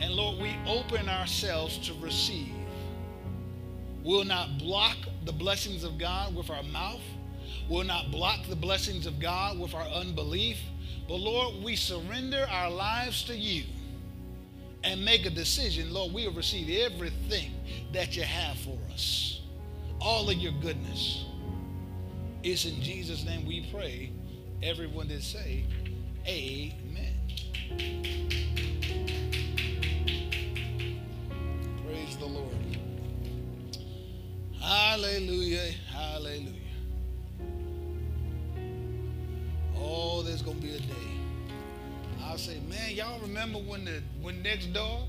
And 0.00 0.12
Lord, 0.12 0.38
we 0.40 0.56
open 0.66 1.08
ourselves 1.08 1.78
to 1.86 1.94
receive. 1.94 2.52
We'll 4.04 4.24
not 4.24 4.58
block 4.58 4.96
the 5.24 5.32
blessings 5.32 5.84
of 5.84 5.98
God 5.98 6.34
with 6.34 6.50
our 6.50 6.62
mouth. 6.62 7.02
We'll 7.68 7.84
not 7.84 8.10
block 8.10 8.46
the 8.48 8.56
blessings 8.56 9.06
of 9.06 9.18
God 9.20 9.58
with 9.58 9.74
our 9.74 9.86
unbelief. 9.86 10.58
But 11.06 11.16
Lord, 11.16 11.62
we 11.62 11.76
surrender 11.76 12.46
our 12.50 12.70
lives 12.70 13.24
to 13.24 13.36
you 13.36 13.64
and 14.84 15.04
make 15.04 15.26
a 15.26 15.30
decision. 15.30 15.92
Lord, 15.92 16.12
we'll 16.12 16.32
receive 16.32 16.70
everything 16.92 17.52
that 17.92 18.16
you 18.16 18.22
have 18.22 18.56
for 18.58 18.78
us. 18.92 19.42
All 20.00 20.30
of 20.30 20.36
your 20.36 20.52
goodness. 20.52 21.24
It's 22.42 22.64
in 22.64 22.80
Jesus' 22.80 23.24
name 23.24 23.46
we 23.46 23.68
pray. 23.72 24.12
Everyone 24.62 25.08
that 25.08 25.22
say, 25.22 25.64
Amen. 26.26 27.14
Lord. 32.28 32.78
Hallelujah. 34.60 35.72
Hallelujah. 35.90 36.52
Oh, 39.76 40.22
there's 40.22 40.42
gonna 40.42 40.60
be 40.60 40.74
a 40.74 40.78
day. 40.78 40.94
I'll 42.22 42.38
say, 42.38 42.60
man, 42.68 42.94
y'all 42.94 43.20
remember 43.20 43.58
when 43.58 43.84
the 43.84 44.02
when 44.20 44.42
next 44.42 44.72
door? 44.72 45.06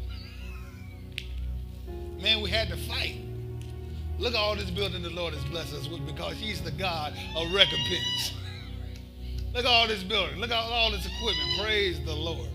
Man, 2.21 2.41
we 2.41 2.49
had 2.49 2.69
to 2.69 2.77
fight. 2.77 3.21
Look 4.17 4.33
at 4.33 4.39
all 4.39 4.55
this 4.55 4.69
building 4.69 5.01
the 5.01 5.09
Lord 5.09 5.33
has 5.33 5.43
blessed 5.45 5.73
us 5.73 5.87
with 5.87 6.05
because 6.05 6.35
He's 6.35 6.61
the 6.61 6.71
God 6.71 7.13
of 7.35 7.51
recompense. 7.53 8.33
Look 9.53 9.65
at 9.65 9.71
all 9.71 9.87
this 9.87 10.03
building. 10.03 10.39
Look 10.39 10.51
at 10.51 10.57
all 10.57 10.91
this 10.91 11.05
equipment. 11.05 11.59
Praise 11.59 11.99
the 12.05 12.13
Lord. 12.13 12.49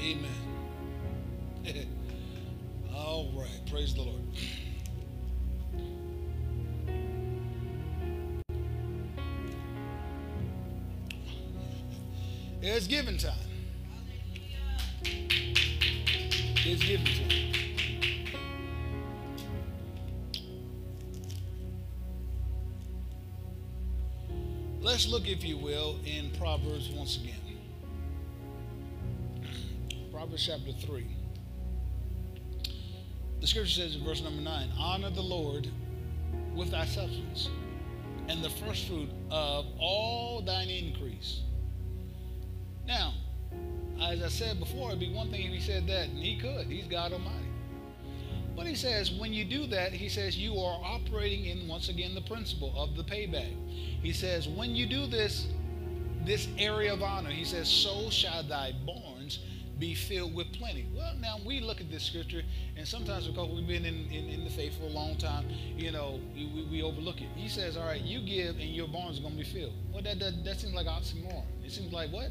Amen. 0.00 0.30
All 3.18 3.32
right. 3.36 3.48
Praise 3.68 3.92
the 3.94 4.02
Lord. 4.02 4.22
It's 12.62 12.86
giving 12.86 13.18
time. 13.18 13.34
It's 16.64 16.84
giving 16.84 17.06
time. 17.06 17.26
Let's 24.80 25.08
look, 25.08 25.26
if 25.26 25.42
you 25.42 25.56
will, 25.58 25.98
in 26.06 26.30
Proverbs 26.38 26.88
once 26.90 27.16
again. 27.16 27.34
Proverbs 30.12 30.46
chapter 30.46 30.70
3. 30.70 31.17
The 33.40 33.46
scripture 33.46 33.82
says 33.82 33.96
in 33.96 34.04
verse 34.04 34.22
number 34.22 34.42
9 34.42 34.70
Honor 34.78 35.10
the 35.10 35.22
Lord 35.22 35.68
with 36.54 36.70
thy 36.70 36.86
substance 36.86 37.48
and 38.28 38.42
the 38.42 38.50
first 38.50 38.86
fruit 38.88 39.08
of 39.30 39.66
all 39.78 40.42
thine 40.42 40.68
increase. 40.68 41.40
Now, 42.86 43.14
as 44.02 44.22
I 44.22 44.28
said 44.28 44.58
before, 44.58 44.88
it'd 44.88 45.00
be 45.00 45.12
one 45.12 45.30
thing 45.30 45.42
if 45.42 45.52
he 45.52 45.60
said 45.60 45.86
that, 45.88 46.08
and 46.08 46.18
he 46.18 46.36
could. 46.38 46.66
He's 46.66 46.86
God 46.86 47.12
Almighty. 47.12 47.48
But 48.56 48.66
he 48.66 48.74
says, 48.74 49.12
when 49.12 49.32
you 49.32 49.44
do 49.44 49.66
that, 49.68 49.92
he 49.92 50.08
says, 50.08 50.36
you 50.36 50.58
are 50.58 50.80
operating 50.84 51.46
in, 51.46 51.68
once 51.68 51.88
again, 51.88 52.14
the 52.14 52.22
principle 52.22 52.72
of 52.76 52.96
the 52.96 53.04
payback. 53.04 53.54
He 54.02 54.12
says, 54.12 54.48
when 54.48 54.74
you 54.74 54.86
do 54.86 55.06
this, 55.06 55.46
this 56.24 56.48
area 56.58 56.92
of 56.92 57.02
honor, 57.02 57.30
he 57.30 57.44
says, 57.44 57.68
so 57.68 58.10
shall 58.10 58.42
thy 58.42 58.72
barns 58.84 59.38
be 59.78 59.94
filled 59.94 60.34
with 60.34 60.52
plenty. 60.52 60.86
Well, 60.92 61.14
now 61.20 61.36
we 61.46 61.60
look 61.60 61.80
at 61.80 61.90
this 61.90 62.02
scripture, 62.02 62.42
sometimes 62.88 63.26
because 63.26 63.50
we've 63.50 63.66
been 63.66 63.84
in, 63.84 64.06
in, 64.10 64.28
in 64.28 64.44
the 64.44 64.50
faith 64.50 64.78
for 64.78 64.84
a 64.84 64.90
long 64.90 65.16
time, 65.16 65.44
you 65.76 65.90
know, 65.92 66.20
we, 66.34 66.66
we, 66.70 66.82
overlook 66.82 67.20
it. 67.20 67.28
He 67.36 67.48
says, 67.48 67.76
all 67.76 67.86
right, 67.86 68.00
you 68.00 68.20
give, 68.20 68.56
and 68.56 68.70
your 68.70 68.88
barns 68.88 69.18
are 69.18 69.22
going 69.22 69.36
to 69.36 69.44
be 69.44 69.48
filled. 69.48 69.74
Well, 69.92 70.02
that, 70.02 70.18
that, 70.18 70.44
that 70.44 70.60
seems 70.60 70.74
like 70.74 70.86
oxymoron. 70.86 71.44
It 71.64 71.70
seems 71.72 71.92
like 71.92 72.10
what? 72.10 72.30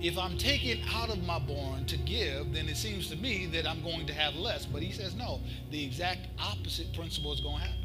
if 0.00 0.18
I'm 0.18 0.36
taking 0.36 0.82
out 0.94 1.10
of 1.10 1.22
my 1.22 1.38
barn 1.38 1.86
to 1.86 1.96
give, 1.96 2.52
then 2.52 2.68
it 2.68 2.76
seems 2.76 3.08
to 3.10 3.16
me 3.16 3.46
that 3.46 3.66
I'm 3.66 3.82
going 3.82 4.06
to 4.06 4.12
have 4.12 4.34
less. 4.34 4.66
But 4.66 4.82
he 4.82 4.92
says, 4.92 5.14
no, 5.14 5.40
the 5.70 5.82
exact 5.84 6.28
opposite 6.38 6.92
principle 6.94 7.32
is 7.32 7.40
going 7.40 7.56
to 7.56 7.62
happen. 7.62 7.82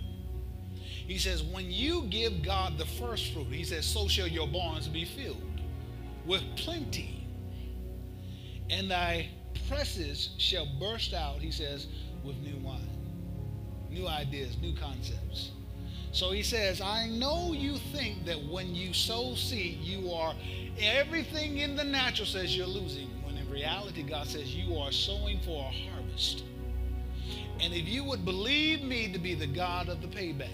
He 1.07 1.17
says, 1.17 1.43
when 1.43 1.71
you 1.71 2.03
give 2.03 2.43
God 2.43 2.77
the 2.77 2.85
first 2.85 3.33
fruit, 3.33 3.47
he 3.47 3.63
says, 3.63 3.85
so 3.85 4.07
shall 4.07 4.27
your 4.27 4.47
barns 4.47 4.87
be 4.87 5.05
filled 5.05 5.41
with 6.25 6.43
plenty. 6.55 7.25
And 8.69 8.91
thy 8.91 9.29
presses 9.67 10.29
shall 10.37 10.67
burst 10.79 11.13
out, 11.13 11.39
he 11.39 11.51
says, 11.51 11.87
with 12.23 12.37
new 12.37 12.57
wine, 12.57 12.81
new 13.89 14.07
ideas, 14.07 14.57
new 14.61 14.75
concepts. 14.75 15.51
So 16.11 16.31
he 16.31 16.43
says, 16.43 16.81
I 16.81 17.07
know 17.07 17.53
you 17.53 17.77
think 17.93 18.25
that 18.25 18.43
when 18.43 18.75
you 18.75 18.93
sow 18.93 19.33
seed, 19.35 19.79
you 19.79 20.11
are 20.11 20.33
everything 20.79 21.59
in 21.59 21.75
the 21.75 21.83
natural 21.83 22.25
says 22.25 22.55
you're 22.55 22.67
losing, 22.67 23.07
when 23.23 23.37
in 23.37 23.49
reality, 23.49 24.03
God 24.03 24.27
says 24.27 24.53
you 24.53 24.77
are 24.77 24.91
sowing 24.91 25.39
for 25.39 25.65
a 25.65 25.89
harvest. 25.89 26.43
And 27.61 27.73
if 27.73 27.87
you 27.87 28.03
would 28.03 28.25
believe 28.25 28.81
me 28.81 29.11
to 29.13 29.19
be 29.19 29.35
the 29.35 29.47
God 29.47 29.87
of 29.87 30.01
the 30.01 30.07
payback, 30.07 30.49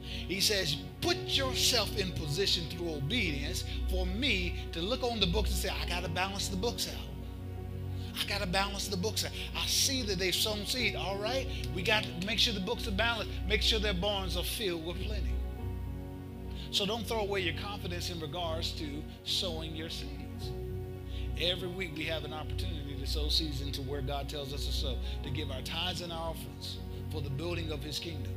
he 0.00 0.40
says, 0.40 0.76
put 1.00 1.16
yourself 1.16 1.96
in 1.98 2.12
position 2.12 2.64
through 2.70 2.94
obedience 2.94 3.64
for 3.90 4.06
me 4.06 4.54
to 4.70 4.80
look 4.80 5.02
on 5.02 5.18
the 5.18 5.26
books 5.26 5.50
and 5.50 5.58
say, 5.58 5.68
I 5.68 5.88
got 5.88 6.04
to 6.04 6.08
balance 6.10 6.46
the 6.46 6.56
books 6.56 6.88
out. 6.88 7.05
I 8.18 8.24
got 8.26 8.40
to 8.40 8.46
balance 8.46 8.88
the 8.88 8.96
books. 8.96 9.24
I 9.24 9.66
see 9.66 10.02
that 10.02 10.18
they've 10.18 10.34
sown 10.34 10.64
seed. 10.66 10.96
All 10.96 11.18
right. 11.18 11.46
We 11.74 11.82
got 11.82 12.04
to 12.04 12.26
make 12.26 12.38
sure 12.38 12.54
the 12.54 12.60
books 12.60 12.88
are 12.88 12.92
balanced. 12.92 13.30
Make 13.46 13.62
sure 13.62 13.78
their 13.78 13.94
barns 13.94 14.36
are 14.36 14.44
filled 14.44 14.86
with 14.86 14.96
plenty. 15.02 15.32
So 16.70 16.86
don't 16.86 17.06
throw 17.06 17.20
away 17.20 17.40
your 17.40 17.54
confidence 17.62 18.10
in 18.10 18.20
regards 18.20 18.72
to 18.72 19.02
sowing 19.24 19.76
your 19.76 19.90
seeds. 19.90 20.50
Every 21.40 21.68
week 21.68 21.92
we 21.96 22.04
have 22.04 22.24
an 22.24 22.32
opportunity 22.32 22.96
to 22.98 23.06
sow 23.06 23.28
seeds 23.28 23.60
into 23.60 23.82
where 23.82 24.00
God 24.00 24.28
tells 24.28 24.52
us 24.54 24.66
to 24.66 24.72
sow, 24.72 24.96
to 25.22 25.30
give 25.30 25.50
our 25.50 25.60
tithes 25.62 26.00
and 26.00 26.12
our 26.12 26.30
offerings 26.30 26.78
for 27.12 27.20
the 27.20 27.30
building 27.30 27.70
of 27.70 27.82
his 27.82 27.98
kingdom. 27.98 28.32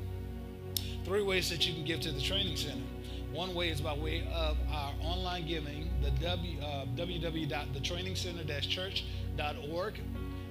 Three 1.06 1.24
ways 1.24 1.50
that 1.50 1.68
you 1.68 1.74
can 1.74 1.86
give 1.86 2.02
to 2.02 2.12
the 2.12 2.22
training 2.22 2.58
center. 2.58 2.84
One 3.32 3.54
way 3.54 3.70
is 3.70 3.80
by 3.80 3.96
way 3.96 4.28
of 4.34 4.58
our 4.72 4.94
online 5.02 5.48
giving, 5.48 5.90
the 6.02 6.12
w, 6.12 6.60
uh, 6.62 6.86
www.thetrainingcenter-church.org. 9.40 10.00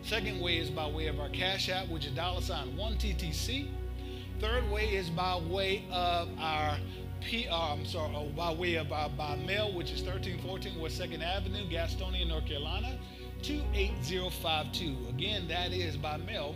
Second 0.03 0.41
way 0.41 0.59
is 0.59 0.70
by 0.70 0.89
way 0.89 1.07
of 1.09 1.20
our 1.20 1.28
Cash 1.28 1.68
App, 1.68 1.89
which 1.89 2.07
is 2.07 2.12
dollar 2.12 2.41
sign 2.41 2.76
1TTC. 2.76 3.68
Third 4.41 4.70
way 4.70 4.86
is 4.86 5.11
by 5.11 5.36
way 5.36 5.84
of 5.91 6.28
our 6.39 6.78
P, 7.20 7.49
I'm 7.49 7.84
sorry, 7.84 8.14
uh, 8.14 8.24
by 8.36 8.53
way 8.53 8.76
of 8.76 8.93
uh, 8.93 9.09
by 9.09 9.36
mail, 9.36 9.72
which 9.74 9.91
is 9.91 10.03
1314 10.03 10.80
West 10.80 11.01
2nd 11.01 11.22
Avenue, 11.22 11.68
Gastonia, 11.68 12.26
North 12.28 12.47
Carolina, 12.47 12.97
28052. 13.43 15.09
Again, 15.09 15.49
that 15.49 15.72
is 15.72 15.97
by 15.97 16.16
mail 16.18 16.55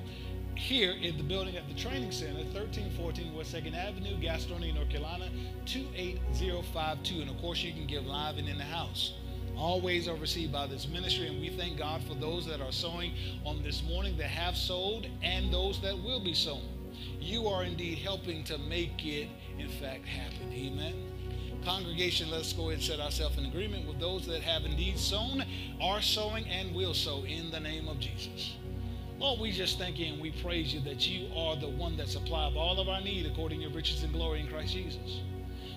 here 0.54 0.92
in 0.92 1.16
the 1.16 1.24
building 1.24 1.56
at 1.56 1.66
the 1.66 1.74
training 1.74 2.12
center, 2.12 2.44
1314 2.44 3.34
West 3.34 3.52
2nd 3.52 3.74
Avenue, 3.74 4.16
Gastonia, 4.20 4.72
North 4.72 4.88
Carolina, 4.88 5.28
28052. 5.66 7.22
And 7.22 7.30
of 7.30 7.38
course, 7.38 7.62
you 7.62 7.72
can 7.72 7.88
give 7.88 8.06
live 8.06 8.38
and 8.38 8.48
in 8.48 8.56
the 8.56 8.64
house. 8.64 9.14
Always 9.62 10.08
are 10.08 10.16
received 10.16 10.50
by 10.50 10.66
this 10.66 10.88
ministry, 10.88 11.28
and 11.28 11.40
we 11.40 11.48
thank 11.48 11.78
God 11.78 12.02
for 12.02 12.14
those 12.14 12.44
that 12.46 12.60
are 12.60 12.72
sowing 12.72 13.12
on 13.44 13.62
this 13.62 13.84
morning 13.84 14.16
that 14.16 14.26
have 14.26 14.56
sowed 14.56 15.08
and 15.22 15.52
those 15.52 15.80
that 15.82 15.96
will 15.96 16.18
be 16.18 16.34
sowing. 16.34 16.68
You 17.20 17.46
are 17.46 17.62
indeed 17.62 17.98
helping 17.98 18.42
to 18.44 18.58
make 18.58 19.06
it 19.06 19.28
in 19.60 19.68
fact 19.68 20.04
happen. 20.04 20.52
Amen. 20.52 20.94
Congregation, 21.64 22.28
let's 22.28 22.52
go 22.52 22.70
ahead 22.70 22.78
and 22.78 22.82
set 22.82 22.98
ourselves 22.98 23.38
in 23.38 23.46
agreement 23.46 23.86
with 23.86 24.00
those 24.00 24.26
that 24.26 24.42
have 24.42 24.64
indeed 24.64 24.98
sown, 24.98 25.44
are 25.80 26.02
sowing, 26.02 26.44
and 26.48 26.74
will 26.74 26.92
sow 26.92 27.22
in 27.22 27.52
the 27.52 27.60
name 27.60 27.86
of 27.86 28.00
Jesus. 28.00 28.56
Lord, 29.20 29.38
we 29.38 29.52
just 29.52 29.78
thank 29.78 29.96
you 29.96 30.12
and 30.12 30.20
we 30.20 30.32
praise 30.42 30.74
you 30.74 30.80
that 30.80 31.06
you 31.08 31.28
are 31.36 31.54
the 31.54 31.68
one 31.68 31.96
that 31.98 32.08
supplies 32.08 32.54
all 32.56 32.80
of 32.80 32.88
our 32.88 33.00
need 33.00 33.26
according 33.26 33.60
to 33.60 33.66
your 33.66 33.72
riches 33.72 34.02
and 34.02 34.12
glory 34.12 34.40
in 34.40 34.48
Christ 34.48 34.72
Jesus. 34.72 35.20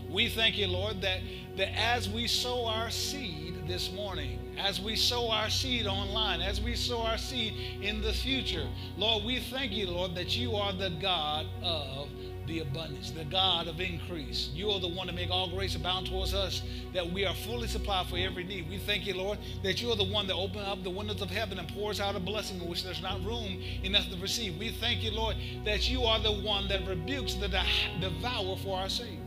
We 0.10 0.30
thank 0.30 0.58
you, 0.58 0.66
Lord, 0.68 1.02
that, 1.02 1.20
that 1.58 1.70
as 1.78 2.10
we 2.10 2.26
sow 2.26 2.66
our 2.66 2.90
seed 2.90 3.55
this 3.68 3.92
morning, 3.92 4.40
as 4.58 4.80
we 4.80 4.96
sow 4.96 5.30
our 5.30 5.50
seed 5.50 5.88
online, 5.88 6.42
as 6.42 6.62
we 6.62 6.76
sow 6.76 7.02
our 7.02 7.18
seed 7.18 7.54
in 7.82 8.02
the 8.02 8.14
future, 8.14 8.68
Lord, 8.98 9.24
we 9.24 9.40
thank 9.40 9.72
you, 9.72 9.88
Lord, 9.88 10.16
that 10.16 10.38
you 10.38 10.56
are 10.56 10.72
the 10.74 10.92
God 11.02 11.48
of 11.64 12.10
the 12.48 12.60
abundance, 12.60 13.10
the 13.10 13.26
God 13.26 13.68
of 13.68 13.82
increase. 13.82 14.50
You 14.54 14.70
are 14.70 14.80
the 14.80 14.88
one 14.88 15.08
to 15.08 15.14
make 15.14 15.32
all 15.32 15.50
grace 15.50 15.76
abound 15.76 16.08
towards 16.08 16.34
us, 16.34 16.62
that 16.94 17.12
we 17.12 17.26
are 17.26 17.34
fully 17.34 17.68
supplied 17.68 18.06
for 18.06 18.18
every 18.18 18.44
need. 18.44 18.70
We 18.70 18.78
thank 18.78 19.08
you, 19.08 19.16
Lord, 19.16 19.40
that 19.64 19.82
you 19.82 19.90
are 19.90 19.96
the 19.96 20.04
one 20.04 20.28
that 20.28 20.36
opens 20.36 20.68
up 20.68 20.84
the 20.84 20.92
windows 20.92 21.22
of 21.22 21.32
heaven 21.32 21.58
and 21.58 21.68
pours 21.70 22.00
out 22.00 22.16
a 22.16 22.20
blessing 22.20 22.62
in 22.62 22.70
which 22.70 22.84
there's 22.84 23.02
not 23.02 23.24
room 23.26 23.62
enough 23.84 24.08
to 24.12 24.18
receive. 24.18 24.58
We 24.60 24.70
thank 24.70 25.04
you, 25.04 25.12
Lord, 25.12 25.38
that 25.64 25.90
you 25.90 26.04
are 26.04 26.20
the 26.20 26.34
one 26.34 26.68
that 26.68 26.88
rebukes 26.88 27.34
the 27.34 27.50
devourer 28.00 28.58
for 28.58 28.78
our 28.78 28.90
sake. 28.90 29.20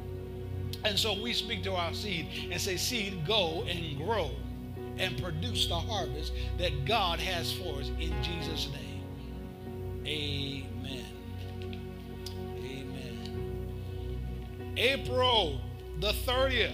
And 0.84 0.98
so 0.98 1.20
we 1.20 1.32
speak 1.32 1.62
to 1.64 1.74
our 1.74 1.92
seed 1.92 2.28
and 2.50 2.60
say, 2.60 2.76
Seed, 2.76 3.26
go 3.26 3.64
and 3.68 3.96
grow 3.96 4.30
and 4.98 5.20
produce 5.22 5.66
the 5.66 5.78
harvest 5.78 6.32
that 6.58 6.84
God 6.84 7.18
has 7.20 7.52
for 7.52 7.80
us 7.80 7.88
in 8.00 8.12
Jesus' 8.22 8.68
name. 8.72 9.02
Amen. 10.06 11.04
Amen. 12.60 13.74
April 14.76 15.60
the 16.00 16.12
30th. 16.12 16.72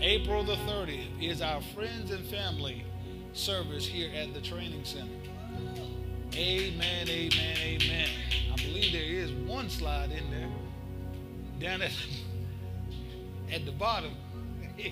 April 0.00 0.44
the 0.44 0.54
30th 0.54 1.06
is 1.20 1.42
our 1.42 1.60
friends 1.74 2.10
and 2.12 2.24
family 2.26 2.84
service 3.32 3.86
here 3.86 4.10
at 4.14 4.32
the 4.32 4.40
training 4.40 4.84
center. 4.84 5.08
Amen, 6.34 7.08
amen, 7.08 7.56
amen. 7.58 8.08
I 8.52 8.56
believe 8.56 8.92
there 8.92 9.02
is 9.02 9.32
one 9.32 9.68
slide 9.68 10.10
in 10.12 10.30
there 10.30 10.48
down 11.58 11.82
at, 11.82 11.90
at 13.52 13.64
the 13.64 13.72
bottom. 13.72 14.12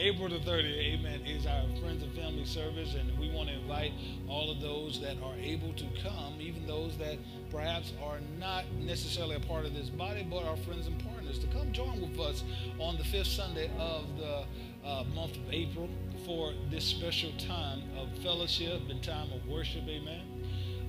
April 0.00 0.28
the 0.28 0.38
30th, 0.38 0.78
amen, 0.78 1.22
is 1.26 1.44
our 1.44 1.64
friends 1.80 2.04
and 2.04 2.12
family 2.14 2.44
service, 2.44 2.94
and 2.94 3.18
we 3.18 3.32
want 3.32 3.48
to 3.48 3.56
invite 3.56 3.92
all 4.28 4.48
of 4.48 4.60
those 4.60 5.00
that 5.00 5.16
are 5.24 5.34
able 5.40 5.72
to 5.72 5.84
come, 6.00 6.36
even 6.38 6.64
those 6.68 6.96
that 6.98 7.18
perhaps 7.50 7.92
are 8.00 8.20
not 8.38 8.64
necessarily 8.78 9.34
a 9.34 9.40
part 9.40 9.64
of 9.64 9.74
this 9.74 9.90
body, 9.90 10.24
but 10.30 10.44
are 10.44 10.56
friends 10.58 10.86
and 10.86 11.04
partners, 11.04 11.40
to 11.40 11.48
come 11.48 11.72
join 11.72 12.00
with 12.00 12.16
us 12.20 12.44
on 12.78 12.96
the 12.96 13.02
fifth 13.02 13.26
Sunday 13.26 13.68
of 13.76 14.04
the 14.16 14.44
uh, 14.86 15.02
month 15.16 15.34
of 15.34 15.52
April 15.52 15.88
for 16.24 16.52
this 16.70 16.84
special 16.84 17.32
time 17.32 17.82
of 17.98 18.08
fellowship 18.22 18.80
and 18.88 19.02
time 19.02 19.32
of 19.32 19.44
worship, 19.48 19.82
amen 19.88 20.37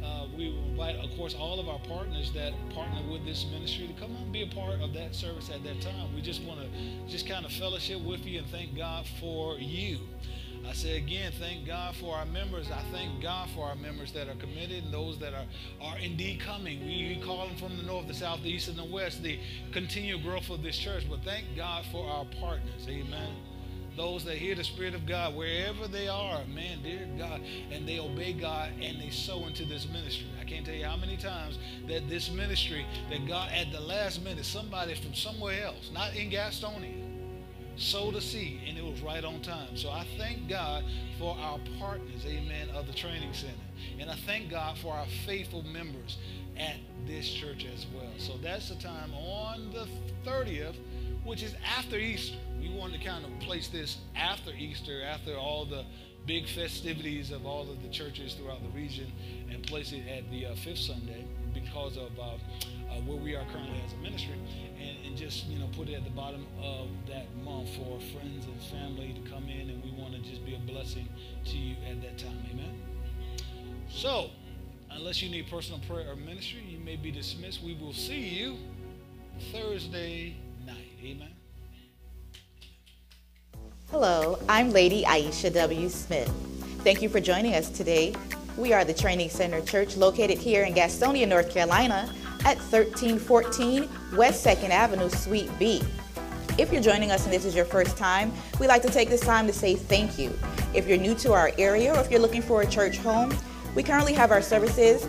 uh, 0.03 0.27
we 0.35 0.49
will 0.49 0.63
invite, 0.69 0.95
of 0.97 1.09
course, 1.17 1.35
all 1.35 1.59
of 1.59 1.67
our 1.67 1.79
partners 1.79 2.31
that 2.33 2.53
partner 2.73 3.01
with 3.11 3.25
this 3.25 3.45
ministry 3.51 3.87
to 3.87 3.93
come 3.93 4.15
and 4.15 4.31
be 4.31 4.43
a 4.43 4.47
part 4.47 4.79
of 4.81 4.93
that 4.93 5.13
service 5.13 5.49
at 5.49 5.63
that 5.63 5.81
time. 5.81 6.13
We 6.15 6.21
just 6.21 6.41
want 6.43 6.61
to 6.61 6.67
just 7.07 7.27
kind 7.27 7.45
of 7.45 7.51
fellowship 7.51 8.01
with 8.01 8.25
you 8.25 8.39
and 8.39 8.47
thank 8.47 8.75
God 8.75 9.05
for 9.19 9.57
you. 9.57 9.99
I 10.67 10.73
say 10.73 10.97
again, 10.97 11.31
thank 11.39 11.65
God 11.65 11.95
for 11.95 12.15
our 12.15 12.25
members. 12.25 12.69
I 12.69 12.81
thank 12.91 13.21
God 13.21 13.49
for 13.55 13.65
our 13.65 13.75
members 13.75 14.11
that 14.11 14.27
are 14.27 14.35
committed 14.35 14.83
and 14.83 14.93
those 14.93 15.17
that 15.19 15.33
are, 15.33 15.45
are 15.81 15.97
indeed 15.97 16.41
coming. 16.41 16.85
We 16.85 17.21
call 17.23 17.47
them 17.47 17.55
from 17.57 17.77
the 17.77 17.83
north, 17.83 18.07
the 18.07 18.13
south, 18.13 18.43
the 18.43 18.49
east, 18.49 18.67
and 18.67 18.77
the 18.77 18.85
west, 18.85 19.23
the 19.23 19.39
continued 19.71 20.23
growth 20.23 20.49
of 20.49 20.61
this 20.61 20.77
church. 20.77 21.05
But 21.09 21.23
thank 21.23 21.45
God 21.55 21.85
for 21.91 22.07
our 22.07 22.25
partners. 22.39 22.87
Amen 22.87 23.48
those 23.95 24.23
that 24.25 24.37
hear 24.37 24.55
the 24.55 24.63
Spirit 24.63 24.95
of 24.95 25.05
God 25.05 25.35
wherever 25.35 25.87
they 25.87 26.07
are, 26.07 26.45
man, 26.45 26.81
dear 26.83 27.07
God, 27.17 27.41
and 27.71 27.87
they 27.87 27.99
obey 27.99 28.33
God 28.33 28.71
and 28.81 29.01
they 29.01 29.09
sow 29.09 29.45
into 29.45 29.65
this 29.65 29.87
ministry. 29.87 30.27
I 30.39 30.45
can't 30.45 30.65
tell 30.65 30.75
you 30.75 30.85
how 30.85 30.97
many 30.97 31.17
times 31.17 31.57
that 31.87 32.09
this 32.09 32.31
ministry, 32.31 32.85
that 33.09 33.27
God 33.27 33.51
at 33.51 33.71
the 33.71 33.81
last 33.81 34.23
minute, 34.23 34.45
somebody 34.45 34.95
from 34.95 35.13
somewhere 35.13 35.63
else, 35.63 35.91
not 35.93 36.15
in 36.15 36.29
Gastonia, 36.29 37.05
sowed 37.75 38.15
a 38.15 38.21
seed 38.21 38.59
and 38.67 38.77
it 38.77 38.83
was 38.83 39.01
right 39.01 39.23
on 39.23 39.41
time. 39.41 39.75
So 39.75 39.89
I 39.89 40.05
thank 40.17 40.49
God 40.49 40.83
for 41.17 41.35
our 41.37 41.59
partners, 41.79 42.25
amen, 42.25 42.69
of 42.73 42.87
the 42.87 42.93
training 42.93 43.33
center. 43.33 43.53
And 43.99 44.09
I 44.09 44.15
thank 44.25 44.49
God 44.49 44.77
for 44.77 44.93
our 44.93 45.05
faithful 45.25 45.63
members 45.63 46.17
at 46.57 46.75
this 47.07 47.29
church 47.29 47.65
as 47.73 47.85
well. 47.95 48.11
So 48.17 48.33
that's 48.43 48.69
the 48.69 48.75
time 48.75 49.13
on 49.13 49.71
the 49.71 49.87
30th, 50.29 50.75
which 51.23 51.41
is 51.41 51.55
after 51.77 51.97
Easter. 51.97 52.37
We 52.59 52.69
wanted 52.69 52.99
to 52.99 53.05
kind 53.07 53.25
of 53.25 53.31
place 53.39 53.67
this 53.67 53.97
after 54.15 54.51
Easter, 54.51 55.03
after 55.03 55.35
all 55.35 55.65
the 55.65 55.85
big 56.25 56.47
festivities 56.47 57.31
of 57.31 57.45
all 57.45 57.69
of 57.69 57.81
the 57.81 57.89
churches 57.89 58.33
throughout 58.33 58.61
the 58.61 58.69
region, 58.69 59.11
and 59.49 59.63
place 59.63 59.91
it 59.93 60.07
at 60.07 60.29
the 60.31 60.45
uh, 60.45 60.55
fifth 60.55 60.79
Sunday 60.79 61.25
because 61.53 61.97
of 61.97 62.11
uh, 62.19 62.23
uh, 62.23 63.01
where 63.05 63.17
we 63.17 63.35
are 63.35 63.45
currently 63.51 63.81
as 63.85 63.93
a 63.93 63.97
ministry, 63.97 64.35
and, 64.79 65.05
and, 65.05 65.17
just 65.17 65.45
you 65.47 65.57
know 65.57 65.67
put 65.75 65.89
it 65.89 65.93
at 65.93 66.03
the 66.03 66.09
bottom 66.11 66.45
of 66.61 66.87
that 67.07 67.25
month 67.43 67.69
for 67.75 67.99
friends 68.13 68.45
and 68.45 68.61
family 68.63 69.13
to 69.13 69.29
come 69.29 69.49
in, 69.49 69.69
and 69.69 69.83
we 69.83 69.91
want 69.91 70.13
to 70.13 70.19
just 70.19 70.45
be 70.45 70.55
a 70.55 70.59
blessing 70.59 71.07
to 71.45 71.57
you 71.57 71.75
at 71.89 72.01
that 72.01 72.17
time. 72.17 72.37
Amen. 72.51 72.81
So, 73.89 74.29
unless 74.91 75.21
you 75.21 75.29
need 75.29 75.49
personal 75.49 75.79
prayer 75.87 76.11
or 76.11 76.15
ministry, 76.15 76.61
you 76.67 76.79
may 76.79 76.95
be 76.95 77.11
dismissed. 77.11 77.63
We 77.63 77.75
will 77.75 77.93
see 77.93 78.19
you 78.19 78.57
Thursday 79.51 80.35
night. 80.65 80.91
Amen. 81.03 81.38
Hello, 83.91 84.37
I'm 84.47 84.69
Lady 84.69 85.03
Aisha 85.03 85.51
W. 85.51 85.89
Smith. 85.89 86.31
Thank 86.83 87.01
you 87.01 87.09
for 87.09 87.19
joining 87.19 87.55
us 87.55 87.71
today. 87.71 88.13
We 88.55 88.71
are 88.71 88.85
the 88.85 88.93
Training 88.93 89.31
Center 89.31 89.61
Church 89.61 89.97
located 89.97 90.37
here 90.37 90.63
in 90.63 90.75
Gastonia, 90.75 91.27
North 91.27 91.51
Carolina 91.51 92.13
at 92.45 92.59
1314 92.59 93.89
West 94.15 94.45
2nd 94.45 94.69
Avenue, 94.69 95.09
Suite 95.09 95.49
B. 95.57 95.81
If 96.59 96.71
you're 96.71 96.83
joining 96.83 97.09
us 97.09 97.23
and 97.23 97.33
this 97.33 97.45
is 97.45 97.55
your 97.55 97.65
first 97.65 97.97
time, 97.97 98.31
we'd 98.59 98.67
like 98.67 98.83
to 98.83 98.91
take 98.91 99.09
this 99.09 99.21
time 99.21 99.47
to 99.47 99.53
say 99.53 99.73
thank 99.73 100.19
you. 100.19 100.37
If 100.75 100.87
you're 100.87 100.99
new 100.99 101.15
to 101.15 101.33
our 101.33 101.51
area 101.57 101.91
or 101.91 101.99
if 101.99 102.11
you're 102.11 102.21
looking 102.21 102.43
for 102.43 102.61
a 102.61 102.67
church 102.67 102.99
home, 102.99 103.35
we 103.73 103.81
currently 103.81 104.13
have 104.13 104.29
our 104.29 104.43
services 104.43 105.07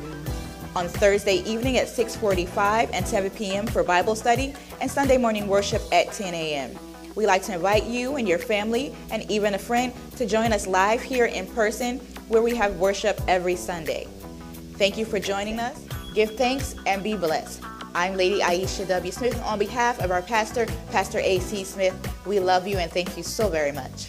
on 0.74 0.88
Thursday 0.88 1.42
evening 1.42 1.76
at 1.76 1.86
6:45 1.86 2.88
and 2.94 3.06
7 3.06 3.30
p.m. 3.32 3.66
for 3.66 3.84
Bible 3.84 4.14
study 4.14 4.54
and 4.80 4.90
Sunday 4.90 5.18
morning 5.18 5.48
worship 5.48 5.82
at 5.92 6.10
10 6.12 6.32
a.m. 6.32 6.78
We'd 7.14 7.26
like 7.26 7.42
to 7.44 7.54
invite 7.54 7.84
you 7.84 8.16
and 8.16 8.28
your 8.28 8.38
family 8.38 8.94
and 9.10 9.28
even 9.30 9.54
a 9.54 9.58
friend 9.58 9.92
to 10.16 10.26
join 10.26 10.52
us 10.52 10.66
live 10.66 11.02
here 11.02 11.26
in 11.26 11.46
person 11.48 11.98
where 12.28 12.42
we 12.42 12.54
have 12.56 12.76
worship 12.76 13.20
every 13.26 13.56
Sunday. 13.56 14.06
Thank 14.74 14.96
you 14.96 15.04
for 15.04 15.18
joining 15.18 15.58
us. 15.58 15.84
Give 16.14 16.36
thanks 16.36 16.76
and 16.86 17.02
be 17.02 17.16
blessed. 17.16 17.62
I'm 17.94 18.14
Lady 18.16 18.40
Aisha 18.40 18.86
W. 18.86 19.10
Smith 19.10 19.40
on 19.42 19.58
behalf 19.58 19.98
of 20.00 20.10
our 20.10 20.22
pastor, 20.22 20.66
Pastor 20.90 21.18
A.C. 21.18 21.64
Smith. 21.64 21.94
We 22.26 22.38
love 22.38 22.66
you 22.68 22.78
and 22.78 22.90
thank 22.90 23.16
you 23.16 23.24
so 23.24 23.48
very 23.48 23.72
much. 23.72 24.06